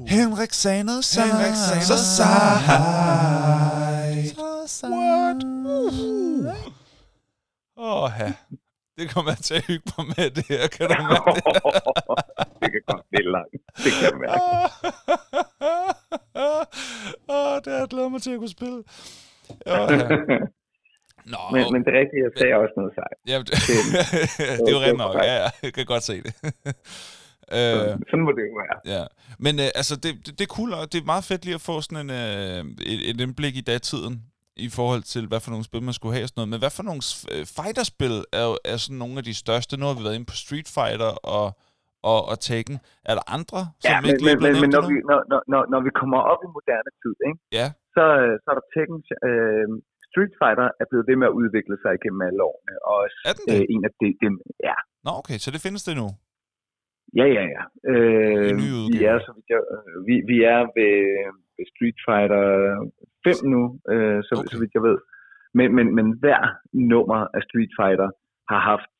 [0.08, 1.26] Henrik sagde noget sejt.
[1.26, 1.94] Henrik sagde Så
[4.38, 4.92] noget sejt.
[4.92, 5.42] What?
[7.76, 8.32] Åh, ja.
[8.98, 10.68] Det kommer jeg til at hygge mig med, det her.
[10.68, 11.44] Kan du mærke det?
[12.60, 13.54] det kan godt blive langt.
[13.76, 14.42] Det kan jeg mærke.
[17.28, 18.82] Åh, det har jeg glædet mig til at kunne spille.
[19.66, 20.38] Åh, ja.
[21.24, 23.16] Nå, men, men det er rigtigt, jeg sagde også noget sejt.
[23.30, 23.46] ja, det,
[24.64, 25.14] det er jo rent nok.
[25.14, 26.32] Ja, ja, jeg kan godt se det.
[27.56, 28.76] øh, Sådan må det jo være.
[28.94, 29.02] Ja,
[29.44, 31.64] men øh, altså, det, det, det er cool, og det er meget fedt lige at
[31.70, 32.60] få sådan en, øh,
[32.92, 34.14] et, et indblik i datiden,
[34.66, 36.52] i forhold til, hvad for nogle spil man skulle have og sådan noget.
[36.54, 37.02] Men hvad for nogle
[37.32, 39.72] øh, fighterspil er, jo, er sådan nogle af de største?
[39.80, 41.46] Nu har vi været inde på Street Fighter og,
[42.10, 42.76] og, og Tekken.
[43.10, 45.20] Er der andre, som Ja, men, ikke lige men, blevet men, men når, vi, når,
[45.30, 47.38] når, når, når vi kommer op i moderne tid, ikke?
[47.58, 47.66] Ja.
[47.96, 48.98] Så, øh, så er der Tekken,
[49.28, 49.66] øh,
[50.12, 53.34] Street Fighter er blevet ved med at udvikle sig igennem alle årene, og også Er
[53.38, 53.58] den det?
[53.60, 54.34] øh, en af de, dem,
[54.68, 56.06] ja, Nå, okay, så det findes det nu.
[57.20, 57.62] ja, ja, ja.
[57.92, 58.50] Øh,
[58.92, 60.94] vi er, så vidt jeg, øh, vi, vi er ved,
[61.56, 62.42] ved Street Fighter
[63.24, 64.48] 5 nu, øh, så, Okay.
[64.52, 64.98] så vidt jeg ved.
[65.58, 66.40] Men, men, men hver
[66.92, 68.08] nummer af Street Fighter
[68.52, 68.94] har haft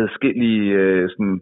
[0.00, 1.38] adskillige øh, sådan,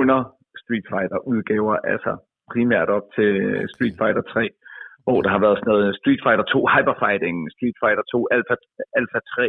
[0.00, 0.18] under
[0.62, 2.12] Street Fighter udgaver, altså
[2.52, 3.30] primært op til
[3.74, 4.50] Street Fighter 3,
[5.06, 8.54] hvor der har været sådan noget Street Fighter 2 Hyperfighting, Street Fighter 2 Alpha,
[8.98, 9.46] Alpha 3,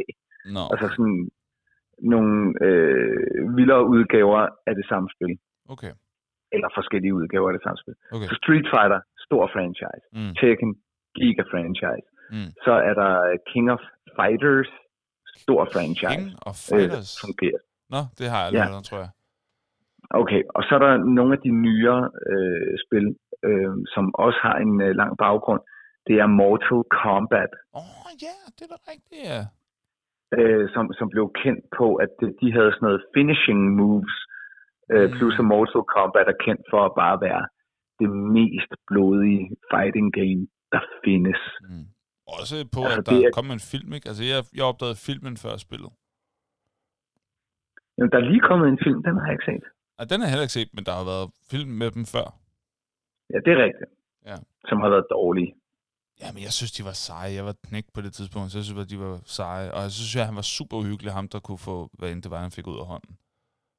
[0.56, 1.20] Nå, altså sådan
[2.14, 2.34] nogle
[2.68, 5.34] øh, vildere udgaver af det samme spil,
[5.74, 5.94] okay.
[6.56, 7.96] eller forskellige udgaver af det samme spil.
[8.16, 8.28] okay.
[8.30, 10.04] Så Street Fighter, stor franchise.
[10.18, 10.70] Mm, Tekken,
[11.18, 12.08] giga franchise.
[12.36, 12.50] mm.
[12.66, 13.14] Så er der
[13.52, 13.82] King of
[14.20, 14.70] Fighters,
[15.46, 16.16] stor franchise.
[16.16, 17.10] King of Øh, Fighters.
[17.26, 17.62] fungerer.
[17.94, 18.82] Nå, det har jeg aldrig Ja.
[18.90, 19.10] tror jeg.
[20.10, 22.02] Okay, og så er der nogle af de nyere
[22.32, 23.08] øh, spil,
[23.48, 25.62] øh, som også har en øh, lang baggrund.
[26.08, 29.42] Det er Mortal Kombat, Åh, oh, ja, det er da rigtigt, ja.
[30.38, 34.16] øh, som, som blev kendt på, at de, de havde sådan noget finishing moves,
[34.94, 35.16] øh, Mm.
[35.18, 37.44] plus at Mortal Kombat er kendt for at bare være
[38.00, 40.42] det mest blodige fighting game,
[40.74, 41.42] der findes.
[41.70, 41.86] Mm.
[42.38, 44.08] Også på, Altså, at der er- kom en film, ikke?
[44.12, 45.92] Altså, jeg, jeg opdagede filmen før spillet.
[47.98, 49.66] Jamen, der er lige kommet en film, den har jeg ikke set.
[50.00, 52.28] Og den har jeg heller ikke set, men der har været film med dem før.
[53.32, 53.92] Ja, det er rigtigt.
[54.30, 54.38] Ja.
[54.70, 55.52] Som har været dårlige.
[56.22, 57.32] Ja, men jeg synes, de var seje.
[57.40, 59.68] Jeg var knæk på det tidspunkt, så jeg synes, at de var seje.
[59.76, 62.22] Og så synes jeg, at han var super uhyggelig, ham der kunne få, hvad end
[62.24, 63.14] det var, han fik ud af hånden.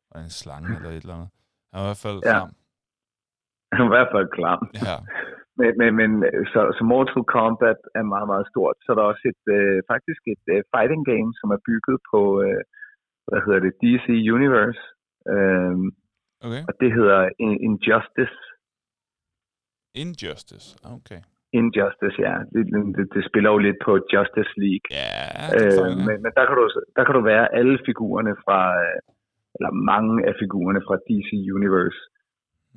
[0.09, 1.31] Var det en slange eller et eller andet.
[1.71, 2.35] Han var i hvert fald Ja.
[2.35, 2.51] klam.
[3.77, 4.61] Han var i hvert fald klam.
[4.89, 4.97] Ja.
[5.61, 6.11] Men, men, men
[6.53, 8.77] så, så Mortal Kombat er meget, meget stort.
[8.83, 12.21] Så er der også et, øh, faktisk et øh, fighting game, som er bygget på,
[12.45, 12.63] øh,
[13.29, 14.07] hvad hedder det, DC
[14.37, 14.83] Universe.
[15.35, 15.75] Øh,
[16.47, 16.63] Okay.
[16.69, 18.37] og det hedder In- Injustice.
[20.05, 20.67] Injustice.
[20.97, 21.21] Okay.
[21.61, 22.35] Injustice, ja.
[22.53, 22.63] Det,
[22.97, 24.87] det, det spiller jo lidt på Justice League.
[25.01, 25.19] Ja,
[25.59, 26.07] det Øh, fanger jeg.
[26.09, 26.65] men men der, kan du,
[26.97, 28.99] der kan du være alle figurerne fra, øh,
[29.57, 32.01] eller mange af figurerne fra DC Universe.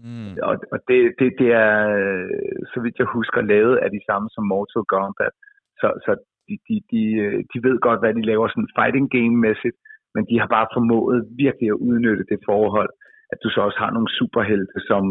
[0.05, 0.31] Mm.
[0.49, 2.29] Og, og det, det, det er, øh,
[2.71, 5.33] så vidt jeg husker, lavet af de samme som Mortal Kombat.
[5.81, 6.11] Så, så
[6.47, 9.77] de, de, de, øh, de ved godt, hvad de laver sådan fighting game-mæssigt,
[10.15, 12.91] men de har bare formået virkelig at udnytte det forhold,
[13.31, 15.03] at du så også har nogle superhelte, som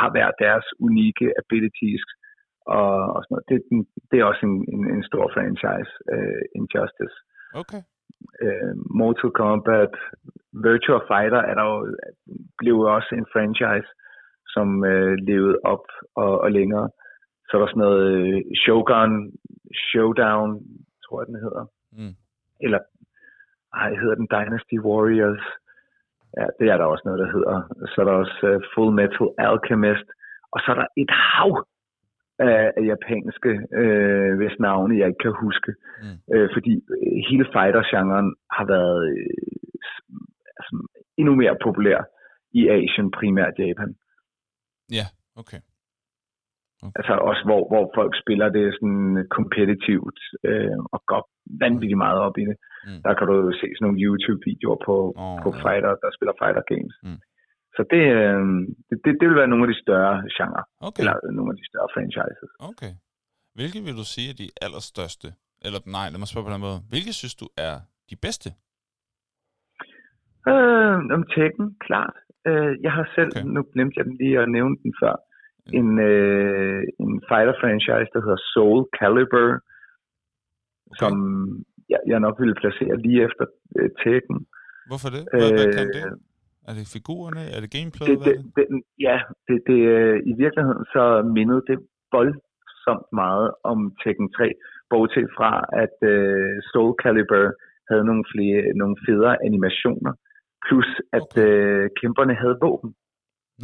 [0.00, 2.04] har hver deres unikke abilities,
[2.78, 3.48] og, og sådan noget.
[3.50, 3.58] Det,
[4.10, 7.16] det er også en, en, en stor franchise, uh, Injustice.
[7.62, 7.82] Okay.
[8.44, 9.94] Uh, Mortal Kombat,
[10.64, 11.78] Virtua Fighter er der jo,
[12.58, 13.90] blev jo også en franchise,
[14.54, 15.86] som uh, levede op
[16.22, 16.88] og, og længere.
[17.46, 19.12] Så er der sådan noget uh, Shogun,
[19.88, 20.50] Showdown,
[21.04, 21.64] tror jeg den hedder.
[21.98, 22.14] Mm.
[22.64, 22.80] Eller,
[23.74, 25.44] ej, hedder den Dynasty Warriors?
[26.38, 27.54] Ja, det er der også noget, der hedder.
[27.92, 30.08] Så er der også uh, Full Metal Alchemist.
[30.52, 31.52] Og så er der et hav
[32.38, 35.70] af, japanske, øh, hvis navne jeg ikke kan huske.
[36.02, 36.34] Mm.
[36.34, 39.26] Øh, fordi øh, hele fighter-genren har været øh,
[40.58, 40.72] altså,
[41.18, 41.98] endnu mere populær
[42.52, 43.94] i Asien, primært Japan.
[44.98, 45.06] Ja,
[45.36, 45.60] okay.
[46.98, 50.18] Altså også hvor, hvor folk spiller det sådan competitivt
[50.48, 51.22] øh, og går
[51.64, 52.56] vanvittigt meget op i det.
[52.86, 53.00] Mm.
[53.06, 55.58] Der kan du se sådan nogle YouTube-videoer på, Åh, på ja.
[55.64, 56.94] fighter, der spiller fighter games.
[57.06, 57.20] Mm.
[57.76, 58.42] Så det, øh,
[58.88, 61.00] det, det, det vil være nogle af de større genrer, Okay.
[61.02, 62.50] eller nogle af de større franchises.
[62.70, 62.92] Okay.
[63.58, 65.28] Hvilke vil du sige er de allerstørste?
[65.66, 66.78] Eller nej, lad mig spørge på den måde.
[66.92, 67.74] Hvilke synes du er
[68.10, 68.48] de bedste?
[70.52, 72.16] Øh, om Tekken, klart.
[72.48, 73.42] Øh, jeg har selv, Okay.
[73.44, 73.54] okay.
[73.54, 75.14] nu glemte jeg lige at nævne den før,
[75.80, 80.98] en, øh, en fighter franchise, der hedder Soul Calibur, okay.
[81.00, 81.12] som
[81.92, 83.44] jeg, jeg nok ville placere lige efter
[83.78, 84.38] øh, Tekken.
[84.90, 85.22] Hvorfor det?
[85.32, 86.04] Hvad, hvad kan Øh, det?
[86.68, 87.42] Er det figurerne?
[87.54, 88.06] Er det gameplay?
[88.08, 88.36] Det, er det?
[88.56, 88.66] det,
[89.06, 89.16] ja,
[89.48, 91.04] det, det, øh, i virkeligheden så
[91.38, 91.78] mindede det
[92.16, 94.52] voldsomt meget om Tekken 3,
[94.90, 95.52] bortset fra,
[95.84, 97.46] at øh, Soul Calibur
[97.90, 100.12] havde nogle, flere, nogle federe animationer,
[100.66, 101.46] plus at Okay.
[101.46, 102.90] øh, kæmperne havde våben.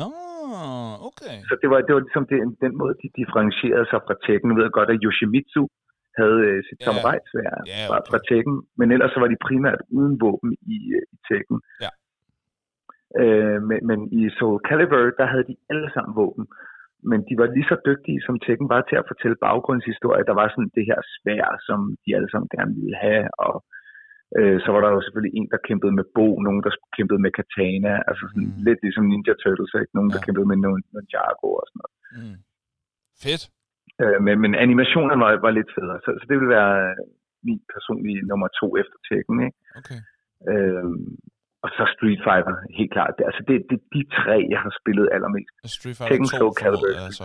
[0.00, 0.10] Nå,
[1.08, 1.36] okay.
[1.48, 4.46] Så det var, det var ligesom det, den måde, de differentierede sig fra Tekken.
[4.48, 5.62] Nu ved jeg godt, at Yoshimitsu
[6.20, 6.86] havde øh, sit yeah.
[6.86, 7.54] samurajsvær
[7.88, 8.08] fra, okay.
[8.10, 11.58] fra Tekken, men ellers så var de primært uden våben i, øh, i Tekken.
[11.84, 11.90] Ja.
[13.22, 16.46] Øh, men, men i Soul Calibur, der havde de alle sammen våben.
[17.10, 20.28] Men de var lige så dygtige, som Tekken var til at fortælle baggrundshistorie.
[20.30, 23.54] Der var sådan det her svær, som de alle sammen gerne ville have, og
[24.38, 27.32] øh, så var der jo selvfølgelig en, der kæmpede med bo, nogen, der kæmpede med
[27.40, 28.62] katana, altså sådan Mm.
[28.66, 29.94] lidt ligesom Ninja Turtles, ikke?
[29.96, 30.24] Nogen, der Ja.
[30.26, 31.94] kæmpede med Ninjago og sådan noget.
[32.18, 32.36] Mm.
[33.24, 33.42] Fedt.
[34.02, 36.74] Øh, men, men animationen var, var lidt federe, så, så det vil være
[37.48, 39.58] min personlige nummer to efter Tekken, ikke?
[39.80, 40.00] Okay.
[40.50, 40.84] Øh,
[41.64, 43.12] og så Street Fighter, helt klart.
[43.18, 45.54] Det, altså, det det er de tre, jeg har spillet allermest.
[45.66, 47.24] Er Street Fighter Tekken, 2 Soul Calibur, altså.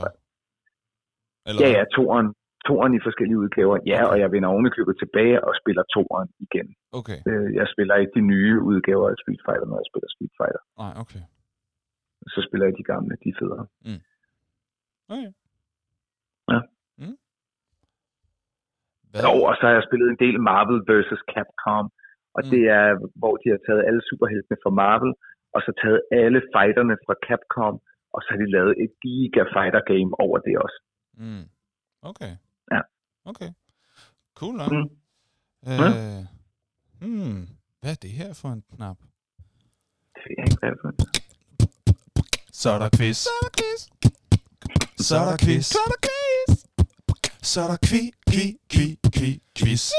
[1.47, 2.27] Eller Ja, ja, toeren.
[2.67, 3.75] Toeren i forskellige udgaver.
[3.91, 4.09] Ja, Okay.
[4.11, 6.67] og jeg vender ovenikøbet tilbage og spiller toeren igen.
[6.99, 7.17] Okay.
[7.29, 10.61] Øh, jeg spiller ikke de nye udgaver af Street Fighter, når jeg spiller Street Fighter.
[10.83, 11.21] Nej, okay.
[12.33, 13.65] Så spiller jeg de gamle, de er federe.
[15.13, 15.29] Okay.
[16.53, 16.59] Ja.
[17.01, 17.17] Mm.
[19.11, 19.21] Hvad?
[19.25, 21.11] Jo, og så har jeg spillet en del Marvel vs.
[21.33, 21.85] Capcom.
[22.37, 22.49] Og Mm.
[22.53, 22.87] det er,
[23.21, 25.13] hvor de har taget alle superheltene fra Marvel,
[25.55, 27.75] og så taget alle fighterne fra Capcom,
[28.15, 30.79] og så har de lavet et giga fighter game over det også.
[31.23, 31.45] Mm.
[32.11, 32.33] Okay.
[33.25, 33.49] Okay.
[34.35, 34.71] Cool nok.
[34.71, 35.71] Mm.
[35.71, 36.25] Øh,
[37.01, 37.47] hmm.
[37.81, 38.97] Hvad er det her for en knap?
[40.13, 41.21] Det ved jeg ikke, hvad det er for.
[42.53, 43.17] Så er der quiz.
[43.17, 43.79] Så er der quiz.
[45.07, 45.65] Så er der quiz.
[45.65, 46.57] Så er der quiz.
[47.41, 49.91] Så er der kvi, kvi, kvi, kvi, quiz.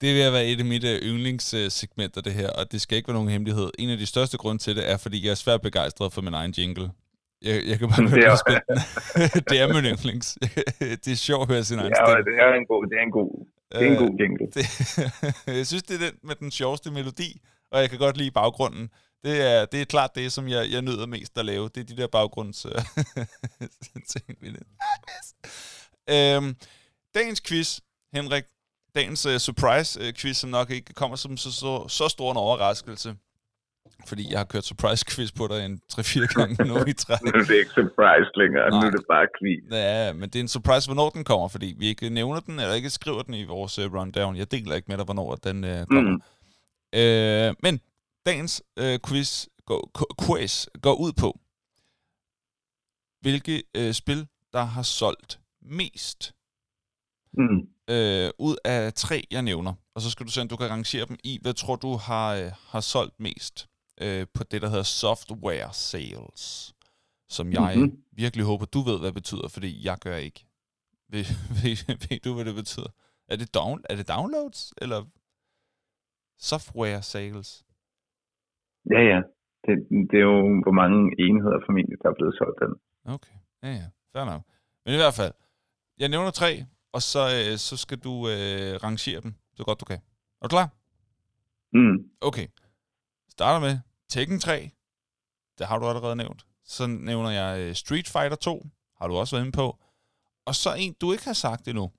[0.00, 3.14] Det vil være et af mine øh, yndlingssegmenter, det her, og det skal ikke være
[3.14, 3.70] nogen hemmelighed.
[3.78, 6.34] En af de største grunde til det er, fordi jeg er svært begejstret for min
[6.34, 6.90] egen jingle.
[7.44, 9.44] Jeg, jeg kan bare Det godt er- den.
[9.50, 10.38] det er min yndlings.
[11.04, 12.24] det er sjovt at høre sin egen Ja, stemme.
[12.24, 14.46] det er en god, det er en god, det er en Øh, god jingle.
[14.54, 14.64] det,
[15.58, 17.40] jeg synes, det er den med den sjoveste melodi,
[17.70, 18.88] og jeg kan godt lide baggrunden.
[19.24, 21.68] Det er, det er klart det, som jeg, jeg nyder mest at lave.
[21.74, 22.66] Det er de der baggrunds...
[22.66, 22.72] øh,
[24.08, 24.62] ting det.
[26.10, 26.56] øhm,
[27.14, 27.78] dagens quiz,
[28.14, 28.44] Henrik.
[28.94, 33.14] Dagens uh, surprise-quiz, som nok ikke kommer som så, så, så stor en overraskelse.
[34.06, 37.22] Fordi jeg har kørt surprise-quiz på dig en 3-4 gange nu i træk.
[37.24, 38.86] Nu er det ikke surprise længere, nu Nej.
[38.86, 39.62] er det bare quiz.
[39.72, 42.74] Ja, men det er en surprise, hvornår den kommer, fordi vi ikke nævner den, eller
[42.74, 44.36] ikke skriver den i vores uh, rundown.
[44.36, 46.10] Jeg deler ikke med dig, hvornår den uh, kommer.
[46.10, 46.22] Mm.
[47.00, 47.80] Øh, men
[48.26, 49.90] dagens øh, quiz, går,
[50.26, 51.38] quiz går ud på,
[53.20, 56.34] hvilke øh, spil, der har solgt mest
[57.38, 57.94] Mm.
[57.94, 59.72] øh, ud af tre, jeg nævner.
[59.94, 62.34] Og så skal du se, om du kan rangere dem i, hvad tror du har,
[62.34, 63.68] øh, har solgt mest
[64.02, 66.74] øh, på det, der hedder software sales.
[67.28, 67.82] Som jeg Mhm.
[67.84, 68.02] mm-hmm.
[68.12, 70.46] virkelig håber, du ved, hvad det betyder, fordi jeg gør ikke.
[71.14, 71.24] Ved,
[71.62, 72.90] ved, ved du, hvad det betyder?
[73.28, 75.00] Er det, down, er det downloads, eller
[76.38, 77.64] software sales?
[78.90, 79.20] Ja, ja.
[79.66, 79.74] Det,
[80.10, 82.72] det er jo, hvor mange enheder formentlig, der er blevet solgt den.
[83.14, 84.42] Okay, ja, ja, fair nok.
[84.84, 85.32] Men i hvert fald,
[85.98, 89.84] jeg nævner tre, og så, øh, så skal du øh, rangere dem, så godt du
[89.84, 89.98] kan.
[90.40, 90.68] Er du klar?
[91.72, 91.96] Mm.
[92.20, 92.46] Okay.
[93.34, 93.78] Starter med
[94.08, 94.70] Tekken 3.
[95.58, 96.46] Det har du allerede nævnt.
[96.64, 98.66] Så nævner jeg øh, Street Fighter 2.
[98.98, 99.78] Har du også været inde på.
[100.46, 101.92] Og så en, du ikke har sagt endnu.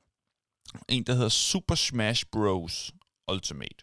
[0.89, 2.91] En, der hedder Super Smash Bros.
[3.31, 3.75] Ultimate.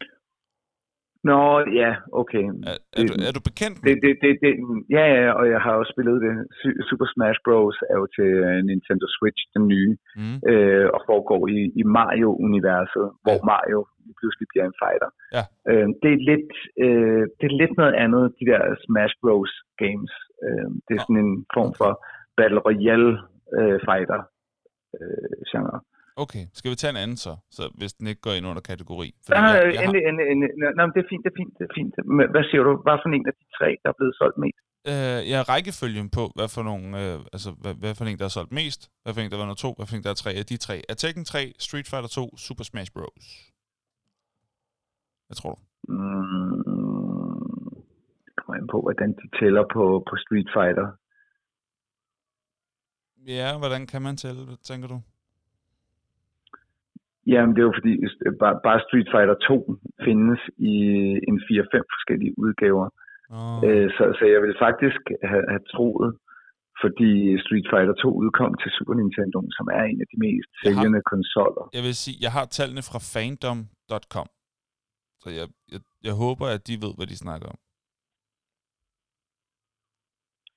[1.31, 1.41] Nå,
[1.83, 2.45] ja, okay.
[2.71, 4.53] Er, er, du, er du bekendt med Det, det, det, det,
[4.97, 6.33] ja, ja, og jeg har også spillet det.
[6.59, 7.77] Su- Super Smash Bros.
[7.91, 10.37] er jo til øh, Nintendo Switch, den nye, Mm.
[10.51, 13.47] øh, og foregår i, i Mario-universet, hvor Ja.
[13.53, 15.11] Mario lige pludselig bliver en fighter.
[15.37, 15.45] Ja.
[15.71, 16.53] Øh, det, er lidt,
[16.85, 19.53] øh, det er lidt noget andet, de der Smash Bros.
[19.85, 20.13] games.
[20.45, 21.91] Øh, det er Nå, sådan en form for
[22.39, 23.13] Battle Royale
[23.59, 24.21] øh, fighter
[24.99, 25.79] øh, genre.
[26.17, 27.37] Okay, skal vi tage en anden så?
[27.51, 29.09] Så hvis den ikke går ind under kategori.
[29.25, 30.51] Fordi Ah, jeg, jeg har, endelig, endelig, endelig.
[30.61, 31.95] Nå, nå, men det er fint, det er fint, det er fint.
[32.19, 32.73] Men Hvad siger du?
[32.87, 34.63] Hvad for en af de tre, der er blevet solgt mest?
[34.91, 38.25] øh, jeg har rækkefølgen på, hvad for, nogle, øh, altså, hvad, hvad for en, der
[38.31, 40.21] er solgt mest, hvad for en, der var nummer to, hvad for en, der er
[40.25, 40.77] tre af de tre.
[40.91, 43.27] Er Tekken 3, Street Fighter 2, Super Smash Bros.
[45.27, 45.61] Hvad tror du?
[45.93, 47.71] Mm,
[48.25, 50.89] det kommer an på, hvordan de tæller på, på Street Fighter.
[53.39, 54.99] Ja, hvordan kan man tælle, tænker du?
[57.27, 57.93] Jamen, det er jo fordi,
[58.67, 59.57] bare, Street Fighter 2
[60.07, 60.41] findes
[60.73, 60.75] i
[61.31, 62.87] en 4-5 forskellige udgaver.
[63.39, 63.61] Oh.
[63.97, 66.11] Så, så jeg vil faktisk have, have troet,
[66.83, 67.11] fordi
[67.45, 70.65] Street Fighter 2 udkom til Super Nintendo, som er en af de mest Jeg har-
[70.65, 71.65] sælgende konsoller.
[71.77, 74.29] Jeg vil sige, jeg har tallene fra fandom.com.
[75.23, 77.59] Så jeg, jeg, jeg håber, at de ved, hvad de snakker om.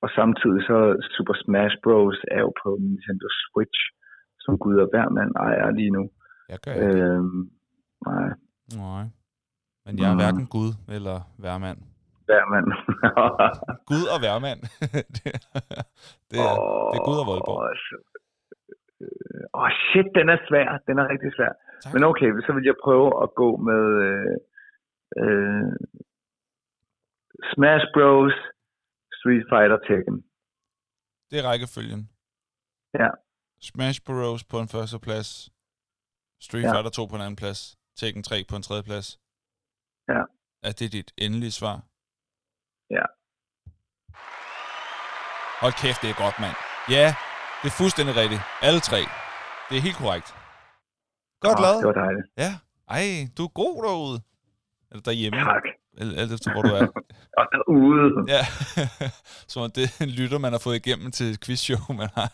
[0.04, 0.78] Og samtidig så
[1.16, 2.20] Super Smash Bros.
[2.36, 3.82] er jo på Nintendo Switch,
[4.44, 6.04] som Gud og hver mand ejer lige nu.
[6.50, 6.86] Jeg gør ikke.
[6.86, 7.52] Øhm,
[8.08, 8.30] nej,
[8.76, 9.04] Nej.
[9.86, 10.20] Men jeg er Mm.
[10.22, 11.80] hverken Gud eller værmand.
[12.30, 12.68] hver mand.
[13.92, 14.60] Gud og værmand.
[15.16, 15.32] det,
[16.30, 16.56] det, er,
[16.92, 17.60] det er Gud og Voldborg.
[17.60, 17.70] Åh,
[19.02, 20.68] øh, Åh, shit, den er svær.
[20.88, 21.52] Den er rigtig svær.
[21.82, 21.94] Tak.
[21.94, 24.36] Men okay, så vil jeg prøve at gå med øh,
[25.24, 25.72] øh,
[27.54, 28.36] Smash Bros.
[29.18, 30.16] Street Fighter Tekken.
[31.30, 32.02] Det er rækkefølgen.
[33.00, 33.10] Ja.
[33.62, 34.44] Smash Bros.
[34.44, 35.30] på en første plads.
[36.46, 36.74] Street Ja.
[36.74, 37.60] Fighter 2 på en anden plads.
[38.00, 39.08] Tekken 3 på en tredje plads.
[40.14, 40.22] Ja.
[40.68, 41.76] Er det dit endelige svar?
[42.98, 43.06] Ja.
[45.62, 46.56] Hold kæft, det er godt, mand.
[46.90, 47.06] Ja,
[47.62, 48.42] det er fuldstændig rigtigt.
[48.68, 49.00] Alle tre.
[49.70, 50.28] Det er helt korrekt.
[51.46, 51.80] Godt Åh, lavet.
[51.82, 52.28] Det var dejligt.
[52.44, 52.52] Ja.
[52.98, 53.06] Ej,
[53.38, 54.18] du er god derude.
[54.92, 55.40] Eller derhjemme.
[55.40, 55.64] Tak.
[55.98, 56.88] Alt alt efter, hvor du er.
[57.40, 58.08] Og derude.
[58.34, 58.42] Ja.
[59.52, 62.30] Som om det en lytter, man har fået igennem til et quizshow, man har.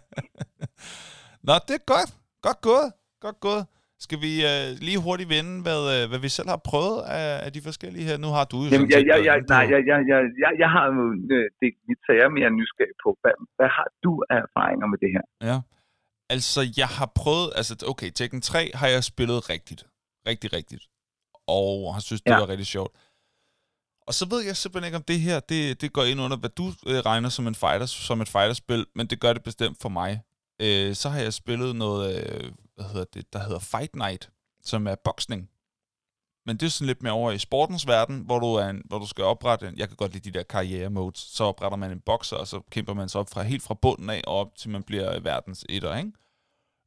[1.48, 2.10] Nå, det er godt.
[2.42, 2.92] Godt gået.
[3.26, 3.64] Godt gået.
[4.06, 7.50] Skal vi uh, lige hurtigt vende, hvad, uh, hvad vi selv har prøvet af, af
[7.56, 8.16] de forskellige her?
[8.24, 10.84] Nu har du jo Jamen, jeg, jeg, jeg, nej, jeg, jeg, jeg, jeg, jeg har
[10.94, 11.02] jo
[11.34, 13.08] øh, det, mit så jeg er mere nysgerrig på.
[13.22, 15.24] Hvad, hvad har du af erfaringer med det her?
[15.50, 15.56] Ja.
[16.34, 17.48] Altså, jeg har prøvet...
[17.58, 19.82] Altså, okay, Tekken 3 har jeg spillet rigtigt.
[20.30, 20.84] Rigtig, rigtigt.
[21.58, 22.38] Og har synes, det Ja.
[22.42, 22.92] var rigtig sjovt.
[24.08, 26.50] Og så ved jeg simpelthen ikke, om det her, det, det går ind under, hvad
[26.60, 29.88] du øh, regner som, en fighter, som et fighterspil, men det gør det bestemt for
[29.88, 30.12] mig.
[30.64, 34.30] Øh, så har jeg spillet noget, øh, hvad hedder det, der hedder Fight Night,
[34.62, 35.50] som er boksning.
[36.46, 38.98] Men det er sådan lidt mere over i sportens verden, hvor du, er en, hvor
[38.98, 41.90] du skal oprette en, jeg kan godt lide de der karriere modes, så opretter man
[41.90, 44.56] en bokser, og så kæmper man sig op fra helt fra bunden af og op
[44.56, 46.12] til man bliver verdens etter, ikke?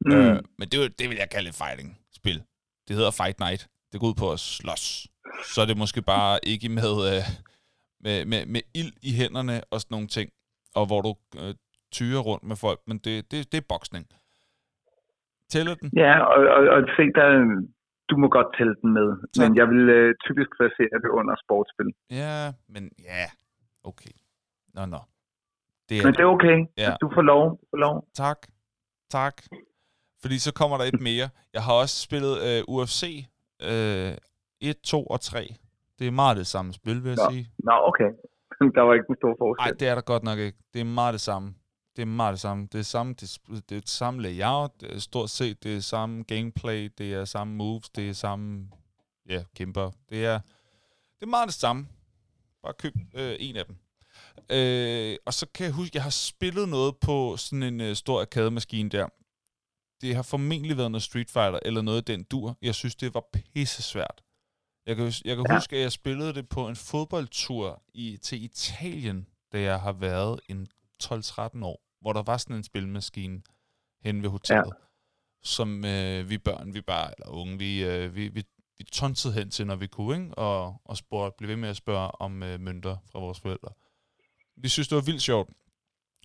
[0.00, 0.12] Mm.
[0.12, 2.42] Øh, men det, er det vil jeg kalde et fighting-spil.
[2.88, 3.68] Det hedder Fight Night.
[3.92, 5.08] Det går ud på at slås.
[5.54, 7.22] Så er det måske bare ikke med, øh,
[8.00, 10.30] med, med, med ild i hænderne og sådan nogle ting.
[10.74, 11.54] og hvor du øh,
[11.92, 14.06] tyrer rundt med folk, men det, det, det er boksning.
[15.52, 15.88] Tæller den?
[16.04, 17.26] Ja, og, og, og se, der,
[18.10, 21.34] du må godt tælle den med, Så- men jeg vil øh, typisk placere det under
[21.44, 21.88] sportsspil.
[22.22, 23.24] Ja, men ja,
[23.90, 24.14] okay.
[24.74, 25.00] Nå, nå.
[25.88, 26.58] Det er Men det er okay.
[26.84, 26.92] Ja.
[27.02, 27.42] Du får lov.
[27.60, 27.94] Du får lov.
[28.14, 28.38] Tak.
[29.10, 29.36] Tak.
[30.22, 31.28] Fordi så kommer der et mere.
[31.54, 33.02] Jeg har også spillet øh, UFC
[33.70, 34.12] øh,
[34.60, 35.48] 1, 2 og 3.
[35.98, 37.30] Det er meget det samme spil, vil jeg Nå.
[37.30, 37.44] sige.
[37.58, 38.10] Nå, okay.
[38.76, 39.80] Der var ikke en stor Nej, forskel.
[39.80, 40.58] det er der godt nok ikke.
[40.72, 41.48] Det er meget det samme.
[41.96, 42.68] Det er meget det samme.
[42.72, 45.80] Det er samme, det, det er det samme layout, det er stort set det er
[45.80, 48.68] samme gameplay, det er samme moves, det er samme,
[49.28, 49.90] ja, kæmper.
[50.08, 50.40] Det er,
[51.14, 51.88] det er meget det samme.
[52.62, 53.76] Bare køb øh, en af dem.
[54.50, 58.20] Øh, og så kan jeg huske, jeg har spillet noget på sådan en øh, stor
[58.20, 59.08] arkademaskine der.
[60.00, 62.56] Det har formentlig været noget Street Fighter, eller noget af den dur.
[62.62, 64.22] Jeg synes, det var pisse svært.
[64.86, 65.46] Jeg kan, jeg kan.
[65.48, 65.54] Ja.
[65.54, 70.40] huske, at jeg spillede det på en fodboldtur i, til Italien, da jeg har været
[70.48, 70.66] en
[71.02, 73.42] 12-13 år, hvor der var sådan en spilmaskine
[74.02, 74.86] hen ved hotellet, ja.
[75.42, 78.44] som øh, vi børn, vi bare, eller unge, vi, øh, vi, vi,
[78.78, 80.34] vi tonsede hen til, når vi kunne, ikke?
[80.34, 83.68] Og, og spurgte, blev ved med at spørge om øh, mønter fra vores forældre.
[84.56, 85.50] Vi synes, det var vildt sjovt,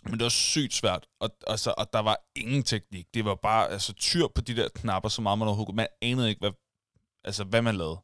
[0.03, 3.13] men det var sygt svært, og, altså, og der var ingen teknik.
[3.13, 5.75] Det var bare altså, tyr på de der knapper, så meget man overhovedet.
[5.75, 6.51] Man anede ikke, hvad,
[7.23, 7.99] altså, hvad man lavede.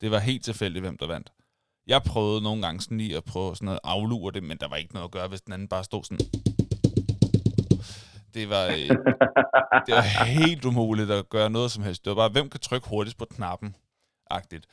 [0.00, 1.32] Det var helt tilfældigt, hvem der vandt.
[1.86, 4.76] Jeg prøvede nogle gange sådan lige at prøve sådan at aflure det, men der var
[4.76, 6.47] ikke noget at gøre, hvis den anden bare stod sådan.
[8.38, 8.88] Det var, øh,
[9.86, 12.04] det var helt umuligt at gøre noget som helst.
[12.04, 13.76] Det var bare, hvem kan trykke hurtigst på knappen?
[14.30, 14.66] Agtigt.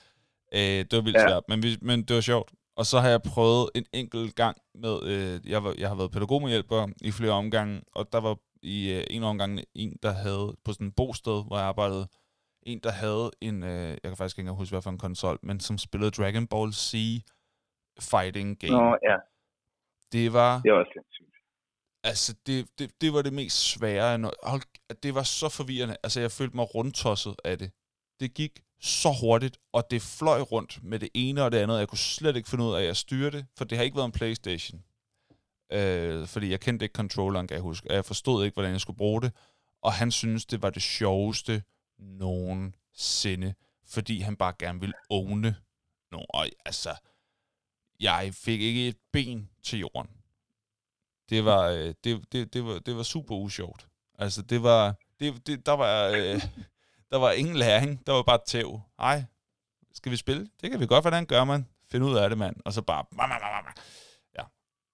[0.53, 1.27] Øh, det var vildt Ja.
[1.27, 2.51] svært, men, vi, men det var sjovt.
[2.75, 6.11] Og så har jeg prøvet en enkelt gang med, øh, jeg, var, jeg har været
[6.11, 10.73] pædagogmedhjælper i flere omgange, og der var i øh, en omgang en, der havde på
[10.73, 12.07] sådan en bosted, hvor jeg arbejdede,
[12.63, 15.39] en, der havde en, øh, jeg kan faktisk ikke engang huske, hvad for en konsol,
[15.43, 16.93] men som spillede Dragon Ball Z
[18.11, 18.77] fighting game.
[18.77, 19.15] Nå, ja.
[20.11, 21.34] Det var, Det også sindssygt
[22.05, 24.13] altså, det, det, det var det mest svære.
[24.13, 24.31] af.
[24.43, 24.61] Hold,
[25.03, 25.97] det var så forvirrende.
[26.03, 27.71] Altså, jeg følte mig rundtosset af det.
[28.19, 31.79] Det gik så hurtigt, og det fløj rundt med det ene og det andet.
[31.79, 34.05] Jeg kunne slet ikke finde ud af at styre det, for det har ikke været
[34.05, 34.83] en Playstation.
[35.71, 38.97] Øh, fordi jeg kendte ikke controlleren, kan jeg huske, jeg forstod ikke, hvordan jeg skulle
[38.97, 39.31] bruge det.
[39.81, 41.63] Og han synes det var det sjoveste
[41.99, 43.53] nogensinde,
[43.87, 45.55] fordi han bare gerne ville åne
[46.11, 46.27] nogen.
[46.29, 46.95] Og altså,
[47.99, 50.24] jeg fik ikke et ben til jorden.
[51.29, 53.87] Det var, øh, det, det, det var, det var super usjovt.
[54.19, 56.41] Altså, det var, det, det, der var, øh,
[57.11, 58.07] der var ingen læring.
[58.07, 58.81] Der var bare tæv.
[58.99, 59.23] Ej,
[59.93, 60.47] skal vi spille?
[60.61, 61.03] Det kan vi godt.
[61.03, 61.67] Hvordan gør man?
[61.91, 62.55] Find ud af det, mand.
[62.65, 63.05] Og så bare...
[64.37, 64.43] Ja,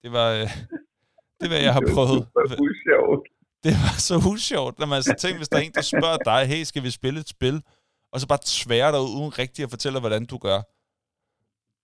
[0.03, 0.29] det var...
[0.31, 0.39] Øh,
[1.41, 2.27] det var, jeg har Det var prøvet.
[2.59, 3.27] usjovt.
[3.63, 6.47] Det var så usjovt, når man altså tænker, hvis der er en, der spørger dig,
[6.47, 7.63] hey, skal vi spille et spil?
[8.11, 10.61] Og så bare tvære dig ud, uden rigtigt at fortælle, hvordan du gør.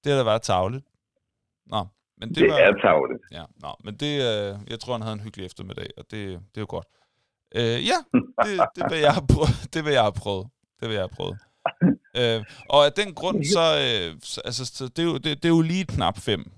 [0.03, 0.85] Det har da været tavligt.
[1.65, 1.87] Nå,
[2.17, 2.57] men det, Det var...
[2.57, 3.21] er tavligt.
[3.31, 6.57] Ja, nå, men det, øh, jeg tror, han havde en hyggelig eftermiddag, og det, det
[6.57, 6.87] er jo godt.
[7.55, 7.97] Øh, ja,
[8.45, 9.49] det, det, vil jeg have prøvet.
[9.73, 10.47] det vil jeg have prøvet.
[10.79, 11.37] Det vil jeg have prøvet.
[12.17, 15.45] Øh, og af den grund, så, øh, så, altså, så det, er jo, det, det
[15.45, 16.51] er jo lige knap fem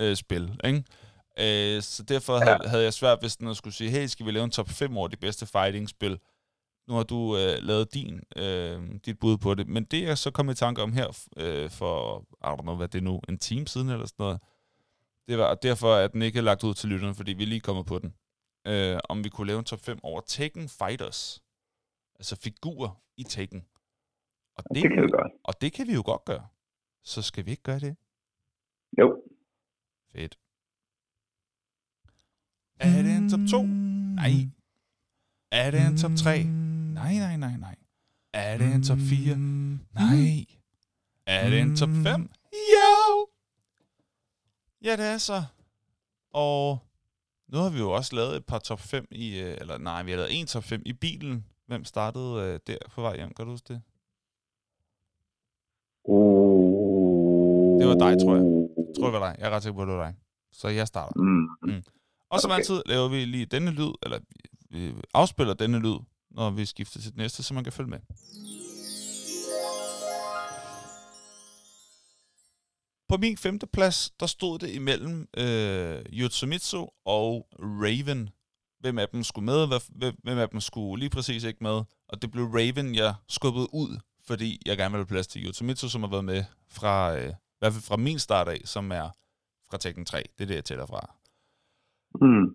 [0.00, 0.84] øh, spil, ikke?
[1.38, 4.30] Øh, så derfor havde, havde jeg svært ved sådan at skulle sige, hey, skal vi
[4.30, 6.18] lave en top 5 over de bedste fighting-spil?
[6.88, 9.68] Nu har du øh, lavet din, øh, dit bud på det.
[9.68, 12.88] Men det, jeg så kom i tanke om her øh, for, I don't know, hvad
[12.88, 14.40] det er nu, en time siden eller sådan noget,
[15.28, 17.60] det var derfor, at den ikke er lagt ud til lytterne, fordi vi er lige
[17.60, 18.14] kommet på den.
[18.66, 21.42] Øh, om vi kunne lave en top 5 over Tekken Fighters.
[22.14, 23.64] Altså figurer i Tekken.
[24.56, 25.32] Og Det kan vi godt.
[25.44, 26.46] Og det kan vi jo godt gøre.
[27.04, 27.96] Så skal vi ikke gøre det?
[28.98, 29.22] Jo.
[30.12, 30.38] Fedt.
[32.80, 33.62] Er det en top 2?
[33.62, 34.32] Nej.
[35.52, 36.42] Er det en top 3?
[36.94, 37.76] Nej, nej, nej, nej.
[38.32, 39.36] Er det en top 4?
[39.36, 40.46] Nej.
[41.26, 42.30] Er det en top 5?
[42.52, 43.28] Jo!
[44.84, 45.42] Ja, det er så.
[46.32, 46.78] Og
[47.48, 50.10] nu har vi jo også lavet et par top 5 i, øh, eller nej, vi
[50.10, 51.44] har lavet en top 5 i bilen.
[51.66, 53.34] Hvem startede øh, der på vej hjem?
[53.34, 53.82] Kan du huske det?
[57.80, 58.44] Det var dig, tror jeg.
[58.76, 59.36] Jeg tror, det var dig.
[59.38, 60.14] Jeg er ret sikker på, at det var dig.
[60.52, 61.20] Så jeg starter.
[61.20, 61.82] Mm.
[62.30, 62.58] Og som Okay.
[62.58, 64.18] altid laver vi lige denne lyd, eller
[64.70, 65.96] vi afspiller denne lyd,
[66.30, 67.98] når vi skifter til det næste, så man kan følge med.
[73.08, 78.28] På min femte plads, der stod det imellem øh, Yotsumitsu og Raven.
[78.80, 81.82] Hvem af dem skulle med, hvem- hvem af dem skulle lige præcis ikke med.
[82.08, 85.88] Og det blev Raven, jeg skubbede ud, fordi jeg gerne ville have plads til Yotsumitsu,
[85.88, 89.10] som har været med fra, øh, i hvert fald fra min start af, som er
[89.70, 90.24] fra Tekken 3.
[90.38, 91.14] Det er det, jeg tæller fra.
[92.20, 92.54] Mm.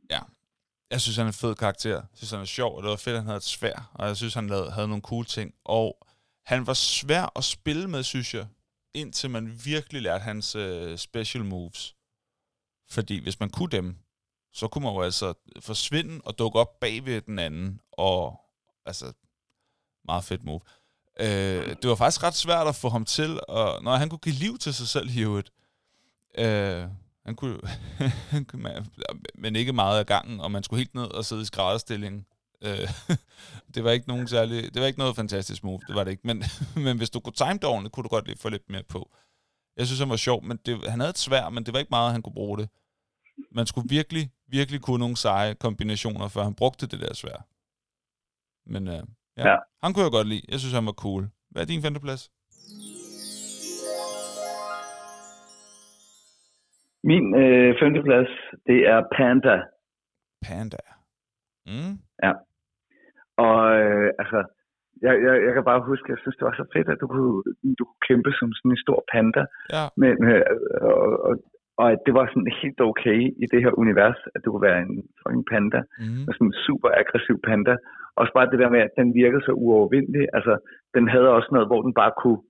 [0.91, 1.89] Jeg synes, han er en fed karakter.
[1.95, 3.91] Jeg synes, han er sjov, og det var fedt, at han havde et svær.
[3.93, 5.53] Og jeg synes, han lavede, havde nogle cool ting.
[5.65, 5.97] Og
[6.45, 8.47] han var svær at spille med, synes jeg,
[8.93, 11.95] indtil man virkelig lærte hans øh, special moves.
[12.89, 13.95] Fordi hvis man kunne dem,
[14.53, 18.39] så kunne man jo altså forsvinde og dukke op bag ved den anden, og
[18.85, 19.13] altså,
[20.05, 20.61] meget fedt move.
[21.19, 24.35] Øh, det var faktisk ret svært at få ham til, og når han kunne give
[24.35, 25.51] liv til sig selv, Hewitt.
[26.37, 26.87] Øh,
[27.25, 27.59] han kunne,
[28.33, 28.85] han kunne-
[29.35, 32.25] men ikke meget af gangen, og man skulle helt ned og sidde i skrædderstillingen
[32.67, 32.87] Øh,
[33.73, 36.27] det var ikke nogen særlig, det var ikke noget fantastisk move, det var det ikke.
[36.27, 36.43] Men,
[36.85, 39.11] men hvis du kunne time ordentligt, kunne du godt lige få lidt mere på.
[39.77, 41.89] Jeg synes, han var sjov, men det, han havde et svær, men det var ikke
[41.97, 42.69] meget, han kunne bruge det.
[43.51, 47.45] Man skulle virkelig, virkelig kunne nogle seje kombinationer, før han brugte det der svær.
[48.73, 49.03] Men øh,
[49.37, 49.55] ja, Ja.
[49.83, 50.41] han kunne jeg godt lide.
[50.49, 51.29] Jeg synes, han var cool.
[51.51, 52.31] Hvad er din femteplads?
[57.03, 58.31] Min øh, femteplads,
[58.67, 59.55] det er Panda.
[60.47, 60.83] Panda.
[61.65, 61.93] Mm.
[63.45, 64.39] Og øh, altså,
[65.05, 67.37] jeg, jeg, jeg kan bare huske, jeg synes, det var så fedt, at du kunne,
[67.79, 69.43] du kunne kæmpe som sådan en stor panda.
[69.75, 69.85] Ja.
[70.01, 70.43] Men, øh,
[70.81, 71.33] og, og,
[71.81, 74.81] og at det var sådan helt okay i det her univers, at du kunne være
[74.87, 75.81] en fucking panda.
[76.01, 76.23] Mm.
[76.27, 77.75] Og sådan en super aggressiv panda.
[78.19, 80.23] Også bare det der med, at den virkede så uovervindelig.
[80.37, 80.53] Altså,
[80.95, 82.41] den havde også noget, hvor den bare kunne...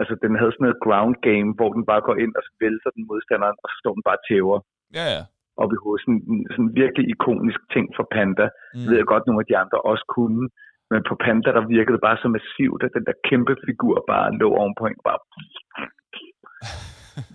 [0.00, 3.04] Altså, den havde sådan noget ground game, hvor den bare går ind og vælter den
[3.10, 4.58] modstanderen, og så står den bare og tæver
[4.98, 5.22] Ja, ja.
[5.62, 6.02] Op i hovedet.
[6.04, 8.46] Sådan, sådan en virkelig ikonisk ting for Panda.
[8.48, 8.78] Mm.
[8.80, 10.42] Det ved jeg godt, nogle af de andre også kunne.
[10.90, 14.26] Men på Panda, der virkede det bare så massivt, at den der kæmpe figur bare
[14.40, 15.00] lå ovenpå en.
[15.08, 15.20] Bare...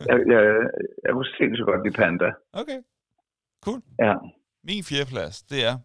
[0.09, 0.43] Jeg, jeg,
[1.03, 2.30] jeg kunne sindssygt godt lide Panda.
[2.61, 2.80] Okay.
[3.99, 4.13] Ja.
[4.63, 5.76] Min fjerdeplads, det er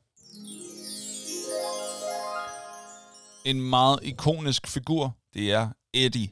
[3.51, 5.05] en meget ikonisk figur.
[5.35, 5.64] Det er
[5.95, 6.28] Eddie.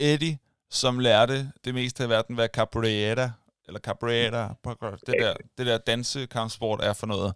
[0.00, 0.38] Eddie,
[0.70, 3.26] som lærte det meste af verden, hvad capoeira,
[3.70, 4.54] eller capoeira,
[5.06, 7.34] det der, det der dansekampsport er for noget.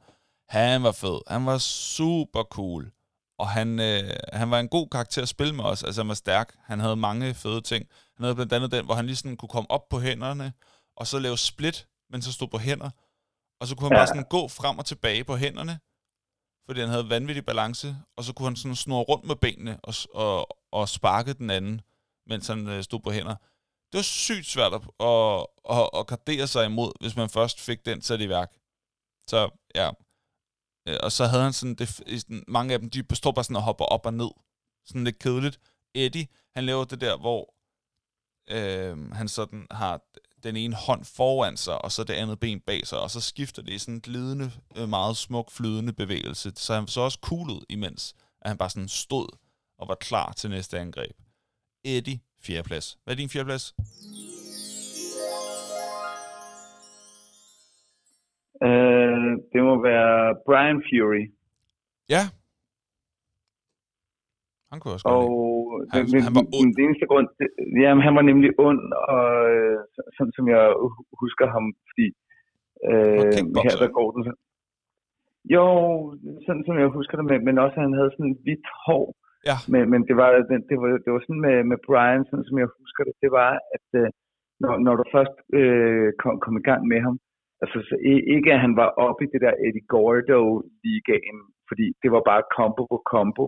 [0.49, 1.21] Han var fed.
[1.29, 2.91] Han var super cool.
[3.39, 5.83] Og han, øh, han var en god karakter at spille med os.
[5.85, 6.55] Altså, han var stærk.
[6.65, 7.87] Han havde mange fede ting.
[8.17, 10.53] Han havde blandt andet den, hvor han lige sådan kunne komme op på hænderne,
[10.97, 12.91] og så lave split, men så stod på hænder.
[13.61, 13.99] Og så kunne han Ja.
[13.99, 15.79] bare sådan gå frem og tilbage på hænderne,
[16.67, 19.95] fordi han havde vanvittig balance, og så kunne han sådan snurre rundt med benene og,
[20.15, 21.81] og, og sparke den anden,
[22.27, 23.37] mens han øh, stod på hænder.
[23.95, 27.87] Det var sygt svært at, at, at, at gardere sig imod, hvis man først fik
[27.87, 28.53] den sat i værk.
[29.31, 29.91] Så ja.
[30.89, 33.57] Øh, og så havde han sådan, det, sådan, mange af dem, de står bare sådan
[33.57, 34.31] og hopper op og ned.
[34.87, 35.61] Sådan lidt kedeligt.
[35.95, 37.55] Eddie, han laver det der, hvor
[38.51, 40.01] øh, han sådan har
[40.43, 43.63] den ene hånd foran sig, og så det andet ben bag sig, og så skifter
[43.63, 46.53] det i sådan en glidende, øh, meget smuk, flydende bevægelse.
[46.57, 49.29] Så han så også cool ud, imens at han bare sådan stod
[49.79, 51.17] og var klar til næste angreb.
[51.85, 52.87] Eddie, fjerdeplads.
[53.05, 53.65] Hvad er din fjerdeplads?
[58.67, 60.15] Øh, det må være
[60.47, 61.25] Brian Fury.
[62.15, 62.23] Ja.
[64.71, 65.27] Han kunne også Og
[65.93, 66.71] Han- den, han var ond.
[66.77, 67.49] den eneste grund, det,
[67.83, 68.83] jamen, han var nemlig ond,
[69.15, 69.25] og
[69.55, 72.07] øh, så- sådan som jeg hu- husker ham, fordi
[72.91, 73.33] øh,
[73.67, 74.23] her der går den.
[75.55, 75.65] Jo,
[76.47, 79.05] sådan som jeg husker det, men, men også at han havde sådan hvidt hår,
[79.51, 79.57] Ja.
[79.73, 82.57] men, men det, var, det, det, var, det var sådan med, med Brian, sådan som
[82.63, 84.09] jeg husker det, det var, at øh,
[84.63, 87.17] når, når du først øh, kom, kom i gang med ham,
[87.63, 87.95] altså så
[88.37, 91.39] ikke at han var oppe i det der Eddie Gordo-ligaen,
[91.69, 93.45] fordi det var bare combo på combo,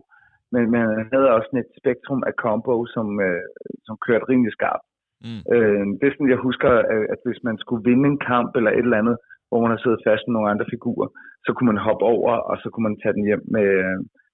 [0.53, 3.45] men, men han havde også sådan et spektrum af combo, som, øh,
[3.87, 4.87] som kørte rimelig skarpt.
[5.27, 5.43] Mm.
[5.55, 8.71] Øh, det er sådan, jeg husker, at, at hvis man skulle vinde en kamp eller
[8.71, 9.17] et eller andet,
[9.49, 11.09] hvor man har siddet fast med nogle andre figurer,
[11.45, 13.69] så kunne man hoppe over, og så kunne man tage den hjem med,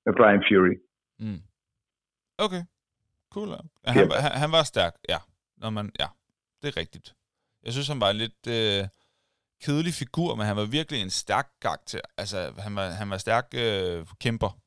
[0.05, 0.75] med Brian Fury.
[1.25, 1.41] Mm.
[2.45, 2.63] Okay.
[3.31, 3.49] Cool.
[3.51, 3.93] ja.
[3.93, 5.19] Han, var- han, han var stærk, ja.
[5.57, 6.07] Når man, ja,
[6.63, 7.15] det er rigtigt.
[7.65, 8.89] Jeg synes, han var en lidt øh,
[9.63, 12.01] kedelig figur, men han var virkelig en stærk karakter.
[12.17, 14.59] Altså, han var, han var stærk øh, kæmper.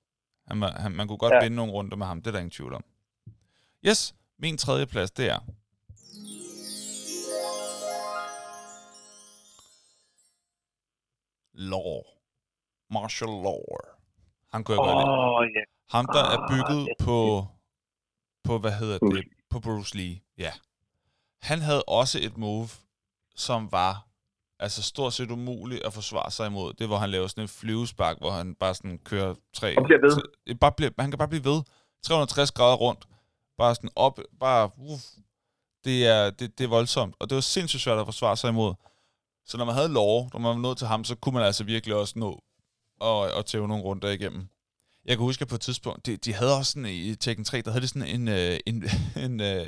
[0.47, 1.41] Han var, han, man kunne godt ja.
[1.43, 2.83] Vinde nogle runder med ham, det er der ingen tvivl om.
[3.87, 5.39] Yes, min tredje plads, det er...
[11.53, 12.01] Law.
[12.89, 13.63] Martial Law.
[14.51, 15.59] Han kunne jeg godt lide.
[15.59, 15.63] ja.
[15.97, 17.47] Ham, der er Ah, bygget er på,
[18.45, 20.51] på, hvad hedder Bruce det, på Bruce Lee, ja.
[21.41, 22.69] Han havde også et move,
[23.35, 24.07] som var
[24.59, 26.73] altså stort set umuligt at forsvare sig imod.
[26.73, 29.77] Det hvor han laver sådan en flyvespark, hvor han bare sådan kører tre...
[29.77, 30.11] Og bliver ved.
[30.11, 31.61] tre- bare bliver, han kan bare blive ved.
[32.03, 33.07] 360 grader rundt.
[33.57, 34.71] Bare sådan op, bare...
[34.77, 35.03] Uff.
[35.85, 38.73] Det er, det, det er voldsomt, og det var sindssygt svært at forsvare sig imod.
[39.45, 41.63] Så når man havde lov, når man var nået til ham, så kunne man altså
[41.63, 42.43] virkelig også nå
[42.99, 44.49] og, og tæve nogle runder igennem.
[45.05, 47.61] Jeg kan huske, at på et tidspunkt, de, de havde også sådan i Tekken 3,
[47.61, 48.83] der havde de sådan en, øh, en,
[49.25, 49.67] en øh,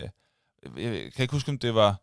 [0.78, 2.02] jeg kan ikke huske, om det var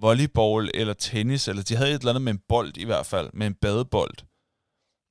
[0.00, 3.30] volleyball eller tennis, eller de havde et eller andet med en bold i hvert fald,
[3.32, 4.16] med en badebold.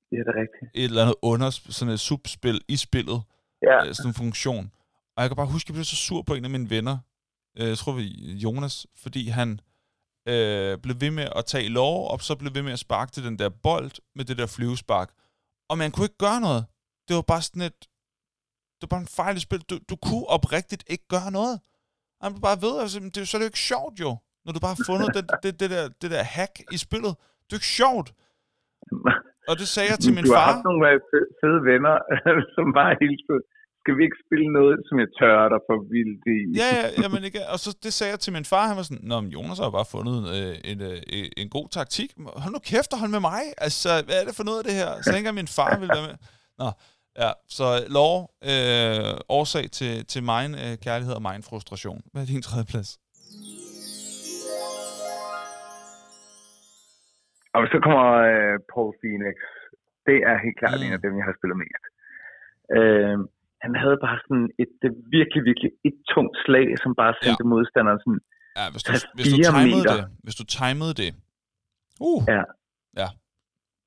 [0.10, 0.72] Det er det rigtigt.
[0.76, 3.22] Et eller andet under, sådan et subspil i spillet,
[3.62, 4.72] Ja, øh, sådan en funktion.
[5.16, 6.98] Og jeg kan bare huske, at jeg blev så sur på en af mine venner,
[7.58, 8.04] øh, jeg tror vi
[8.44, 9.60] Jonas, fordi han,
[10.28, 13.24] øh, blev ved med at tage lov, og så blev ved med at sparke til
[13.24, 15.10] den der bold med det der flyvespark.
[15.70, 16.66] Og man kunne ikke gøre noget.
[17.08, 17.80] Det var bare sådan et...
[18.78, 19.62] Det var bare en fejl i spil.
[19.70, 21.56] Du, du kunne oprigtigt ikke gøre noget.
[22.22, 24.12] Han blev bare ved, altså, det, så er det jo ikke sjovt jo,
[24.46, 27.14] når du bare har fundet det, det, det, der, det der hack i spillet.
[27.46, 28.08] Det er ikke sjovt.
[29.50, 30.52] Og det sagde jeg til min du har far.
[30.52, 30.82] haft nogle
[31.42, 31.96] fede, venner,
[32.56, 33.44] som bare hele tiden,
[33.82, 36.38] skal vi ikke spille noget, som jeg tørrer dig for vildt i?
[36.62, 37.42] Ja, ja, jamen ikke.
[37.54, 39.68] Og så det sagde jeg til min far, han var sådan, Nå, men Jonas har
[39.70, 40.98] jo bare fundet øh, en, øh,
[41.42, 42.10] en god taktik.
[42.44, 43.44] Hold nu kæft og hold med mig.
[43.66, 44.90] Altså, hvad er det for noget af det her?
[45.04, 46.18] Så ikke min far ville være med.
[46.62, 46.68] Nå,
[47.18, 48.14] ja, så lov,
[48.52, 52.02] øh, årsag til, til min øh, kærlighed og min frustration.
[52.12, 52.90] Hvad er din tredje plads?
[57.58, 59.38] Og så kommer øh, Paul Phoenix.
[60.08, 60.86] Det er helt klart Mm.
[60.88, 61.84] en af dem, jeg har spillet mest.
[62.78, 63.18] Øh,
[63.66, 64.74] han havde bare sådan et
[65.18, 67.52] virkelig, virkelig et tungt slag, som bare sendte ja.
[67.54, 68.22] modstanderen sådan,
[68.60, 69.96] Ja, hvis du, hvis du timede meter.
[69.98, 71.10] det, hvis du timede det,
[72.10, 72.44] uh, ja,
[73.02, 73.08] ja,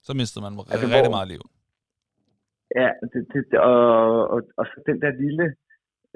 [0.06, 1.42] så mistede man altså, rigtig hvor- meget liv.
[2.80, 5.46] Ja det, det, og, og, og så den der lille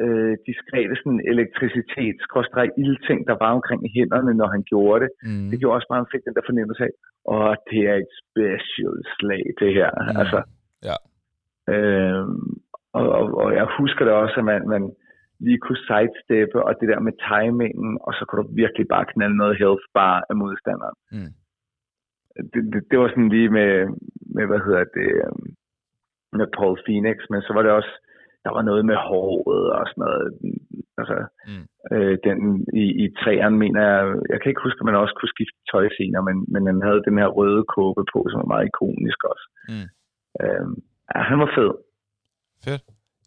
[0.02, 5.10] øh, diskrete sådan elektricitet, skråstreg ildting, der var omkring i hænderne, når han gjorde det.
[5.22, 5.50] Mm.
[5.50, 6.92] Det gjorde også bare, at han fik den der fornemmelse af,
[7.32, 9.90] åh, det er et special slag, det her.
[9.96, 10.20] Mm.
[10.20, 10.40] Altså,
[10.88, 10.96] Ja.
[11.74, 12.40] Øhm,
[12.92, 14.92] og, og, og jeg husker det også, at man, man
[15.40, 19.36] lige kunne sidesteppe, og det der med timingen, og så kunne du virkelig bare knalde
[19.36, 20.96] noget health bar af modstanderen.
[21.12, 21.32] Mm.
[22.52, 23.72] Det, det, det var sådan lige med,
[24.36, 25.46] med hvad hedder det, øhm,
[26.38, 27.92] med Paul Phoenix, men så var det også,
[28.44, 30.26] der var noget med håret og sådan noget.
[31.00, 31.16] Altså,
[31.50, 31.64] Mm.
[31.94, 32.38] øh, den,
[32.82, 34.02] i, i træerne mener jeg,
[34.32, 37.02] jeg kan ikke huske, at man også kunne skifte tøj senere, men, men han havde
[37.08, 39.46] den her røde kåbe på, som var meget ikonisk også.
[39.72, 39.88] Mm.
[40.42, 40.74] Øhm,
[41.14, 41.70] ja, han var fed.
[42.64, 42.82] Fedt.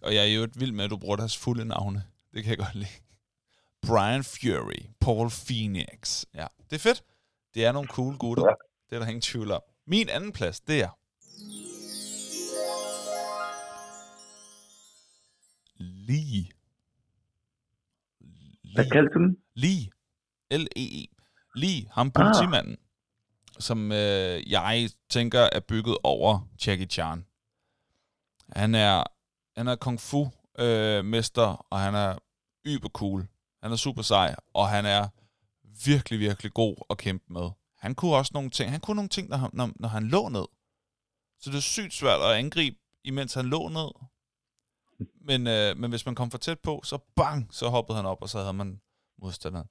[0.06, 2.00] Og jeg er jo et vild med, at du bruger deres fulde navne.
[2.34, 2.96] Det kan jeg godt lide.
[3.88, 6.00] Brian Fury, Paul Phoenix.
[6.40, 7.00] Ja, det er fedt.
[7.54, 8.46] Det er nogle cool gutter.
[8.50, 8.56] Ja.
[8.88, 9.64] Det er der ingen tvivl om.
[9.94, 10.92] Min anden plads, det er...
[16.12, 16.46] Lee.
[18.74, 19.38] Hvad kaldte du den?
[19.56, 19.90] Lee.
[20.52, 21.06] L-E-E.
[21.56, 22.78] Lee, ham politimanden,
[23.60, 27.26] som øh, jeg tænker er bygget over Jackie Chan.
[28.50, 29.04] Han er,
[29.58, 32.18] han er kung fu øh, mester, og han er
[32.66, 33.28] yber cool.
[33.64, 35.08] Han er super sej, og han er
[35.86, 37.50] virkelig, virkelig god at kæmpe med.
[37.78, 38.72] Han kunne også nogle ting.
[38.72, 40.46] Han kunne nogle ting, når han, når, når han lå ned.
[41.40, 44.08] Så det er sygt svært at angribe, imens han lå ned.
[45.30, 48.22] Men, øh, men hvis man kom for tæt på, så bang, så hoppede han op,
[48.22, 48.82] og så havde man
[49.22, 49.68] modstanderen.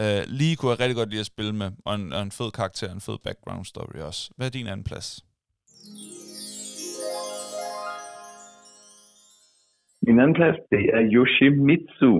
[0.00, 2.50] Øh, lige kunne jeg rigtig godt lide at spille med, og en, og en fed
[2.50, 4.32] karakter, en fed background story også.
[4.36, 5.08] Hvad er din anden plads?
[10.06, 12.12] Min anden plads, det er Yoshimitsu.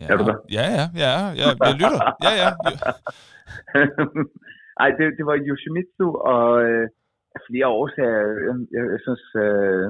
[0.00, 0.36] Ja, Er du der?
[0.58, 2.00] Ja, ja, ja, ja, jeg lytter.
[2.26, 2.50] Ja, ja.
[4.82, 6.88] Ej, det, det var Yoshimitsu, og øh,
[7.38, 9.86] af flere årsager, jeg, jeg, jeg synes, øh,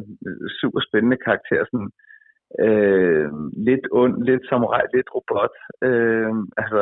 [0.61, 1.91] super spændende karakter, sådan,
[2.67, 3.29] øh,
[3.69, 5.55] lidt ond, lidt samurai, lidt robot,
[5.89, 6.33] øh,
[6.63, 6.81] altså,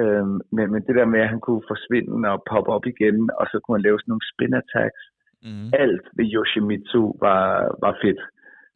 [0.00, 0.26] øh,
[0.56, 3.56] men, men det der med, at han kunne forsvinde og poppe op igen, og så
[3.60, 5.04] kunne man lave sådan nogle spin attacks,
[5.46, 5.68] Mm.
[5.84, 7.44] alt ved Yoshimitsu var,
[7.84, 8.20] var fedt,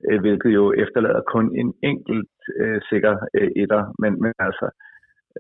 [0.09, 4.67] øh, hvilket jo efterlader kun en enkelt øh, sikker øh, etter, men, men altså,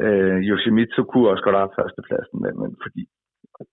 [0.04, 3.02] øh, Yoshimitsu kunne også godt have førstepladsen, men, men fordi,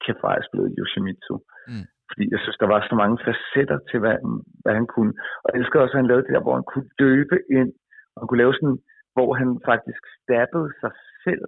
[0.03, 1.35] kæft hvor jeg spillet Yoshimitsu,
[1.71, 1.85] Mm.
[2.09, 4.17] fordi jeg synes, der var så mange facetter til, hvad,
[4.63, 5.13] hvad han kunne,
[5.43, 7.71] og jeg elsker også, at han lavede det der, hvor han kunne løbe ind,
[8.13, 8.77] og han kunne lave sådan,
[9.15, 10.91] hvor han faktisk stabbede sig
[11.25, 11.43] selv,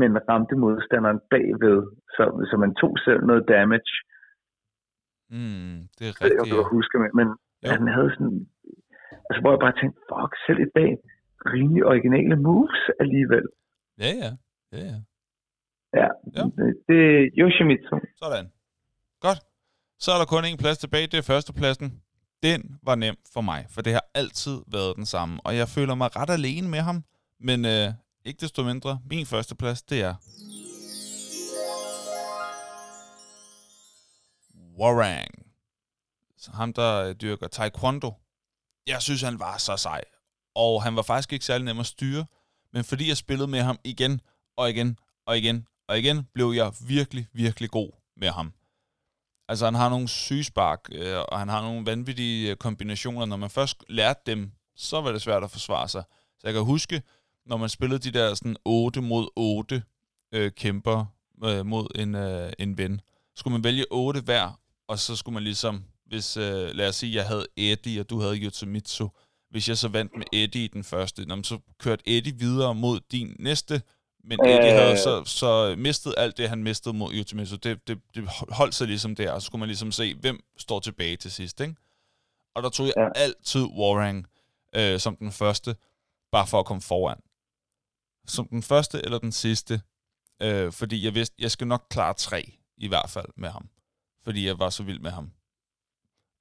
[0.00, 1.80] men ramte modstanderen bagved,
[2.16, 3.92] så, så man tog selv noget damage,
[5.36, 6.50] Mm, det er jeg rigtigt.
[6.50, 7.28] du kan huske, men, men
[7.64, 7.68] Jo.
[7.74, 8.36] han havde sådan,
[9.28, 10.90] altså hvor jeg bare tænkte, fuck, selv i dag,
[11.54, 13.46] rimelig originale moves alligevel.
[14.04, 14.30] Ja, ja.
[14.74, 14.98] Ja, ja.
[15.94, 16.42] Ja, Ja.
[16.88, 17.96] det, er Yoshimitsu.
[18.18, 18.52] Sådan.
[19.20, 19.38] Godt.
[19.98, 21.06] Så er der kun en plads tilbage.
[21.06, 22.02] Det er førstepladsen.
[22.42, 25.40] Den var nem for mig, for det har altid været den samme.
[25.44, 27.04] Og jeg føler mig ret alene med ham.
[27.40, 27.88] Men øh,
[28.24, 30.14] ikke desto mindre, min førsteplads, det er...
[34.78, 35.30] Warang.
[36.36, 38.12] Så ham, der øh, dyrker taekwondo.
[38.86, 40.00] Jeg synes, han var så sej.
[40.54, 42.26] Og han var faktisk ikke særlig nem at styre.
[42.72, 44.20] Men fordi jeg spillede med ham igen
[44.56, 48.52] og igen og igen og igen, blev jeg virkelig, virkelig god med ham.
[49.48, 53.26] Altså, han har nogle sygespark, øh, og han har nogle vanvittige øh, kombinationer.
[53.26, 56.02] Når man først lærte dem, så var det svært at forsvare sig.
[56.38, 57.02] Så jeg kan huske,
[57.46, 59.82] når man spillede de der sådan 8 mod 8
[60.34, 61.04] øh, kæmper
[61.44, 63.00] øh, mod en, øh, en ven,
[63.36, 67.14] skulle man vælge 8 hver, og så skulle man ligesom, hvis, øh, lad os sige,
[67.14, 69.08] jeg havde Eddie, og du havde Yotsumitsu,
[69.50, 73.36] hvis jeg så vandt med Eddie i den første, så kørte Eddie videre mod din
[73.38, 73.82] næste,
[74.28, 74.78] men Eddie Øh.
[74.78, 78.86] havde så, så mistet alt det, han mistede mod så det, det, det holdt sig
[78.86, 81.74] ligesom der, og så skulle man ligesom se, hvem står tilbage til sidst, ikke?
[82.54, 83.08] Og der tog jeg Ja.
[83.14, 84.26] altid Warang
[84.76, 85.76] øh, som den første,
[86.32, 87.20] bare for at komme foran.
[88.26, 89.80] Som den første eller den sidste,
[90.42, 93.68] øh, fordi jeg vidste, jeg skal nok klare tre, i hvert fald med ham.
[94.24, 95.32] Fordi jeg var så vild med ham.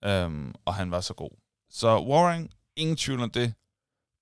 [0.05, 1.29] Øhm, og han var så god.
[1.69, 3.53] Så Warring, ingen tvivl om det.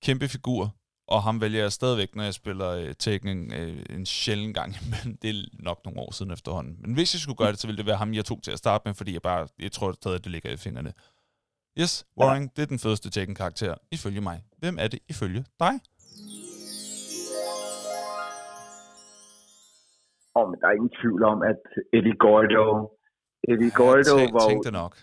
[0.03, 0.75] Kæmpe figur.
[1.07, 4.71] Og ham vælger jeg stadigvæk, når jeg spiller øh, Tekken øh, en sjælden gang.
[4.91, 5.35] Men det er
[5.69, 6.75] nok nogle år siden efterhånden.
[6.81, 8.57] Men hvis jeg skulle gøre det, så ville det være ham, jeg tog til at
[8.57, 10.93] starte med, fordi jeg bare, jeg tror stadig, at det ligger i fingrene.
[11.81, 14.37] Yes, Warring, det er den fedeste Tekken-karakter, ifølge mig.
[14.61, 15.73] Hvem er det ifølge dig?
[20.37, 21.63] Og men der er ingen tvivl om, at
[21.97, 22.65] Eddie Gordo,
[23.51, 24.93] Eddie Gordo jeg var, tænkte nok.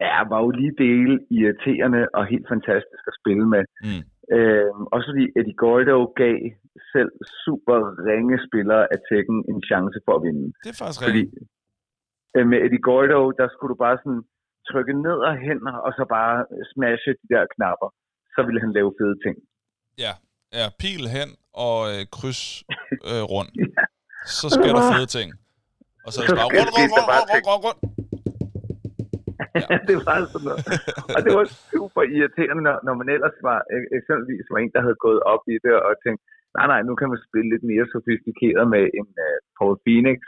[0.00, 3.64] ja, var jo lige dele irriterende og helt fantastisk at spille med.
[3.86, 4.02] Mm.
[4.36, 6.36] Øhm, også fordi Eddie Gordo gav
[6.92, 7.12] selv
[7.44, 7.78] super
[8.08, 10.44] ringe spillere af Tekken en chance for at vinde.
[10.64, 11.48] Det er faktisk Fordi rigtigt.
[12.36, 14.22] øh, med Eddie Gordo, der skulle du bare sådan
[14.70, 16.34] trykke ned og hen, og så bare
[16.72, 17.88] smashe de der knapper.
[18.34, 19.36] Så ville han lave fede ting.
[20.04, 20.12] Ja,
[20.58, 21.30] ja pil hen
[21.66, 22.42] og øh, kryds
[23.10, 23.52] øh, rundt.
[23.60, 23.84] Ja.
[24.38, 25.28] Så sker der fede ting.
[26.06, 27.80] Og så er det Så bare rundt, rundt, rundt, rundt, rundt, rundt,
[29.54, 29.82] rundt.
[29.90, 30.62] det var sådan noget.
[31.16, 34.82] Og det var super irriterende, når, når man ellers var øh, eksempelvis var en, der
[34.86, 36.20] havde gået op i det og tænkt,
[36.56, 40.18] nej, nej, nu kan man spille lidt mere sofistikeret med en uh, Paul Phoenix.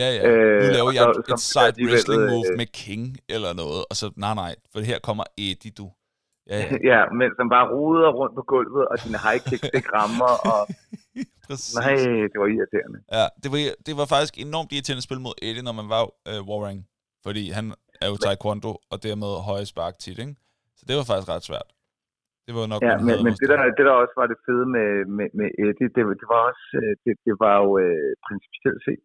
[0.00, 0.20] Ja, ja.
[0.28, 3.04] Øh, Nu laver jeg så- et som side wrestling move øh, med King
[3.34, 3.80] eller noget.
[3.90, 5.86] Og så, nej, nej, for her kommer Eddie, du.
[6.50, 6.76] Ja, ja.
[6.92, 10.60] Ja, men som bare ruder rundt på gulvet, og dine high kicks ikke rammer, og
[11.80, 11.94] nej,
[12.32, 12.98] det var irriterende.
[13.18, 16.02] Ja, det var, det var faktisk enormt irriterende at spille mod Eddie, når man var
[16.30, 16.80] øh, Warring.
[17.26, 17.66] Fordi han
[18.02, 20.34] er jo taekwondo, og dermed høje spark tit, ikke?
[20.78, 21.68] Så det var faktisk ret svært.
[22.46, 24.88] Det var nok Ja, men, men det, der, det der også var det fede med,
[25.16, 28.80] med, med Eddie, det, var- det var også, øh, det, det var jo øh, principielt
[28.86, 29.02] set,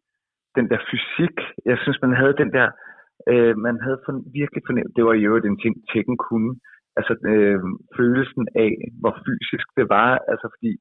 [0.57, 1.37] den der fysik,
[1.71, 2.67] jeg synes, man havde den der,
[3.31, 6.51] øh, man havde for, virkelig fornemt, det var jo en ting, Tekken kunne,
[6.99, 7.59] altså øh,
[7.97, 8.71] følelsen af,
[9.01, 10.71] hvor fysisk det var, altså fordi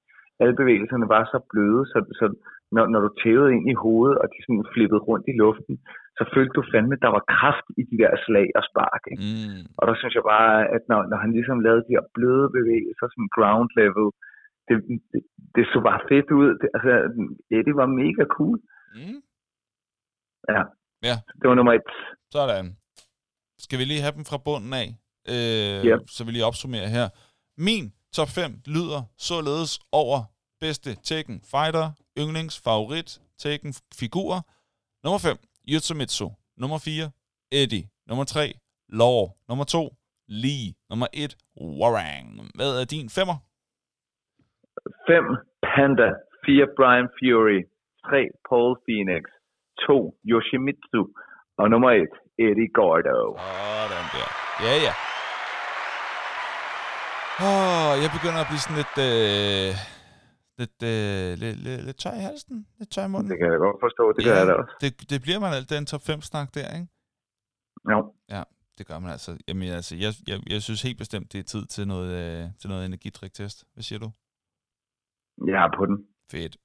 [0.41, 2.27] alle bevægelserne var så bløde, så, så
[2.75, 5.75] når, når du tævede ind i hovedet, og de sådan flippede rundt i luften,
[6.19, 9.03] så følte du fandme, at der var kraft i de der slag og spark.
[9.13, 9.23] Ikke?
[9.27, 9.63] Mm.
[9.79, 13.07] Og der synes jeg bare, at når, når han ligesom lavede de her bløde bevægelser,
[13.15, 14.07] som ground level,
[14.69, 14.77] det,
[15.13, 15.21] det,
[15.55, 16.49] det så bare fedt ud.
[16.61, 16.93] Det, altså,
[17.57, 18.59] Eddie var mega cool.
[18.97, 19.19] Mm.
[20.55, 20.63] Ja.
[21.09, 21.17] Ja.
[21.41, 21.89] Det var nummer et.
[22.37, 22.67] Sådan.
[23.65, 24.89] Skal vi lige have dem fra bunden af?
[25.33, 26.01] Øh, Yep.
[26.17, 27.07] Så vil jeg opsummere her.
[27.69, 27.85] Min
[28.17, 30.19] top 5 lyder således over
[30.61, 31.87] bedste Tekken Fighter,
[32.21, 33.11] yndlings, favorit,
[33.45, 34.41] Tekken figurer.
[35.05, 35.37] Nummer 5,
[35.73, 36.27] Yutsumitsu.
[36.57, 37.11] Nummer 4,
[37.53, 37.85] Eddie.
[38.09, 38.55] Nummer 3,
[38.89, 39.19] Law.
[39.49, 39.91] Nummer 2,
[40.29, 40.75] Lee.
[40.91, 41.37] Nummer 1,
[41.81, 42.27] Warang.
[42.59, 43.37] Hvad er din femmer?
[45.07, 45.25] 5.
[45.63, 46.09] Panda.
[46.47, 46.67] 4.
[46.79, 47.61] Brian Fury.
[48.11, 48.29] 3.
[48.49, 49.23] Paul Phoenix.
[49.87, 50.15] 2.
[50.33, 51.01] Yoshimitsu.
[51.61, 52.09] Og nummer 1.
[52.47, 53.19] Eddie Gordo.
[53.39, 54.29] Sådan der.
[54.67, 54.93] Ja, ja.
[57.47, 58.97] Åh, jeg begynder at blive sådan lidt...
[59.11, 59.98] Øh,
[60.59, 62.67] lidt, øh, lidt, lidt, lidt tør i halsen.
[62.79, 63.31] Lidt tør i munden.
[63.31, 64.13] Det kan jeg godt forstå.
[64.13, 64.75] Det gør jeg da også.
[64.81, 66.89] Det, det bliver man alt den top 5-snak der, ikke?
[67.93, 68.13] Jo.
[68.79, 69.39] Det gør man altså.
[69.49, 72.69] Jamen, altså, jeg, jeg, jeg synes helt bestemt, det er tid til noget, øh, til
[72.71, 73.65] noget energidriktest.
[73.75, 74.11] Hvad siger du?
[75.47, 75.97] Jeg er på den.
[76.31, 76.57] Fedt.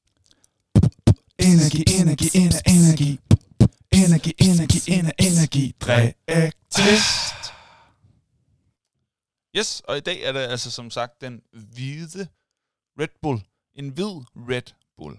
[1.50, 3.12] Energi, energi, ener, energi.
[4.02, 5.66] Energi, energi, ener, energi.
[5.86, 7.40] Drik test.
[9.58, 12.28] Yes, og i dag er det altså som sagt den hvide
[13.00, 13.40] Red Bull.
[13.76, 14.16] En hvid
[14.50, 15.16] Red Bull.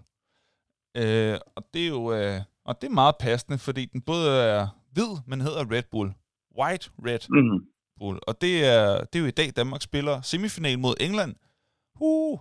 [0.97, 4.69] Øh, og det er jo øh, og det er meget passende, fordi den både er
[4.93, 6.13] hvid, men hedder Red Bull.
[6.61, 7.67] White Red Mm.
[7.99, 8.19] Bull.
[8.27, 11.35] Og det er, det er jo i dag, Danmark spiller semifinal mod England.
[12.01, 12.39] Uh,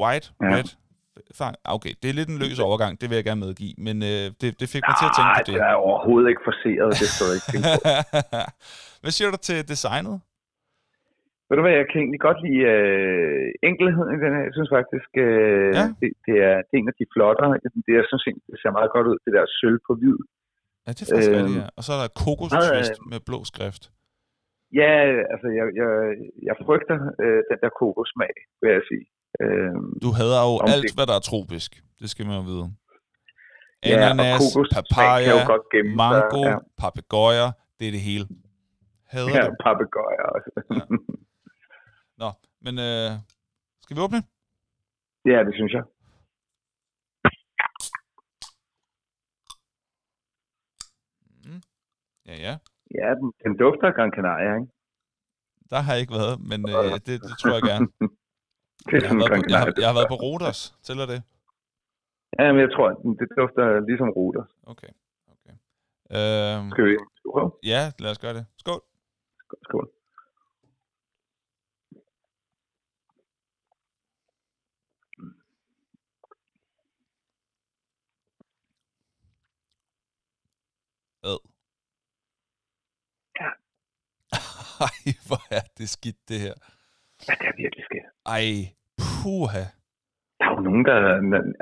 [0.00, 0.46] White Ja.
[0.56, 0.64] Red
[1.34, 1.56] Fang.
[1.64, 4.08] Okay, det er lidt en løs overgang, det vil jeg gerne medgive, men øh,
[4.40, 5.54] det, det fik mig til at tænke Ah, på det.
[5.54, 6.90] det er overhovedet ikke forceret.
[7.00, 7.80] Det står ikke tænke på.
[9.02, 10.20] Hvad siger du til designet?
[11.50, 14.42] Ved du hvad, jeg kan egentlig godt lide øh, enkelheden i den her.
[14.48, 15.78] Jeg synes faktisk, øh, Ja.
[15.80, 15.84] ja.
[16.00, 17.50] det, det, er, det er en af de flottere.
[17.86, 20.18] Det, jeg synes det ser meget godt ud, det der sølv på hvid.
[20.84, 21.66] Ja, det er faktisk rigtigt, ja.
[21.78, 23.82] Og så er der kokos twist med blå skrift.
[24.80, 24.92] Ja,
[25.32, 25.90] altså, jeg, jeg,
[26.48, 29.04] jeg frygter øh, den der kokosmag, vil jeg sige.
[29.42, 29.74] Øh,
[30.04, 31.70] Du hader jo alt, det- hvad der er tropisk.
[32.00, 32.66] Det skal man jo vide.
[33.86, 36.56] Ja, Ananas, kokossmag papaya, godt gemme mango, ja.
[36.82, 37.48] papegøjer,
[37.78, 38.24] det er det hele.
[39.12, 40.50] Hader ja, papegøjer også.
[42.22, 42.30] Nå,
[42.66, 43.10] men øh,
[43.82, 44.20] skal vi åbne?
[45.32, 45.84] ja, det synes jeg.
[51.44, 51.62] Mm.
[52.28, 52.54] Ja, ja.
[52.98, 54.72] Ja, den, den dufter Gran Canaria, ikke?
[55.70, 57.86] Der har jeg ikke været, men øh, det, det tror jeg gerne.
[58.90, 60.60] det er Jeg har, været på, jeg, har, jeg har været på Rodos.
[60.86, 61.20] Tæller det?
[62.38, 64.44] Ja, men jeg tror, at det dufter ligesom ruter.
[64.72, 64.92] Okay.
[65.34, 65.54] okay.
[66.16, 66.96] Øhm, Skal vi
[67.32, 67.50] prøve?
[67.72, 68.44] ja, lad os gøre det.
[68.62, 68.80] Skål.
[69.62, 69.88] Skål.
[81.22, 81.38] Ad.
[83.40, 83.50] Ja.
[84.88, 84.96] Ej,
[85.28, 86.54] hvor er det skidt, det her.
[87.28, 88.06] Ja, det er virkelig skidt.
[88.36, 88.46] Ej,
[89.02, 89.64] puha.
[90.38, 90.96] Der er jo nogen, der...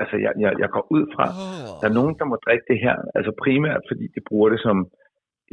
[0.01, 1.73] Altså, jeg, jeg, jeg går ud fra, Oh.
[1.81, 4.77] der er nogen, der må drikke det her, altså primært fordi de bruger det som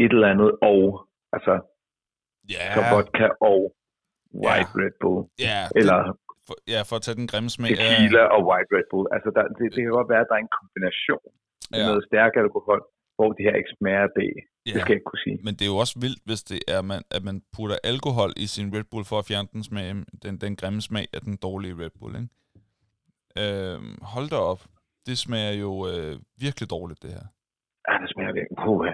[0.04, 0.82] et eller andet og,
[1.36, 1.54] altså
[2.54, 3.58] Ja, så vodka og
[4.44, 5.98] White Red Bull, ja, eller
[6.46, 9.06] for, ja, for at tage den grimme smag tequila og White Red Bull.
[9.16, 11.26] Altså der, det, det kan godt være, at der er en kombination
[11.70, 11.86] med Ja.
[11.90, 12.80] noget stærk alkohol,
[13.16, 14.32] hvor det her ikke smager af det.
[14.66, 14.80] Det Ja.
[14.80, 15.38] skal jeg ikke kunne sige.
[15.46, 18.46] Men det er jo også vildt, hvis det er, man, at man putter alkohol i
[18.54, 19.86] sin Red Bull for at fjerne den, smag,
[20.24, 22.14] den, den grimme smag af den dårlige Red Bull.
[22.20, 22.30] Ikke?
[23.42, 24.62] Øhm, hold da op.
[25.08, 26.14] Det smager jo øh,
[26.44, 27.26] virkelig dårligt, det her.
[27.88, 28.56] Ja, det smager virkelig.
[28.64, 28.92] Puha.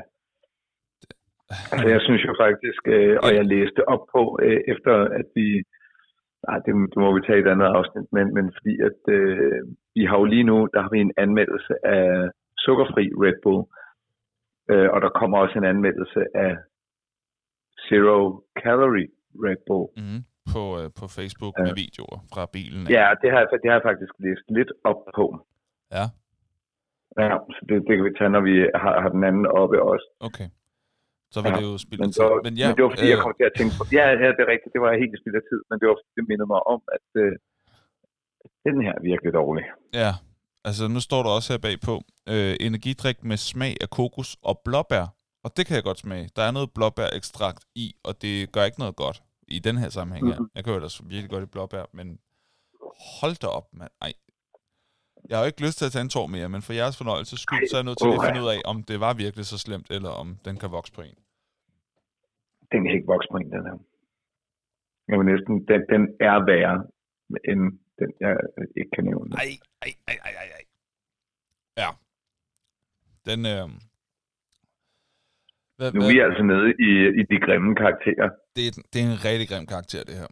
[1.73, 5.47] Altså, jeg synes jo faktisk, øh, og jeg læste op på, øh, efter at vi,
[6.47, 9.61] nej, det, det må vi tage i et andet afsnit, men, men fordi at øh,
[9.97, 12.07] vi har jo lige nu, der har vi en anmeldelse af
[12.65, 13.63] sukkerfri Red Bull,
[14.71, 16.53] øh, og der kommer også en anmeldelse af
[17.89, 18.19] Zero
[18.63, 19.09] Calorie
[19.45, 19.87] Red Bull.
[20.01, 20.21] Mm-hmm.
[20.55, 21.63] På, øh, på Facebook Ja.
[21.65, 22.83] med videoer fra bilen.
[22.97, 25.25] Ja, det har, jeg- det har jeg faktisk læst lidt op på.
[25.99, 26.05] ja.
[27.23, 30.07] Ja, så det, det kan vi tage, når vi har, har den anden oppe også.
[30.29, 30.49] Okay.
[31.35, 32.31] Så var Ja, det jo spildt Men, tid.
[32.47, 34.29] Men ja, men det var fordi, jeg øh, kom til at tænke på, ja, ja,
[34.37, 36.49] det er rigtigt, det var helt spild af tid, men det var fordi, det mindede
[36.55, 37.33] mig om, at øh,
[38.67, 39.65] den her er virkelig dårlig.
[40.03, 40.11] Ja,
[40.65, 41.95] altså nu står der også her bagpå,
[42.29, 45.07] øh, energidrik med smag af kokos og blåbær.
[45.45, 46.29] Og det kan jeg godt smage.
[46.37, 50.27] Der er noget blåbærekstrakt i, og det gør ikke noget godt i den her sammenhæng
[50.33, 50.39] her.
[50.55, 52.19] Jeg kan jo ellers virkelig godt i blåbær, men
[53.21, 53.91] hold da op, mand.
[54.01, 54.13] Ej.
[55.29, 57.41] Jeg har jo ikke lyst til at tage en tår mere, men for jeres fornøjelses
[57.47, 59.59] skyld, så er jeg nødt til at finde ud af, om det var virkelig så
[59.65, 61.17] slemt, eller om den kan vokse på en.
[62.73, 63.77] Den kan ikke vokse på en, den her.
[65.09, 66.77] Jeg vil næsten, den, den er værre,
[67.51, 67.63] end
[67.99, 68.35] den, jeg
[68.81, 69.31] ikke kan nævne.
[69.43, 69.51] Ej,
[69.85, 69.93] ej,
[70.29, 70.32] ej.
[71.77, 71.89] Ja.
[73.27, 73.69] Den, øh...
[75.77, 76.91] Hvad, Nu er vi altså nede i,
[77.21, 78.29] i de grimme karakterer.
[78.57, 80.31] det, er, det er en rigtig grim karakter, det her.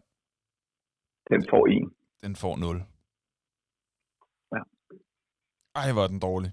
[1.29, 1.91] Den får en.
[2.23, 2.83] Den får 0.
[4.53, 4.61] Ja.
[5.75, 6.51] Ej, hvor er den dårlig.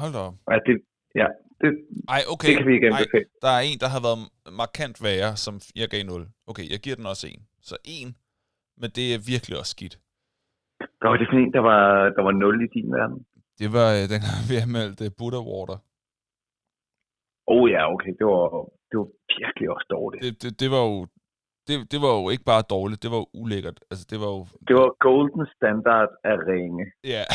[0.00, 0.34] Hold da op.
[0.50, 0.74] Ja, det,
[1.14, 1.26] ja,
[1.60, 1.68] det,
[2.08, 2.48] Ej, okay.
[2.48, 3.26] det kan vi ikke anbefale.
[3.42, 4.18] der er en, der har været
[4.62, 6.28] markant værre, som jeg gav 0.
[6.46, 7.42] Okay, jeg giver den også en.
[7.60, 8.16] Så en,
[8.80, 9.98] men det er virkelig også skidt.
[11.00, 11.82] Der var det sådan en, der var,
[12.16, 13.18] der var 0 i din verden.
[13.60, 15.78] Det var øh, den gang, vi anmeldte Buddha Water.
[17.46, 18.44] Oh, ja, okay, det var,
[18.88, 19.08] det var
[19.38, 20.20] virkelig også dårligt.
[20.24, 21.06] Det, det, det var jo...
[21.68, 23.78] Det, det var jo ikke bare dårligt, det var jo ulækkert.
[23.90, 24.40] Altså, det var jo...
[24.68, 26.84] Det var golden standard af ringe.
[27.14, 27.24] Ja.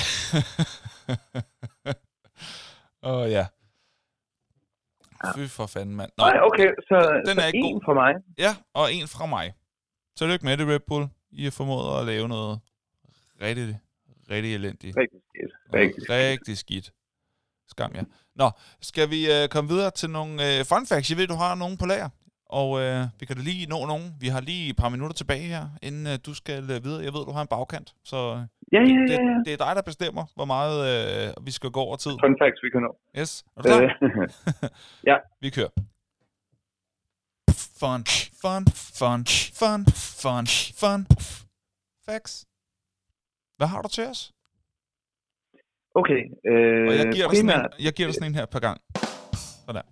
[3.09, 3.45] Åh, oh, ja.
[5.35, 6.11] Fy for fanden, mand.
[6.17, 6.97] Nå, Nej, okay, så,
[7.27, 7.81] den så er ikke en god.
[7.87, 8.11] for mig.
[8.45, 9.47] Ja, og en fra mig.
[10.17, 11.05] Tillykke med det, Red Bull.
[11.31, 12.53] I har formået at lave noget
[13.41, 13.79] rigtig,
[14.31, 14.97] rigtig elendigt.
[14.97, 15.53] Rigtig skidt.
[15.73, 16.09] Rigtig skidt.
[16.09, 16.91] Rigtig skidt.
[17.67, 18.03] Skam ja.
[18.35, 18.51] Nå,
[18.81, 21.09] skal vi øh, komme videre til nogle øh, fun facts?
[21.09, 22.09] Jeg ved, du har nogen på lager.
[22.45, 24.15] Og øh, vi kan da lige nå nogen.
[24.19, 27.03] Vi har lige et par minutter tilbage her, inden øh, du skal øh, videre.
[27.03, 28.41] Jeg ved, du har en bagkant, så øh,
[28.71, 29.37] Ja, ja, det, ja, ja.
[29.45, 32.11] det er dig, der bestemmer, hvor meget øh, vi skal gå over tid.
[32.11, 32.91] Fun facts, vi kan nå.
[33.19, 33.81] Yes, er du klar?
[33.81, 34.69] Øh,
[35.09, 35.17] ja.
[35.43, 35.73] Vi kører.
[37.81, 38.01] Fun,
[38.43, 38.63] fun,
[38.99, 39.21] fun,
[39.59, 39.81] fun,
[40.21, 40.45] fun,
[40.81, 41.01] fun.
[42.05, 42.48] Facts.
[43.59, 44.21] Hvad har du til os?
[46.01, 46.21] okay.
[46.51, 48.61] Øh, Og jeg giver, dig sådan primært, en, jeg giver dig sådan en her per
[48.67, 48.77] gang.
[49.67, 49.85] Sådan.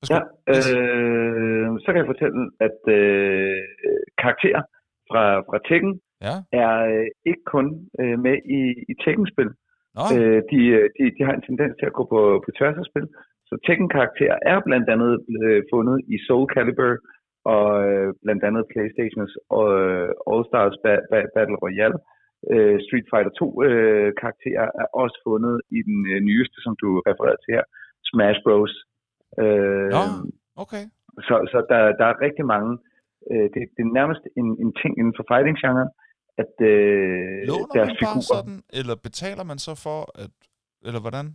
[0.00, 0.14] Værsgo.
[0.14, 0.20] Ja,
[0.54, 3.62] øh, så kan jeg fortælle, at øh,
[4.22, 4.62] karakterer
[5.10, 5.92] fra, fra Tekken
[6.26, 6.36] ja.
[6.64, 7.66] er øh, ikke kun
[8.00, 8.60] øh, med i,
[8.90, 9.50] i Tekken-spil.
[9.96, 12.78] Nå, Øh, de, øh, de, de har en tendens til at gå på, på tværs
[12.82, 13.06] af spil.
[13.48, 15.12] Så Tekken-karakterer er blandt andet
[15.44, 16.94] øh, fundet i Soul Calibur
[17.54, 21.98] og øh, blandt andet Playstations og øh, All-Stars ba- ba- Battle Royale.
[22.52, 26.88] Øh, Street Fighter 2 øh, karakterer er også fundet i den øh, nyeste, som du
[27.08, 27.64] refererede til her,
[28.08, 28.74] Smash Bros.
[29.42, 30.02] Øh, Nå.
[30.64, 30.84] okay.
[31.26, 32.72] så så der, der er rigtig mange.
[33.30, 35.90] Øh, det, det er nærmest en, en ting inden for fighting-genren,
[36.42, 38.30] at øh, Låner deres man bare figurer...
[38.34, 40.34] sådan, eller betaler man så for, at,
[40.88, 41.26] eller hvordan?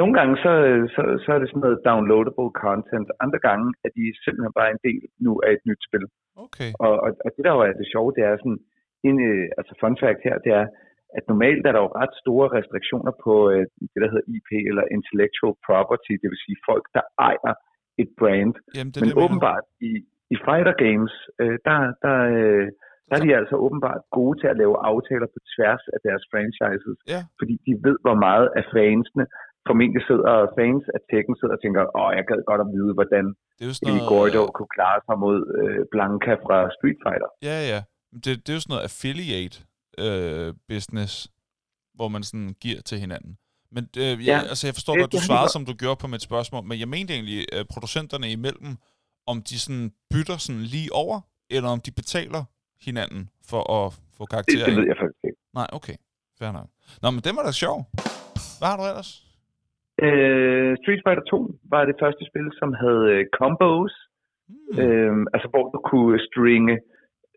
[0.00, 0.52] Nogle gange så,
[0.94, 3.08] så, så er det sådan noget downloadable content.
[3.24, 6.04] Andre gange er de simpelthen bare en del nu af et nyt spil.
[6.44, 6.70] Okay.
[6.84, 8.60] Og, og, og det der jo er det sjove, det er sådan,
[9.08, 10.66] en, øh, altså fun fact her, det er,
[11.18, 14.84] at normalt er der jo ret store restriktioner på øh, det, der hedder IP, eller
[14.96, 17.54] intellectual property, det vil sige folk, der ejer
[18.02, 18.54] et brand.
[18.76, 19.92] Jamen, det Men det, åbenbart i,
[20.34, 22.66] i fighter games, øh, der, der, øh,
[23.08, 26.98] der er de altså åbenbart gode til at lave aftaler på tværs af deres franchises.
[27.14, 27.20] Ja.
[27.40, 29.26] Fordi de ved, hvor meget af fansene
[29.70, 33.24] formentlig sidder, fans af Tekken sidder og tænker, åh, jeg gad godt at vide, hvordan
[33.56, 36.98] Det er jo sådan Eddie noget, Gordo kunne klare sig mod øh, Blanca fra Street
[37.04, 37.28] Fighter.
[37.48, 37.80] Ja, ja.
[38.24, 39.56] Det, det er jo sådan noget affiliate
[40.04, 41.12] øh, business,
[41.98, 43.32] hvor man sådan giver til hinanden.
[43.74, 45.98] Men øh, ja, Ja, altså, jeg forstår det- godt, du det svarede, som du gjorde
[46.02, 48.72] på mit spørgsmål, men jeg mente egentlig øh, producenterne imellem,
[49.32, 51.20] om de sådan bytter sådan lige over,
[51.50, 52.42] eller om de betaler
[52.86, 54.80] hinanden for at få Det, karakterer det ind.
[54.80, 55.38] ved jeg faktisk ikke.
[55.54, 55.96] Nej, okay.
[56.38, 56.68] Fair nok.
[57.02, 57.76] Nå, men det var da sjov.
[58.58, 59.25] Hvad har du ellers?
[60.04, 63.94] Øh, Street Fighter 2 var det første spil, som havde øh, combos,
[64.48, 64.80] Hmm.
[64.82, 66.74] øh, altså hvor du kunne stringe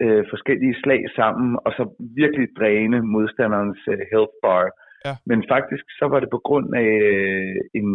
[0.04, 1.84] øh, forskellige slag sammen, og så
[2.22, 4.66] virkelig dræne modstanderens øh, health bar.
[5.06, 5.14] Ja.
[5.30, 7.90] Men faktisk så var det på grund af øh, en,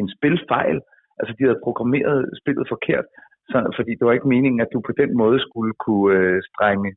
[0.00, 0.78] en spilfejl.
[1.18, 3.06] Altså de havde programmeret spillet forkert,
[3.50, 6.90] så, fordi det var ikke meningen, at du på den måde skulle kunne øh, strenge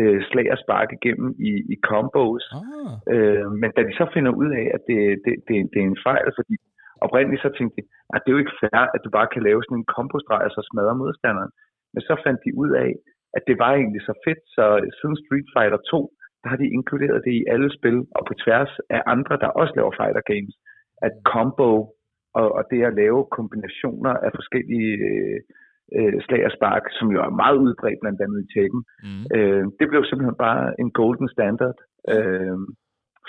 [0.00, 2.44] øh, slag og spark igennem i, i combos.
[2.58, 2.92] Ah.
[3.14, 6.02] Øh, men da de så finder ud af, at det, det, det, det er en
[6.08, 6.56] fejl, fordi
[7.04, 7.82] oprindeligt så tænkte de,
[8.14, 10.52] at det er jo ikke fair, at du bare kan lave sådan en kombostreg og
[10.56, 11.52] så smadre modstanderen.
[11.94, 12.90] Men så fandt de ud af,
[13.36, 14.64] at det var egentlig så fedt, så
[14.98, 16.10] siden Street Fighter 2,
[16.42, 19.72] der har de inkluderet det i alle spil, og på tværs af andre, der også
[19.76, 20.54] laver fighter games,
[21.06, 21.70] at combo
[22.40, 25.38] og, og det at lave kombinationer af forskellige øh,
[25.96, 29.24] øh, slag og spark, som jo er meget udbredt blandt andet i Tekken, Mm.
[29.36, 31.78] Øh, det blev simpelthen bare en golden standard
[32.14, 32.56] øh,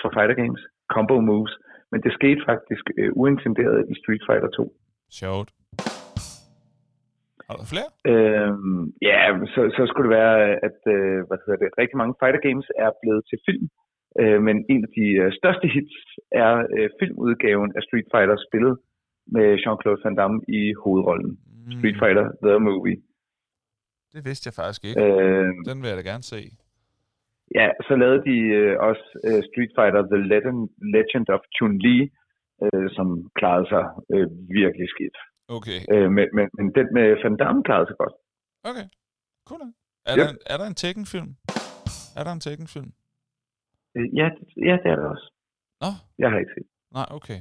[0.00, 0.62] for fighter games,
[0.94, 1.54] combo moves,
[1.92, 4.72] men det skete faktisk øh, uintenderet i Street Fighter 2.
[5.20, 5.50] Sjovt.
[7.48, 7.90] Har du flere?
[8.12, 8.52] Øh,
[9.08, 9.18] ja,
[9.54, 10.36] så, så skulle det være,
[10.68, 13.66] at øh, hvad hedder det, rigtig mange fighter games er blevet til film,
[14.20, 15.96] øh, men en af de øh, største hits
[16.44, 18.74] er øh, filmudgaven af Street Fighter spillet
[19.36, 21.30] med Jean-Claude Van Damme i hovedrollen.
[21.76, 22.98] Street Mm, Fighter The Movie.
[24.14, 25.00] det vidste jeg faktisk ikke.
[25.04, 26.40] Øh, Den vil jeg da gerne se.
[27.58, 30.60] Ja, så lavede de øh, også øh, Street Fighter The Legend,
[30.96, 31.98] Legend of Chun-Li,
[32.64, 33.06] øh, som
[33.38, 33.84] klarede sig
[34.14, 34.26] øh,
[34.60, 35.16] virkelig skidt.
[35.58, 35.80] Okay.
[35.94, 38.14] Øh, men, men, men den med Van Damme klarede sig godt.
[38.70, 38.86] Okay.
[39.48, 39.60] Cool.
[40.10, 40.24] Er, Yep.
[40.24, 41.30] der, en- er der en Tekken-film?
[42.18, 42.90] Er der en Tekken-film?
[43.96, 44.26] Øh, ja,
[44.68, 45.26] ja, det er det også.
[45.82, 45.90] Nå,
[46.22, 46.68] Jeg har ikke set.
[46.98, 47.40] nej, okay.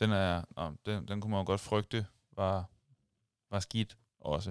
[0.00, 1.98] Den er, nå, den, den kunne man jo godt frygte
[2.36, 2.56] var,
[3.52, 4.50] var skidt også.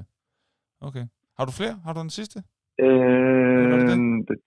[0.82, 1.06] Okay.
[1.38, 1.76] Har du flere?
[1.86, 2.40] Har du den sidste?
[2.80, 4.28] Øh, det?
[4.30, 4.38] det?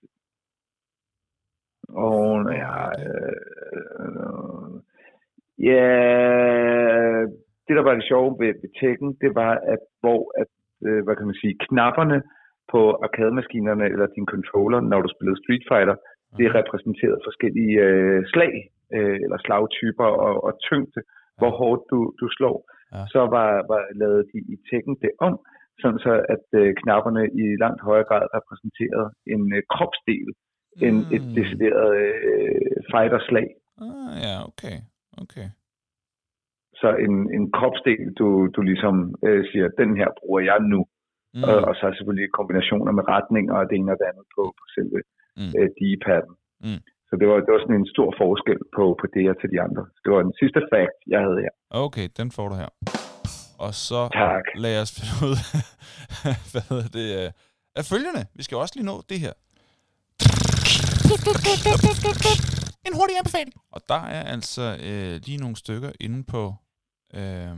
[2.05, 3.07] Åh, nej, det?
[3.07, 4.75] øh,
[5.69, 5.87] ja,
[7.67, 10.51] det der var det sjove ved, ved Tekken, det var, at hvor, at,
[10.89, 12.19] øh, hvad kan man sige, knapperne
[12.73, 15.97] på arcade-maskinerne eller din controller, når du spillede Street Fighter,
[16.39, 16.57] det Mhm.
[16.59, 18.55] repræsenterede forskellige øh, slag
[18.97, 21.01] øh, eller slagtyper og, og tyngde,
[21.39, 22.57] hvor hårdt du, du slår.
[22.95, 23.03] Ja.
[23.15, 25.35] Så var, var lavet de i Tekken det om,
[25.81, 30.29] sådan så at øh, knapperne i langt højere grad repræsenterede en øh, kropsdel
[30.87, 31.35] end et Mm.
[31.39, 33.47] decideret øh, fighterslag.
[33.87, 34.77] Ah, ja, okay.
[35.23, 35.49] Okay.
[36.81, 38.27] Så en, en kropsdel, du,
[38.57, 38.95] du ligesom
[39.27, 40.81] øh, siger, den her bruger jeg nu.
[41.35, 41.39] Mm.
[41.41, 41.45] Mm.
[41.49, 44.65] Og, og så selvfølgelig kombinationer med retninger og det ene og det andet på, på
[44.77, 45.01] selve
[45.41, 45.53] Mm.
[45.59, 46.35] øh, D-padden.
[46.67, 46.81] Mm.
[47.15, 49.59] Så det var, det var sådan en stor forskel på, på det og til de
[49.67, 49.83] andre.
[49.95, 51.53] Så det var den sidste fact, jeg havde her.
[51.85, 52.71] Okay, den får du her.
[53.67, 54.45] Og så Tak.
[54.65, 55.63] lad os finde ud af,
[56.53, 57.29] hvad hedder det, øh,
[57.79, 58.23] af følgende.
[58.39, 59.35] Vi skal også lige nå det her.
[62.89, 63.55] En hurtig anbefaling.
[63.73, 66.43] Og der er altså øh, lige nogle stykker inde på,
[67.15, 67.55] øh,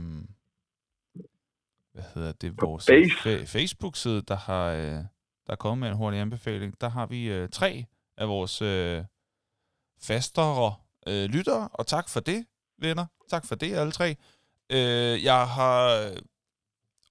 [1.93, 4.99] hvad hedder det, vores fa- Facebook-side, der har, øh,
[5.45, 6.81] der er kommet med en hurtig anbefaling.
[6.81, 7.85] Der har vi øh, tre
[8.17, 9.03] af vores øh,
[10.01, 10.73] fastere
[11.07, 12.45] øh, lyttere, og tak for det,
[12.79, 13.05] venner.
[13.29, 14.15] Tak for det, alle tre.
[14.69, 16.11] Øh, jeg har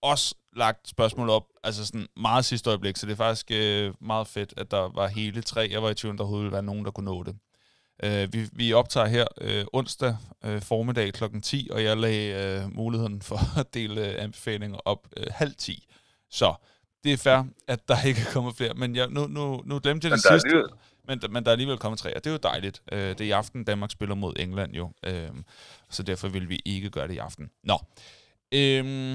[0.03, 4.27] også lagt spørgsmål op, altså sådan meget sidste øjeblik, så det er faktisk øh, meget
[4.27, 5.69] fedt, at der var hele tre.
[5.71, 7.37] Jeg var i tvivl, der overhovedet ville være nogen, der kunne nå det.
[8.03, 11.25] Øh, vi, vi optager her øh, onsdag øh, formiddag kl.
[11.43, 15.87] 10, og jeg lagde øh, muligheden for at dele øh, anbefalinger op øh, halv 10.
[16.31, 16.55] Så
[17.05, 20.13] det er fair, at der ikke kommer flere, men jeg, nu, nu, nu glemte jeg
[20.17, 20.49] det sidste.
[20.49, 22.83] alligevel- men, men der er alligevel kommet tre, og det er jo dejligt.
[22.93, 25.29] Øh, det er i aften, Danmark spiller mod England jo, øh,
[25.91, 27.51] så derfor vil vi ikke gøre det i aften.
[27.65, 27.79] Nå.
[28.53, 29.15] Øh,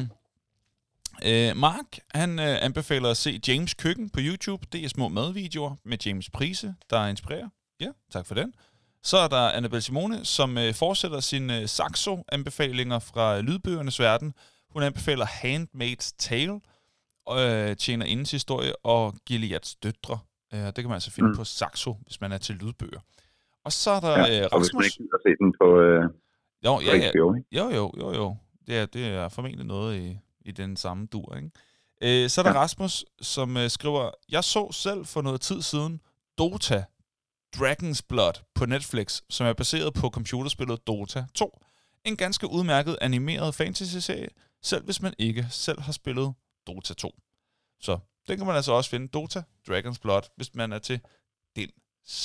[1.26, 4.68] øh, Mark, han øh, anbefaler at se James Køkken på YouTube.
[4.72, 7.49] Det er små madvideoer med James Prise, der inspirerer.
[7.80, 8.53] Ja, tak for den.
[9.03, 14.34] Så er der Annabelle Simone, som øh, fortsætter sine øh, Saxo-anbefalinger fra øh, lydbøgernes verden.
[14.69, 16.59] Hun anbefaler Handmaid's Tale,
[17.31, 20.19] øh, Tjener Indens Historie og Gileads Døtre.
[20.53, 21.35] Øh, det kan man altså finde mm.
[21.35, 22.99] På Saxo, hvis man er til lydbøger.
[23.63, 24.85] Og så er der Ja, øh, og hvis man Rasmus.
[24.85, 26.03] ikke gider se den på, øh,
[26.65, 27.47] Jo, ja, ja, HBO, ikke?
[27.51, 28.35] jo, jo, jo, jo.
[28.67, 31.51] Det er, det er formentlig noget, I i den samme dur, ikke?
[32.01, 32.59] Øh, så er der Ja.
[32.59, 36.01] Rasmus, som øh, skriver, jeg så selv for noget tid siden
[36.37, 36.83] Dota
[37.57, 41.59] Dragon's Blood på Netflix, som er baseret på computerspillet Dota 2.
[42.05, 44.27] En ganske udmærket animeret fantasy-serie,
[44.61, 46.33] selv hvis man ikke selv har spillet
[46.67, 47.11] Dota 2.
[47.81, 47.97] Så
[48.31, 50.97] den kan man altså også finde, Dota Dragon's Blood, hvis man er til
[51.57, 51.69] den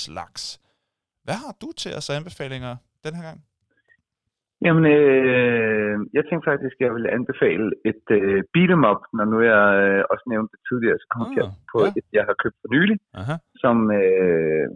[0.02, 0.42] slags.
[1.24, 2.72] Hvad har du til os anbefalinger
[3.04, 3.38] den her gang?
[4.64, 9.26] Jamen, øh, jeg tænkte faktisk, at jeg ville anbefale et øh, beat 'em up, når
[9.32, 11.92] nu jeg øh, også nævnte det tidligere, så kommer Ah, jeg på ja.
[11.98, 13.34] et, jeg har købt for nylig, Aha.
[13.62, 14.66] som øh,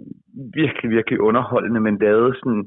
[0.61, 2.65] virkelig, virkelig underholdende, men lavet sådan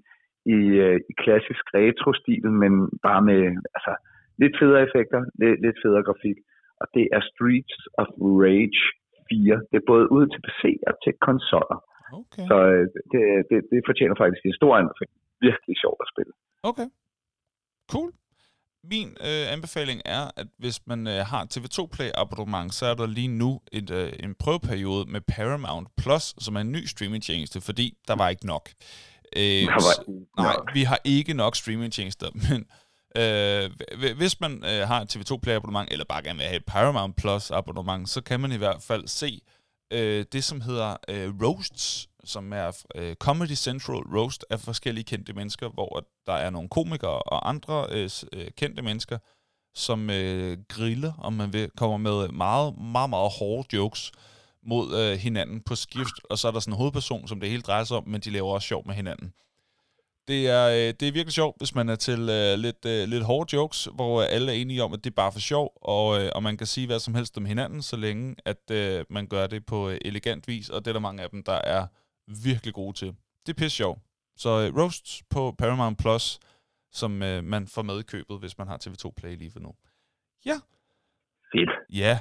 [0.57, 2.73] i, øh, i klassisk retro-stil, men
[3.07, 3.41] bare med
[3.77, 3.93] altså,
[4.41, 6.37] lidt federe effekter, lidt, lidt federe grafik.
[6.81, 8.07] Og det er Streets of
[8.43, 8.81] Rage
[9.29, 9.55] 4.
[9.71, 11.79] Det er både ud til PC og til konsoller.
[12.21, 12.45] Okay.
[12.49, 15.17] Så øh, det, det, det fortjener faktisk en stor anbefaling.
[15.47, 16.33] Virkelig sjovt at spille.
[16.71, 16.87] Okay.
[17.93, 18.11] Cool.
[18.93, 23.07] Min øh, anbefaling er, at hvis man øh, har TV2 Play abonnement, så er der
[23.07, 27.97] lige nu et, øh, en prøveperiode med Paramount Plus, som er en ny streamingtjeneste, fordi
[28.07, 28.69] der var ikke nok.
[29.37, 30.69] Øh, Der var ikke nej, nok.
[30.73, 32.59] vi har ikke nok streamingtjenester, men
[33.17, 33.71] øh,
[34.17, 37.15] hvis man øh, har et TV2 Play abonnement, eller bare gerne vil have et Paramount
[37.15, 39.41] Plus abonnement, så kan man i hvert fald se
[39.93, 45.33] øh, det, som hedder øh, Roasts, som er øh, Comedy Central Roast af forskellige kendte
[45.33, 49.17] mennesker, hvor der er nogle komikere og andre øh, øh, kendte mennesker,
[49.75, 54.11] som øh, griller, om man vil, kommer med meget, meget, meget hårde jokes
[54.65, 57.61] mod øh, hinanden på skift, og så er der sådan en hovedperson, som det hele
[57.61, 59.33] drejer sig om, men de laver også sjov med hinanden.
[60.27, 63.23] Det er, øh, det er virkelig sjovt, hvis man er til øh, lidt, øh, lidt
[63.23, 66.21] hårde jokes, hvor øh, alle er enige om, at det er bare for sjov, og,
[66.21, 69.27] øh, og man kan sige hvad som helst om hinanden, så længe at øh, man
[69.27, 71.87] gør det på øh, elegant vis, og det er der mange af dem, der er
[72.43, 73.07] virkelig gode til.
[73.45, 73.99] Det er pisse sjovt.
[74.37, 76.39] Så øh, Roasts på Paramount Plus,
[76.91, 79.75] som øh, man får med i købet, hvis man har TV2 Play lige for nu.
[80.45, 80.55] Ja,
[81.51, 81.69] Fedt.
[81.89, 82.19] Ja,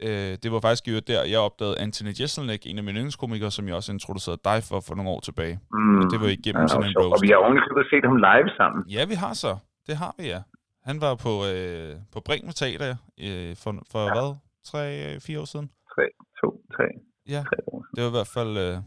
[0.00, 3.66] øh, det var faktisk øvrigt der, jeg opdagede Anthony Jeselnik, en af mine yndlingskomikere, som
[3.68, 5.60] jeg også introducerede dig for for nogle år tilbage.
[5.72, 5.98] Mm.
[5.98, 7.14] Og det var igennem Ja, sådan og en roast.
[7.14, 8.80] Og vi har ovenikøbet set ham live sammen.
[8.88, 9.56] Ja, vi har så.
[9.86, 10.42] Det har vi, ja.
[10.84, 14.12] Han var på, øh, på Bremen Teater øh, for, for ja.
[14.14, 14.36] hvad?
[14.64, 15.70] Tre, øh, fire år siden?
[15.94, 16.02] 3,
[16.40, 16.82] 2, 3,
[17.28, 17.84] Ja, 3 år.
[17.94, 18.56] det var i hvert fald...
[18.58, 18.78] Øh,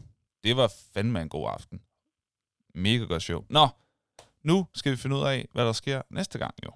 [0.44, 1.80] det var fandme en god aften.
[2.74, 3.44] Mega godt show.
[3.50, 3.66] Nå,
[4.42, 6.70] nu skal vi finde ud af, hvad der sker næste gang, jo.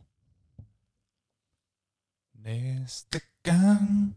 [2.34, 4.16] Næste gang,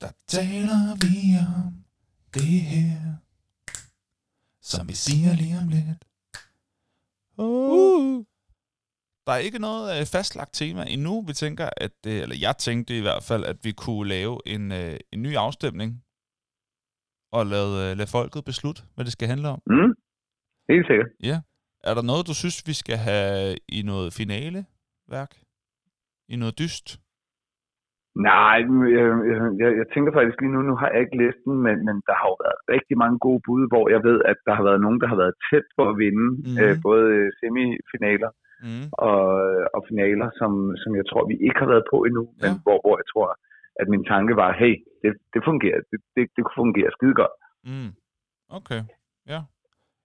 [0.00, 1.16] der taler vi
[1.56, 1.84] om
[2.34, 3.00] det her,
[4.62, 6.04] som vi siger lige om lidt.
[7.38, 8.24] Uh.
[9.26, 11.22] Der er ikke noget øh, fastlagt tema endnu.
[11.22, 14.72] Vi tænker, at, øh, eller jeg tænkte i hvert fald, at vi kunne lave en,
[14.72, 15.90] øh, en ny afstemning
[17.32, 19.60] og lade, øh, lade folket beslutte, hvad det skal handle om.
[19.66, 19.92] Mm.
[20.70, 21.10] Helt sikkert.
[21.22, 21.40] Ja.
[21.84, 25.32] Er der noget, du synes, vi skal have i noget finale-værk?
[26.28, 27.00] I noget dyst?
[28.30, 28.58] Nej,
[28.96, 29.06] jeg,
[29.62, 32.28] jeg, jeg tænker faktisk lige nu, nu har jeg ikke listen, men, men der har
[32.32, 35.08] jo været rigtig mange gode bud, hvor jeg ved, at der har været nogen, der
[35.12, 36.56] har været tæt på at vinde, mm.
[36.62, 37.04] øh, både
[37.40, 38.30] semifinaler
[38.68, 38.86] Mm.
[39.10, 39.24] og,
[39.76, 40.52] og finaler, som,
[40.82, 42.60] som jeg tror, vi ikke har været på endnu, men Ja.
[42.64, 43.28] hvor, hvor jeg tror,
[43.80, 47.34] at min tanke var, hey, det, det fungerer, det, det, det kunne fungere skide godt.
[47.70, 47.90] Mm.
[48.58, 48.80] Okay,
[49.32, 49.40] ja.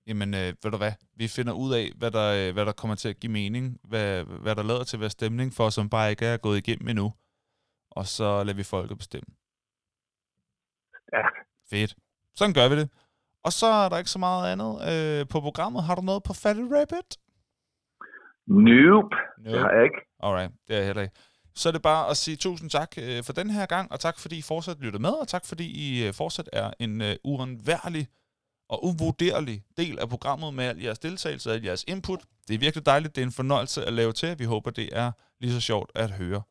[0.08, 0.94] Jamen, øh, ved du hvad?
[1.22, 4.08] Vi finder ud af, hvad der, øh, hvad der kommer til at give mening, hvad,
[4.44, 7.08] hvad der lader til at være stemning for, som bare ikke er gået igennem endnu.
[7.92, 9.30] Og så lader vi folket bestemme.
[11.14, 11.24] Ja.
[11.70, 11.96] Fedt.
[12.36, 12.90] Sådan gør vi det.
[13.44, 15.84] Og så er der ikke så meget andet øh, på programmet.
[15.84, 17.10] Har du noget på Fatty Rabbit?
[18.48, 19.52] Nope, No.
[19.52, 20.00] det har jeg ikke.
[20.20, 21.16] Alright, det er jeg heller ikke.
[21.56, 24.20] Så er det bare at sige tusind tak øh, for den her gang, og tak
[24.20, 28.08] fordi I fortsat lytter med, og tak fordi I øh, fortsat er en øh, uundværlig
[28.70, 32.20] og uvurderlig del af programmet med al jeres deltagelse og al jeres input.
[32.48, 34.40] Det er virkelig dejligt, det er en fornøjelse at lave til.
[34.40, 36.42] Vi håber, det er lige så sjovt at høre.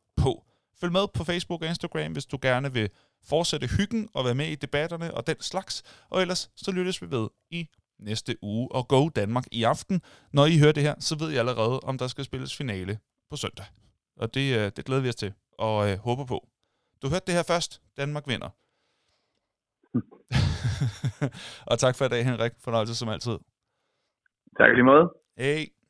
[0.81, 2.89] Følg med på Facebook og Instagram, hvis du gerne vil
[3.29, 6.05] fortsætte hyggen og være med i debatterne og den slags.
[6.09, 8.71] Og ellers så lyttes vi ved i næste uge.
[8.71, 10.01] Og Go Danmark i aften.
[10.33, 12.99] Når I hører det her, så ved I allerede, om der skal spilles finale
[13.29, 13.65] på søndag.
[14.17, 16.47] Og det, øh, det glæder vi os til og øh, håber på.
[17.01, 17.81] Du hørte det her først.
[17.97, 18.49] Danmark vinder.
[21.71, 22.51] og tak for i dag, Henrik.
[22.63, 23.37] Fornøjelse som altid.
[24.57, 25.13] Tak i lige måde.
[25.37, 25.80] Hej.